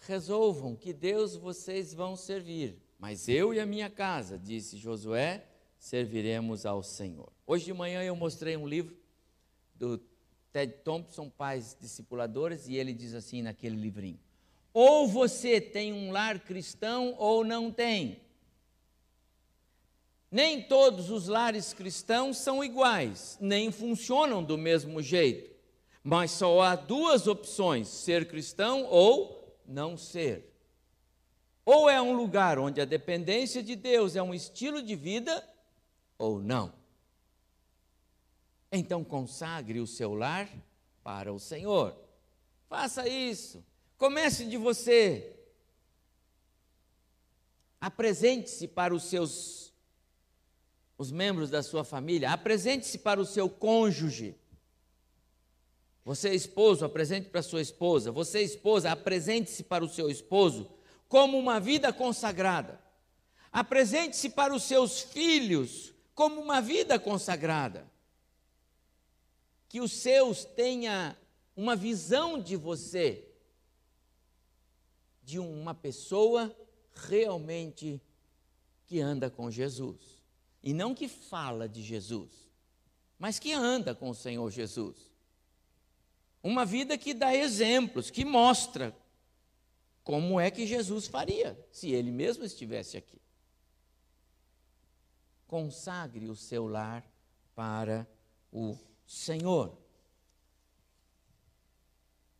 Resolvam 0.00 0.76
que 0.76 0.92
Deus 0.92 1.34
vocês 1.34 1.94
vão 1.94 2.16
servir, 2.16 2.78
mas 2.98 3.28
eu 3.28 3.54
e 3.54 3.58
a 3.58 3.66
minha 3.66 3.88
casa, 3.88 4.38
disse 4.38 4.76
Josué, 4.76 5.48
serviremos 5.84 6.64
ao 6.64 6.82
Senhor. 6.82 7.30
Hoje 7.46 7.66
de 7.66 7.74
manhã 7.74 8.02
eu 8.02 8.16
mostrei 8.16 8.56
um 8.56 8.66
livro 8.66 8.96
do 9.74 10.00
Ted 10.50 10.72
Thompson, 10.82 11.28
Pais 11.28 11.76
Discipuladores, 11.78 12.66
e 12.66 12.74
ele 12.74 12.94
diz 12.94 13.12
assim 13.12 13.42
naquele 13.42 13.76
livrinho: 13.76 14.18
ou 14.72 15.06
você 15.06 15.60
tem 15.60 15.92
um 15.92 16.10
lar 16.10 16.40
cristão 16.40 17.14
ou 17.18 17.44
não 17.44 17.70
tem. 17.70 18.18
Nem 20.30 20.62
todos 20.62 21.10
os 21.10 21.28
lares 21.28 21.74
cristãos 21.74 22.38
são 22.38 22.64
iguais, 22.64 23.36
nem 23.38 23.70
funcionam 23.70 24.42
do 24.42 24.56
mesmo 24.56 25.02
jeito. 25.02 25.54
Mas 26.02 26.30
só 26.30 26.62
há 26.62 26.76
duas 26.76 27.26
opções: 27.26 27.88
ser 27.88 28.26
cristão 28.26 28.86
ou 28.86 29.54
não 29.66 29.98
ser. 29.98 30.50
Ou 31.62 31.90
é 31.90 32.00
um 32.00 32.16
lugar 32.16 32.58
onde 32.58 32.80
a 32.80 32.86
dependência 32.86 33.62
de 33.62 33.76
Deus 33.76 34.16
é 34.16 34.22
um 34.22 34.32
estilo 34.32 34.82
de 34.82 34.96
vida, 34.96 35.46
ou 36.18 36.40
não. 36.40 36.72
Então 38.70 39.04
consagre 39.04 39.80
o 39.80 39.86
seu 39.86 40.14
lar 40.14 40.48
para 41.02 41.32
o 41.32 41.38
Senhor. 41.38 41.96
Faça 42.68 43.08
isso. 43.08 43.64
Comece 43.96 44.44
de 44.46 44.56
você. 44.56 45.36
Apresente-se 47.80 48.66
para 48.66 48.94
os 48.94 49.04
seus 49.04 49.64
os 50.96 51.10
membros 51.10 51.50
da 51.50 51.62
sua 51.62 51.84
família, 51.84 52.30
apresente-se 52.30 52.98
para 52.98 53.20
o 53.20 53.26
seu 53.26 53.48
cônjuge. 53.50 54.36
Você 56.04 56.34
esposo, 56.34 56.84
apresente 56.84 57.30
para 57.30 57.42
sua 57.42 57.62
esposa. 57.62 58.12
Você 58.12 58.42
esposa, 58.42 58.92
apresente-se 58.92 59.62
para 59.64 59.84
o 59.84 59.88
seu 59.88 60.10
esposo 60.10 60.70
como 61.08 61.38
uma 61.38 61.58
vida 61.58 61.92
consagrada. 61.92 62.78
Apresente-se 63.50 64.30
para 64.30 64.54
os 64.54 64.64
seus 64.64 65.00
filhos 65.00 65.93
como 66.14 66.40
uma 66.40 66.60
vida 66.60 66.98
consagrada. 66.98 67.90
Que 69.68 69.80
os 69.80 69.92
seus 69.92 70.44
tenha 70.44 71.16
uma 71.56 71.74
visão 71.74 72.40
de 72.40 72.56
você 72.56 73.28
de 75.22 75.38
uma 75.38 75.74
pessoa 75.74 76.54
realmente 76.94 78.00
que 78.86 79.00
anda 79.00 79.30
com 79.30 79.50
Jesus. 79.50 80.22
E 80.62 80.72
não 80.72 80.94
que 80.94 81.08
fala 81.08 81.68
de 81.68 81.82
Jesus, 81.82 82.30
mas 83.18 83.38
que 83.38 83.52
anda 83.52 83.94
com 83.94 84.10
o 84.10 84.14
Senhor 84.14 84.50
Jesus. 84.50 84.96
Uma 86.42 86.64
vida 86.64 86.96
que 86.98 87.14
dá 87.14 87.34
exemplos, 87.34 88.10
que 88.10 88.24
mostra 88.24 88.94
como 90.02 90.38
é 90.38 90.50
que 90.50 90.66
Jesus 90.66 91.06
faria 91.06 91.58
se 91.72 91.90
ele 91.90 92.10
mesmo 92.10 92.44
estivesse 92.44 92.96
aqui. 92.96 93.23
Consagre 95.46 96.28
o 96.28 96.36
seu 96.36 96.66
lar 96.66 97.04
para 97.54 98.08
o 98.52 98.76
Senhor. 99.06 99.76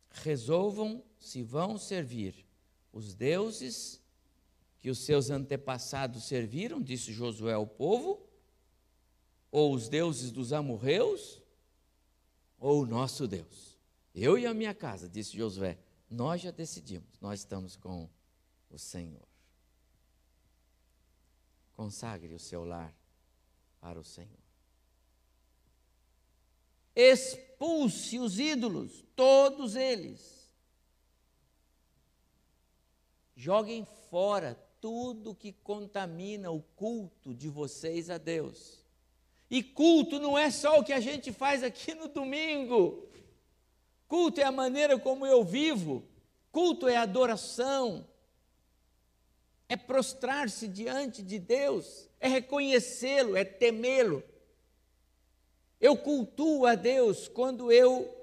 Resolvam 0.09 1.03
se 1.19 1.43
vão 1.43 1.77
servir 1.77 2.45
os 2.91 3.13
deuses 3.13 4.01
que 4.79 4.89
os 4.89 4.99
seus 4.99 5.29
antepassados 5.29 6.23
serviram, 6.25 6.81
disse 6.81 7.11
Josué 7.11 7.53
ao 7.53 7.67
povo, 7.67 8.25
ou 9.51 9.73
os 9.73 9.89
deuses 9.89 10.31
dos 10.31 10.53
amorreus, 10.53 11.41
ou 12.57 12.83
o 12.83 12.85
nosso 12.85 13.27
Deus. 13.27 13.77
Eu 14.13 14.37
e 14.37 14.45
a 14.45 14.53
minha 14.53 14.73
casa, 14.73 15.09
disse 15.09 15.35
Josué, 15.35 15.77
nós 16.09 16.41
já 16.41 16.51
decidimos, 16.51 17.19
nós 17.19 17.39
estamos 17.39 17.75
com 17.75 18.09
o 18.69 18.77
Senhor. 18.77 19.34
Consagre 21.75 22.33
o 22.33 22.39
seu 22.39 22.63
lar 22.63 22.93
para 23.79 23.99
o 23.99 24.03
Senhor. 24.03 24.45
Expulse 26.95 28.17
os 28.17 28.39
ídolos, 28.39 29.03
todos 29.15 29.75
eles. 29.75 30.49
Joguem 33.35 33.85
fora 34.09 34.55
tudo 34.79 35.35
que 35.35 35.51
contamina 35.51 36.49
o 36.51 36.61
culto 36.61 37.33
de 37.33 37.49
vocês 37.49 38.09
a 38.09 38.17
Deus. 38.17 38.85
E 39.51 39.61
culto 39.61 40.19
não 40.19 40.37
é 40.37 40.49
só 40.49 40.79
o 40.79 40.83
que 40.83 40.93
a 40.93 40.99
gente 40.99 41.31
faz 41.33 41.63
aqui 41.63 41.93
no 41.93 42.07
domingo. 42.07 43.07
Culto 44.07 44.39
é 44.39 44.43
a 44.43 44.51
maneira 44.51 44.97
como 44.97 45.25
eu 45.25 45.43
vivo. 45.43 46.07
Culto 46.51 46.87
é 46.87 46.95
adoração. 46.95 48.07
É 49.67 49.75
prostrar-se 49.75 50.67
diante 50.67 51.21
de 51.21 51.39
Deus, 51.39 52.07
é 52.19 52.27
reconhecê-lo, 52.27 53.35
é 53.35 53.43
temê-lo. 53.43 54.23
Eu 55.81 55.97
cultuo 55.97 56.65
a 56.65 56.75
Deus 56.75 57.27
quando 57.27 57.71
eu 57.71 58.15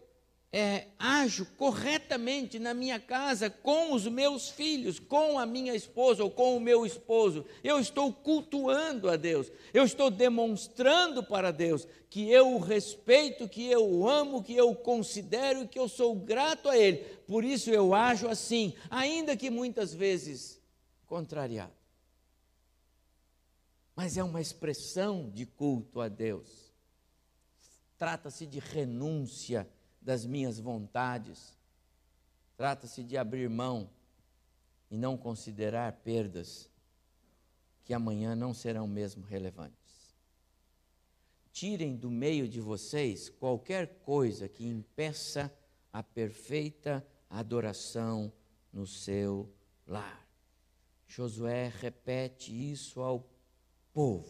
é, 0.53 0.89
ajo 0.99 1.47
corretamente 1.57 2.59
na 2.59 2.75
minha 2.75 3.01
casa 3.01 3.49
com 3.49 3.95
os 3.95 4.07
meus 4.07 4.51
filhos, 4.51 4.99
com 4.99 5.39
a 5.39 5.47
minha 5.47 5.75
esposa 5.75 6.23
ou 6.23 6.31
com 6.31 6.55
o 6.57 6.61
meu 6.61 6.85
esposo, 6.85 7.47
eu 7.65 7.81
estou 7.81 8.13
cultuando 8.13 9.09
a 9.09 9.17
Deus, 9.17 9.51
eu 9.73 9.83
estou 9.85 10.11
demonstrando 10.11 11.23
para 11.23 11.51
Deus 11.51 11.89
que 12.11 12.31
eu 12.31 12.55
o 12.55 12.59
respeito, 12.59 13.49
que 13.49 13.67
eu 13.67 13.83
o 13.83 14.07
amo, 14.07 14.43
que 14.43 14.55
eu 14.55 14.71
o 14.71 14.77
considero 14.77 15.63
e 15.63 15.69
que 15.69 15.79
eu 15.79 15.89
sou 15.89 16.15
grato 16.15 16.69
a 16.69 16.77
Ele. 16.77 16.99
Por 17.27 17.43
isso 17.43 17.71
eu 17.71 17.95
ajo 17.95 18.29
assim, 18.29 18.75
ainda 18.91 19.35
que 19.35 19.49
muitas 19.49 19.95
vezes 19.95 20.61
contrariado. 21.13 21.75
Mas 23.95 24.17
é 24.17 24.25
uma 24.25 24.41
expressão 24.41 25.29
de 25.29 25.45
culto 25.45 26.01
a 26.01 26.09
Deus. 26.09 26.73
Trata-se 27.99 28.47
de 28.47 28.59
renúncia 28.59 29.69
das 30.01 30.25
minhas 30.25 30.59
vontades. 30.59 31.55
Trata-se 32.57 33.05
de 33.05 33.19
abrir 33.19 33.51
mão 33.51 33.91
e 34.91 34.97
não 34.97 35.19
considerar 35.19 35.93
perdas 35.97 36.71
que 37.85 37.93
amanhã 37.93 38.35
não 38.35 38.55
serão 38.55 38.89
mesmo 38.89 39.23
relevantes. 39.23 40.17
Tirem 41.53 41.95
do 41.95 42.11
meio 42.11 42.49
de 42.49 42.59
vocês 42.59 43.29
qualquer 43.29 43.99
coisa 43.99 44.49
que 44.49 44.67
impeça 44.67 45.55
a 45.93 46.03
perfeita 46.03 47.07
adoração 47.29 48.33
no 48.73 48.87
seu 48.87 49.55
lar. 49.87 50.22
Josué 51.15 51.71
repete 51.79 52.51
isso 52.73 53.03
ao 53.03 53.29
povo. 53.93 54.27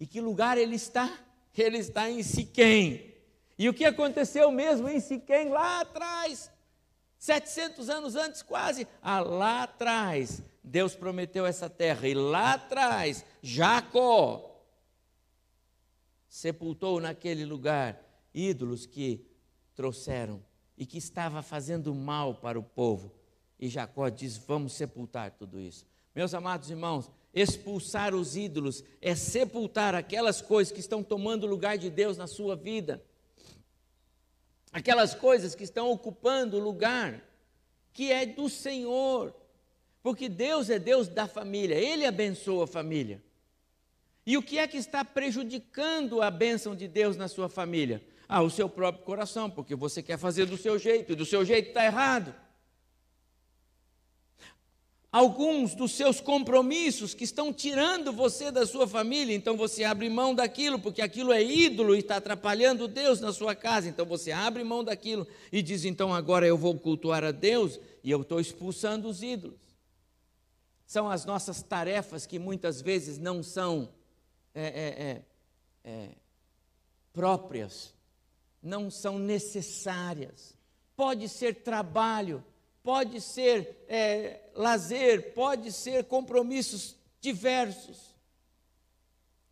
E 0.00 0.06
que 0.06 0.18
lugar 0.18 0.56
ele 0.56 0.76
está? 0.76 1.18
Ele 1.54 1.76
está 1.76 2.10
em 2.10 2.22
Siquém. 2.22 3.14
E 3.58 3.68
o 3.68 3.74
que 3.74 3.84
aconteceu 3.84 4.50
mesmo 4.50 4.88
em 4.88 4.98
Siquém, 4.98 5.50
lá 5.50 5.82
atrás, 5.82 6.50
700 7.18 7.90
anos 7.90 8.16
antes 8.16 8.40
quase, 8.40 8.88
ah, 9.02 9.20
lá 9.20 9.64
atrás, 9.64 10.42
Deus 10.64 10.94
prometeu 10.94 11.44
essa 11.44 11.68
terra, 11.68 12.08
e 12.08 12.14
lá 12.14 12.54
atrás, 12.54 13.22
Jacó 13.42 14.58
sepultou 16.26 16.98
naquele 16.98 17.44
lugar 17.44 18.02
ídolos 18.32 18.86
que 18.86 19.30
trouxeram 19.74 20.42
e 20.78 20.86
que 20.86 20.96
estava 20.96 21.42
fazendo 21.42 21.94
mal 21.94 22.36
para 22.36 22.58
o 22.58 22.62
povo. 22.62 23.21
E 23.62 23.68
Jacó 23.68 24.10
diz: 24.10 24.36
Vamos 24.36 24.72
sepultar 24.72 25.30
tudo 25.30 25.58
isso. 25.58 25.86
Meus 26.14 26.34
amados 26.34 26.68
irmãos, 26.68 27.08
expulsar 27.32 28.14
os 28.14 28.36
ídolos 28.36 28.84
é 29.00 29.14
sepultar 29.14 29.94
aquelas 29.94 30.42
coisas 30.42 30.72
que 30.72 30.80
estão 30.80 31.02
tomando 31.02 31.44
o 31.44 31.48
lugar 31.48 31.78
de 31.78 31.88
Deus 31.88 32.18
na 32.18 32.26
sua 32.26 32.54
vida 32.54 33.02
aquelas 34.72 35.14
coisas 35.14 35.54
que 35.54 35.62
estão 35.62 35.90
ocupando 35.90 36.56
o 36.56 36.60
lugar 36.60 37.22
que 37.92 38.10
é 38.10 38.24
do 38.24 38.48
Senhor. 38.48 39.34
Porque 40.02 40.28
Deus 40.28 40.70
é 40.70 40.78
Deus 40.78 41.06
da 41.06 41.28
família, 41.28 41.76
Ele 41.76 42.06
abençoa 42.06 42.64
a 42.64 42.66
família. 42.66 43.22
E 44.26 44.36
o 44.36 44.42
que 44.42 44.58
é 44.58 44.66
que 44.66 44.76
está 44.76 45.04
prejudicando 45.04 46.22
a 46.22 46.30
bênção 46.30 46.74
de 46.74 46.88
Deus 46.88 47.16
na 47.16 47.28
sua 47.28 47.48
família? 47.48 48.02
Ah, 48.28 48.40
o 48.40 48.50
seu 48.50 48.68
próprio 48.68 49.04
coração, 49.04 49.50
porque 49.50 49.74
você 49.74 50.02
quer 50.02 50.16
fazer 50.16 50.46
do 50.46 50.56
seu 50.56 50.78
jeito, 50.78 51.12
e 51.12 51.16
do 51.16 51.26
seu 51.26 51.44
jeito 51.44 51.68
está 51.68 51.84
errado 51.84 52.34
alguns 55.12 55.74
dos 55.74 55.92
seus 55.92 56.22
compromissos 56.22 57.12
que 57.12 57.24
estão 57.24 57.52
tirando 57.52 58.10
você 58.10 58.50
da 58.50 58.66
sua 58.66 58.88
família, 58.88 59.36
então 59.36 59.58
você 59.58 59.84
abre 59.84 60.08
mão 60.08 60.34
daquilo, 60.34 60.78
porque 60.78 61.02
aquilo 61.02 61.30
é 61.30 61.42
ídolo 61.44 61.94
e 61.94 61.98
está 61.98 62.16
atrapalhando 62.16 62.88
Deus 62.88 63.20
na 63.20 63.30
sua 63.30 63.54
casa, 63.54 63.90
então 63.90 64.06
você 64.06 64.32
abre 64.32 64.64
mão 64.64 64.82
daquilo 64.82 65.26
e 65.52 65.60
diz: 65.60 65.84
então 65.84 66.14
agora 66.14 66.46
eu 66.46 66.56
vou 66.56 66.78
cultuar 66.78 67.22
a 67.22 67.30
Deus 67.30 67.78
e 68.02 68.10
eu 68.10 68.22
estou 68.22 68.40
expulsando 68.40 69.06
os 69.06 69.22
ídolos. 69.22 69.60
São 70.86 71.10
as 71.10 71.26
nossas 71.26 71.62
tarefas 71.62 72.26
que 72.26 72.38
muitas 72.38 72.80
vezes 72.80 73.18
não 73.18 73.42
são 73.42 73.90
é, 74.54 74.64
é, 74.64 75.90
é, 75.90 75.92
é 75.92 76.08
próprias, 77.12 77.94
não 78.62 78.90
são 78.90 79.18
necessárias. 79.18 80.56
Pode 80.96 81.28
ser 81.28 81.62
trabalho, 81.62 82.42
pode 82.82 83.20
ser 83.20 83.84
é, 83.88 84.50
lazer, 84.54 85.32
pode 85.34 85.72
ser 85.72 86.04
compromissos 86.04 86.96
diversos, 87.20 88.14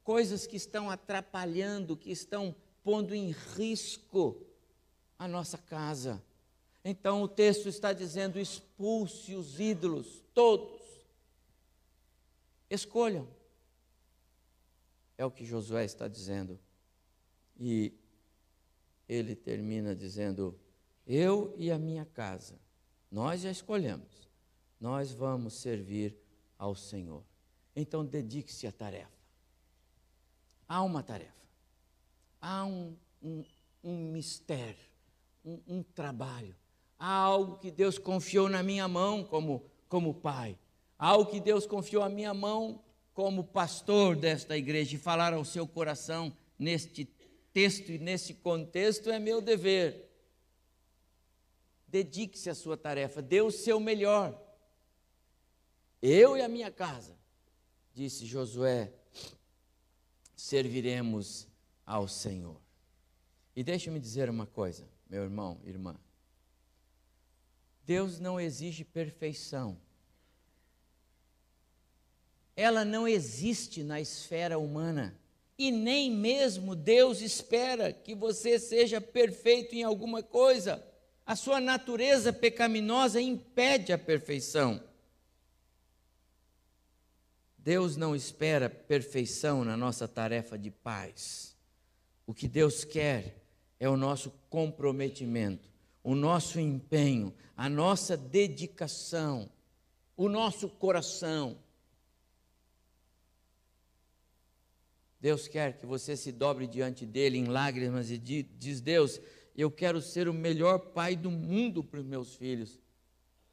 coisas 0.03 0.47
que 0.47 0.57
estão 0.57 0.91
atrapalhando, 0.91 1.97
que 1.97 2.11
estão 2.11 2.55
pondo 2.83 3.15
em 3.15 3.31
risco 3.31 4.45
a 5.19 5.29
nossa 5.29 5.57
casa. 5.57 6.23
Então 6.85 7.23
o 7.23 7.29
texto 7.29 7.69
está 7.69 7.93
dizendo: 7.93 8.39
expulse 8.39 9.35
os 9.35 9.61
ídolos, 9.61 10.23
todos. 10.35 10.81
Escolham. 12.69 13.29
É 15.17 15.25
o 15.25 15.31
que 15.31 15.45
Josué 15.45 15.85
está 15.85 16.09
dizendo. 16.09 16.59
E 17.59 17.93
ele 19.09 19.37
termina 19.37 19.95
dizendo: 19.95 20.59
Eu 21.07 21.55
e 21.59 21.71
a 21.71 21.79
minha 21.79 22.07
casa 22.07 22.59
nós 23.11 23.41
já 23.41 23.51
escolhemos. 23.51 24.29
Nós 24.81 25.13
vamos 25.13 25.55
servir 25.55 26.17
ao 26.59 26.75
Senhor. 26.75 27.23
Então 27.75 28.05
dedique-se 28.05 28.67
à 28.67 28.73
tarefa. 28.73 29.11
Há 30.69 30.83
uma 30.83 31.03
tarefa. 31.03 31.33
Há 32.41 32.65
um, 32.65 32.97
um, 33.23 33.45
um 33.83 34.13
mistério, 34.13 34.87
um, 35.45 35.61
um 35.67 35.83
trabalho. 35.83 36.55
Há 36.99 37.13
algo 37.13 37.59
que 37.59 37.71
Deus 37.71 37.99
confiou 37.99 38.49
na 38.49 38.63
minha 38.63 38.87
mão 38.87 39.25
como, 39.25 39.65
como 39.89 40.15
pai. 40.15 40.59
Há 40.99 41.09
algo 41.09 41.31
que 41.31 41.41
Deus 41.41 41.67
confiou 41.67 42.03
à 42.03 42.09
minha 42.09 42.33
mão 42.33 42.83
como 43.13 43.45
pastor 43.45 44.17
desta 44.17 44.57
igreja. 44.57 44.97
E 44.97 44.99
falar 44.99 45.35
ao 45.35 45.45
seu 45.45 45.67
coração 45.67 46.35
neste 46.59 47.05
texto 47.53 47.91
e 47.91 47.99
nesse 47.99 48.35
contexto 48.35 49.11
é 49.11 49.19
meu 49.19 49.41
dever 49.41 50.10
dedique-se 51.91 52.49
à 52.49 52.55
sua 52.55 52.77
tarefa, 52.77 53.21
dê 53.21 53.41
o 53.41 53.51
seu 53.51 53.81
melhor. 53.81 54.41
Eu 56.01 56.37
e 56.37 56.43
a 56.43 56.49
minha 56.49 56.71
casa, 56.71 57.19
disse 57.93 58.25
Josué, 58.25 58.93
serviremos 60.37 61.49
ao 61.85 62.07
Senhor. 62.09 62.61
E 63.55 63.63
deixe-me 63.63 63.99
dizer 63.99 64.31
uma 64.31 64.47
coisa, 64.47 64.89
meu 65.09 65.25
irmão, 65.25 65.61
irmã. 65.65 65.99
Deus 67.85 68.21
não 68.21 68.41
exige 68.41 68.85
perfeição. 68.85 69.77
Ela 72.55 72.85
não 72.85 73.09
existe 73.09 73.83
na 73.83 74.01
esfera 74.01 74.59
humana. 74.59 75.19
E 75.59 75.71
nem 75.71 76.11
mesmo 76.11 76.75
Deus 76.75 77.21
espera 77.21 77.93
que 77.93 78.15
você 78.15 78.59
seja 78.59 79.01
perfeito 79.01 79.75
em 79.75 79.83
alguma 79.83 80.23
coisa. 80.23 80.83
A 81.31 81.37
sua 81.37 81.61
natureza 81.61 82.33
pecaminosa 82.33 83.21
impede 83.21 83.93
a 83.93 83.99
perfeição. 83.99 84.83
Deus 87.57 87.97
não 87.97 88.17
espera 88.17 88.69
perfeição 88.69 89.65
na 89.65 89.77
nossa 89.77 90.09
tarefa 90.09 90.59
de 90.59 90.73
paz. 90.73 91.57
O 92.27 92.35
que 92.35 92.49
Deus 92.49 92.83
quer 92.83 93.45
é 93.79 93.89
o 93.89 93.97
nosso 93.97 94.33
comprometimento, 94.51 95.71
o 96.03 96.17
nosso 96.17 96.59
empenho, 96.59 97.33
a 97.57 97.69
nossa 97.69 98.17
dedicação, 98.17 99.49
o 100.17 100.29
nosso 100.29 100.69
coração. 100.69 101.57
Deus 105.21 105.47
quer 105.47 105.79
que 105.79 105.87
você 105.87 106.17
se 106.17 106.33
dobre 106.33 106.67
diante 106.67 107.07
dele 107.07 107.39
em 107.39 107.45
lágrimas 107.45 108.11
e 108.11 108.19
diz: 108.19 108.81
Deus, 108.81 109.21
eu 109.61 109.71
quero 109.71 110.01
ser 110.01 110.29
o 110.29 110.33
melhor 110.33 110.79
pai 110.79 111.17
do 111.17 111.31
mundo 111.31 111.85
para 111.85 112.01
os 112.01 112.07
meus 112.07 112.35
filhos, 112.35 112.81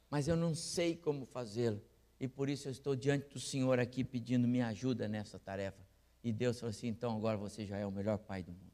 mas 0.08 0.28
eu 0.28 0.36
não 0.36 0.54
sei 0.54 0.96
como 0.96 1.26
fazê-lo. 1.26 1.82
E 2.20 2.26
por 2.26 2.48
isso 2.48 2.68
eu 2.68 2.72
estou 2.72 2.96
diante 2.96 3.28
do 3.28 3.38
Senhor 3.40 3.78
aqui 3.78 4.02
pedindo 4.02 4.48
minha 4.48 4.68
ajuda 4.68 5.06
nessa 5.06 5.38
tarefa. 5.38 5.86
E 6.24 6.32
Deus 6.32 6.58
falou 6.58 6.70
assim: 6.70 6.88
então 6.88 7.16
agora 7.16 7.36
você 7.36 7.66
já 7.66 7.76
é 7.76 7.86
o 7.86 7.90
melhor 7.90 8.18
pai 8.18 8.42
do 8.42 8.52
mundo, 8.52 8.72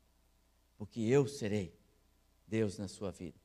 porque 0.77 1.01
eu 1.01 1.27
serei 1.27 1.75
Deus 2.47 2.79
na 2.79 2.89
sua 2.89 3.11
vida. 3.11 3.39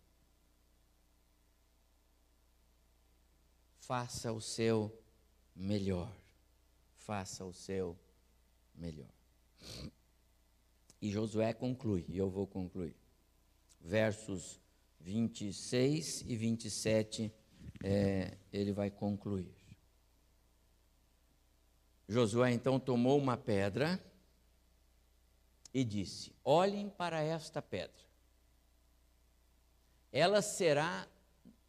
Faça 3.80 4.32
o 4.32 4.40
seu 4.40 4.96
melhor. 5.56 6.16
Faça 6.96 7.44
o 7.44 7.52
seu 7.52 7.98
melhor. 8.76 9.10
E 11.02 11.10
Josué 11.10 11.54
conclui, 11.54 12.06
e 12.08 12.18
eu 12.18 12.30
vou 12.30 12.46
concluir. 12.46 12.99
Versos 13.80 14.60
26 15.00 16.22
e 16.28 16.36
27, 16.36 17.34
é, 17.84 18.38
ele 18.52 18.72
vai 18.72 18.90
concluir. 18.92 19.56
Josué 22.08 22.52
então 22.52 22.80
tomou 22.80 23.18
uma 23.18 23.38
pedra 23.38 24.04
e 25.74 25.84
disse: 25.84 26.34
Olhem 26.44 26.90
para 26.90 27.22
esta 27.22 27.62
pedra. 27.62 28.10
Ela 30.12 30.42
será 30.42 31.08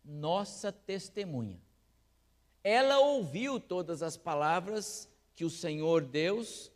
nossa 0.04 0.72
testemunha. 0.72 1.60
Ela 2.64 2.98
ouviu 2.98 3.60
todas 3.60 4.02
as 4.02 4.16
palavras 4.16 5.08
que 5.34 5.44
o 5.44 5.50
Senhor 5.50 6.02
Deus 6.02 6.70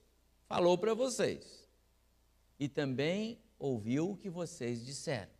falou 0.46 0.78
para 0.78 0.94
vocês. 0.94 1.68
E 2.58 2.68
também 2.68 3.38
ouviu 3.64 4.10
o 4.10 4.16
que 4.16 4.28
vocês 4.28 4.84
disseram. 4.84 5.32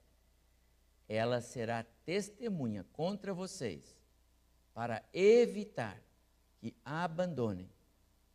Ela 1.06 1.42
será 1.42 1.84
testemunha 2.06 2.84
contra 2.92 3.34
vocês 3.34 3.94
para 4.72 5.04
evitar 5.12 6.02
que 6.56 6.74
abandonem 6.82 7.68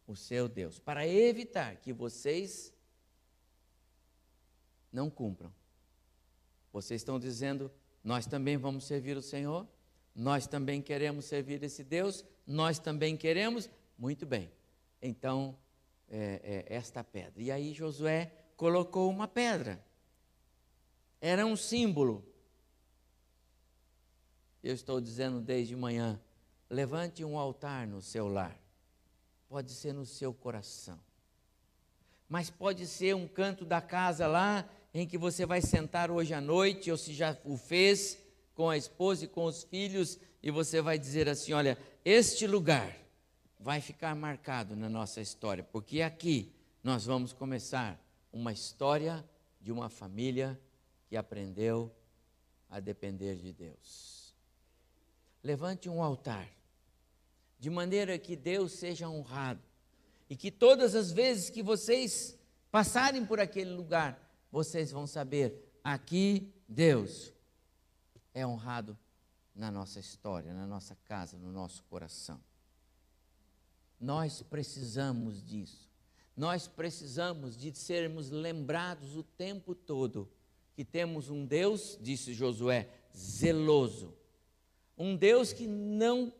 o 0.06 0.16
seu 0.16 0.48
Deus, 0.48 0.80
para 0.80 1.08
evitar 1.08 1.76
que 1.78 1.92
vocês 1.92 2.72
não 4.92 5.10
cumpram. 5.10 5.52
Vocês 6.72 7.02
estão 7.02 7.20
dizendo, 7.20 7.72
nós 8.04 8.28
também 8.28 8.58
vamos 8.58 8.84
servir 8.84 9.18
o 9.18 9.24
Senhor, 9.24 9.68
nós 10.14 10.46
também 10.46 10.84
queremos 10.84 11.26
servir 11.26 11.64
esse 11.64 11.84
Deus, 11.84 12.24
nós 12.46 12.78
também 12.78 13.18
queremos, 13.18 13.68
muito 13.98 14.26
bem. 14.26 14.52
Então, 15.02 15.58
é, 16.08 16.66
é, 16.70 16.76
esta 16.76 17.04
pedra. 17.04 17.42
E 17.42 17.52
aí 17.52 17.74
Josué 17.74 18.39
colocou 18.60 19.10
uma 19.10 19.26
pedra. 19.26 19.82
Era 21.22 21.45
um 21.45 21.55
símbolo. 21.55 22.26
Eu 24.62 24.74
estou 24.74 24.99
dizendo 24.99 25.39
desde 25.39 25.78
manhã: 25.78 26.20
levante 26.70 27.24
um 27.24 27.39
altar 27.39 27.88
no 27.88 28.01
seu 28.01 28.28
lar 28.28 28.60
pode 29.47 29.72
ser 29.72 29.93
no 29.93 30.05
seu 30.05 30.34
coração. 30.34 30.99
Mas 32.28 32.49
pode 32.51 32.86
ser 32.86 33.16
um 33.16 33.28
canto 33.28 33.66
da 33.66 33.82
casa 33.82 34.28
lá 34.28 34.70
em 34.93 35.07
que 35.07 35.18
você 35.18 35.45
vai 35.45 35.62
sentar 35.62 36.12
hoje 36.12 36.34
à 36.34 36.41
noite, 36.41 36.91
ou 36.91 36.97
se 36.97 37.14
já 37.14 37.36
o 37.45 37.57
fez 37.57 38.20
com 38.53 38.70
a 38.70 38.78
esposa 38.78 39.24
e 39.24 39.28
com 39.28 39.45
os 39.45 39.64
filhos, 39.64 40.20
e 40.43 40.51
você 40.51 40.82
vai 40.82 40.99
dizer 40.99 41.30
assim: 41.30 41.53
olha, 41.53 41.78
este 42.03 42.45
lugar 42.45 42.93
vai 43.57 43.80
ficar 43.80 44.14
marcado 44.16 44.76
na 44.76 44.89
nossa 44.89 45.22
história, 45.22 45.64
porque 45.64 46.01
aqui 46.01 46.53
nós 46.84 47.05
vamos 47.05 47.32
começar 47.32 47.99
uma 48.32 48.51
história 48.51 49.27
de 49.59 49.71
uma 49.71 49.89
família 49.89 50.59
que 51.07 51.17
aprendeu 51.17 51.93
a 52.69 52.80
depender 52.80 53.36
de 53.36 53.51
Deus. 53.51 54.36
Levante 55.43 55.89
um 55.89 56.03
altar 56.03 56.47
de 57.57 57.69
maneira 57.69 58.17
que 58.17 58.36
Deus 58.36 58.73
seja 58.73 59.09
honrado 59.09 59.61
e 60.30 60.36
que 60.36 60.51
todas 60.51 60.95
as 60.95 61.11
vezes 61.11 61.49
que 61.49 61.63
vocês 61.63 62.38
passarem 62.71 63.25
por 63.25 63.39
aquele 63.39 63.71
lugar, 63.71 64.19
vocês 64.51 64.91
vão 64.91 65.07
saber: 65.07 65.80
aqui 65.84 66.53
Deus 66.67 67.34
é 68.34 68.45
honrado 68.45 68.97
na 69.55 69.71
nossa 69.71 69.99
história, 69.99 70.53
na 70.53 70.67
nossa 70.67 70.95
casa, 71.03 71.38
no 71.38 71.51
nosso 71.51 71.84
coração. 71.86 72.39
Nós 73.99 74.41
precisamos 74.41 75.43
disso. 75.43 75.89
Nós 76.40 76.70
precisamos 76.70 77.58
de 77.58 77.78
sermos 77.78 78.30
lembrados 78.30 79.18
o 79.18 79.24
tempo 79.24 79.76
todo 79.76 80.32
que 80.74 80.86
temos 80.86 81.30
um 81.30 81.46
Deus, 81.46 82.00
disse 82.02 82.34
Josué, 82.34 82.88
zeloso. 83.14 84.16
Um 84.98 85.18
Deus 85.18 85.52
que 85.52 85.68
não 85.68 86.34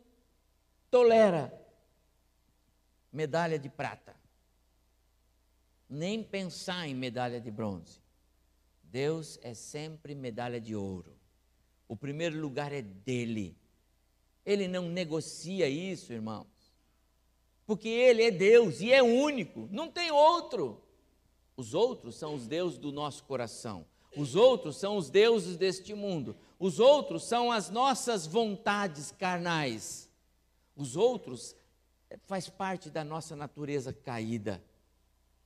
tolera 0.90 1.52
medalha 3.12 3.58
de 3.58 3.68
prata, 3.68 4.16
nem 5.86 6.22
pensar 6.22 6.88
em 6.88 6.94
medalha 6.94 7.38
de 7.38 7.50
bronze. 7.50 8.00
Deus 8.82 9.38
é 9.42 9.52
sempre 9.52 10.14
medalha 10.14 10.58
de 10.58 10.74
ouro. 10.74 11.14
O 11.86 11.94
primeiro 11.94 12.40
lugar 12.40 12.72
é 12.72 12.80
dele. 12.80 13.54
Ele 14.46 14.66
não 14.66 14.88
negocia 14.88 15.68
isso, 15.68 16.10
irmãos. 16.10 16.49
Porque 17.70 17.88
ele 17.88 18.24
é 18.24 18.32
Deus 18.32 18.80
e 18.80 18.92
é 18.92 19.00
único, 19.00 19.68
não 19.70 19.88
tem 19.88 20.10
outro. 20.10 20.82
Os 21.56 21.72
outros 21.72 22.16
são 22.16 22.34
os 22.34 22.48
deuses 22.48 22.76
do 22.76 22.90
nosso 22.90 23.22
coração. 23.22 23.86
Os 24.16 24.34
outros 24.34 24.76
são 24.76 24.96
os 24.96 25.08
deuses 25.08 25.56
deste 25.56 25.94
mundo. 25.94 26.34
Os 26.58 26.80
outros 26.80 27.28
são 27.28 27.52
as 27.52 27.70
nossas 27.70 28.26
vontades 28.26 29.12
carnais. 29.12 30.10
Os 30.74 30.96
outros 30.96 31.54
eh, 32.10 32.18
faz 32.26 32.48
parte 32.48 32.90
da 32.90 33.04
nossa 33.04 33.36
natureza 33.36 33.92
caída, 33.92 34.60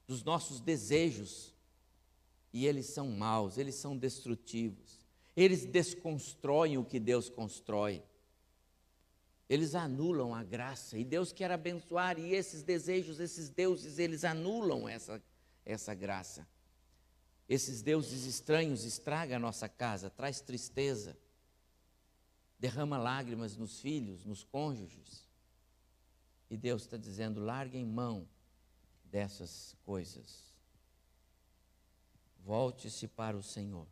dos 0.07 0.25
nossos 0.25 0.61
desejos. 0.61 1.53
E 2.55 2.65
eles 2.65 2.87
são 2.87 3.09
maus, 3.09 3.59
eles 3.59 3.75
são 3.75 3.95
destrutivos. 3.95 4.99
Eles 5.37 5.67
desconstroem 5.67 6.79
o 6.79 6.87
que 6.87 6.99
Deus 6.99 7.29
constrói. 7.29 8.03
Eles 9.49 9.75
anulam 9.75 10.35
a 10.35 10.43
graça 10.43 10.97
e 10.97 11.05
Deus 11.05 11.33
quer 11.33 11.51
abençoar 11.51 12.19
e 12.19 12.35
esses 12.35 12.63
desejos, 12.63 13.21
esses 13.21 13.51
deuses, 13.51 13.99
eles 13.99 14.25
anulam 14.25 14.89
essa 14.89 15.23
essa 15.65 15.95
graça. 15.95 16.47
Esses 17.49 17.83
deuses 17.83 18.25
estranhos 18.25 18.85
estragam 18.85 19.37
a 19.37 19.41
nossa 19.41 19.69
casa, 19.69 20.11
traz 20.11 20.41
tristeza, 20.41 21.17
derrama 22.59 22.97
lágrimas 22.97 23.57
nos 23.57 23.81
filhos, 23.81 24.25
nos 24.25 24.45
cônjuges. 24.45 25.29
E 26.51 26.57
Deus 26.57 26.83
está 26.83 26.97
dizendo: 26.97 27.41
larguem 27.41 27.85
mão 27.85 28.29
dessas 29.05 29.77
coisas. 29.83 30.53
Volte-se 32.41 33.09
para 33.09 33.37
o 33.37 33.43
Senhor. 33.43 33.89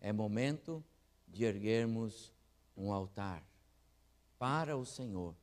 É 0.00 0.12
momento 0.12 0.84
de 1.26 1.44
erguermos 1.44 2.32
um 2.76 2.92
altar 2.92 3.44
para 4.38 4.76
o 4.76 4.84
Senhor 4.84 5.34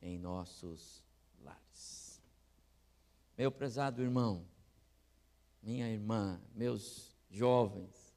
em 0.00 0.18
nossos 0.18 1.02
lares. 1.42 2.20
Meu 3.36 3.50
prezado 3.50 4.02
irmão, 4.02 4.46
minha 5.62 5.88
irmã, 5.88 6.40
meus 6.54 7.16
jovens, 7.30 8.14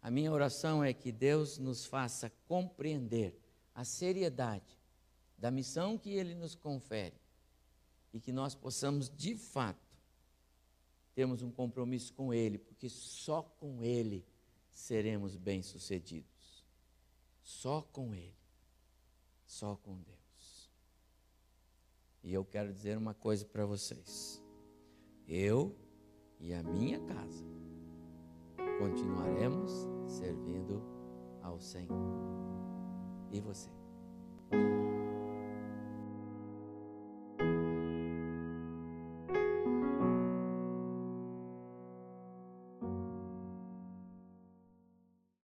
a 0.00 0.10
minha 0.10 0.32
oração 0.32 0.82
é 0.82 0.92
que 0.92 1.12
Deus 1.12 1.58
nos 1.58 1.86
faça 1.86 2.30
compreender 2.48 3.38
a 3.74 3.84
seriedade 3.84 4.76
da 5.38 5.50
missão 5.50 5.96
que 5.96 6.10
Ele 6.10 6.34
nos 6.34 6.54
confere 6.54 7.14
e 8.12 8.20
que 8.20 8.32
nós 8.32 8.54
possamos, 8.54 9.08
de 9.08 9.36
fato, 9.36 9.96
termos 11.14 11.40
um 11.42 11.50
compromisso 11.50 12.12
com 12.12 12.34
Ele, 12.34 12.58
porque 12.58 12.88
só 12.88 13.42
com 13.42 13.82
Ele 13.82 14.24
seremos 14.72 15.36
bem-sucedidos. 15.36 16.66
Só 17.42 17.82
com 17.82 18.14
Ele. 18.14 18.41
Só 19.52 19.76
com 19.76 20.00
Deus. 20.00 20.72
E 22.24 22.32
eu 22.32 22.42
quero 22.42 22.72
dizer 22.72 22.96
uma 22.96 23.12
coisa 23.12 23.44
para 23.44 23.66
vocês. 23.66 24.42
eu 25.28 25.76
e 26.40 26.54
a 26.54 26.62
minha 26.62 26.98
casa 27.00 27.44
continuaremos 28.78 29.70
servindo 30.08 30.82
ao 31.42 31.60
Senhor. 31.60 31.92
E 33.30 33.42
você? 33.42 33.70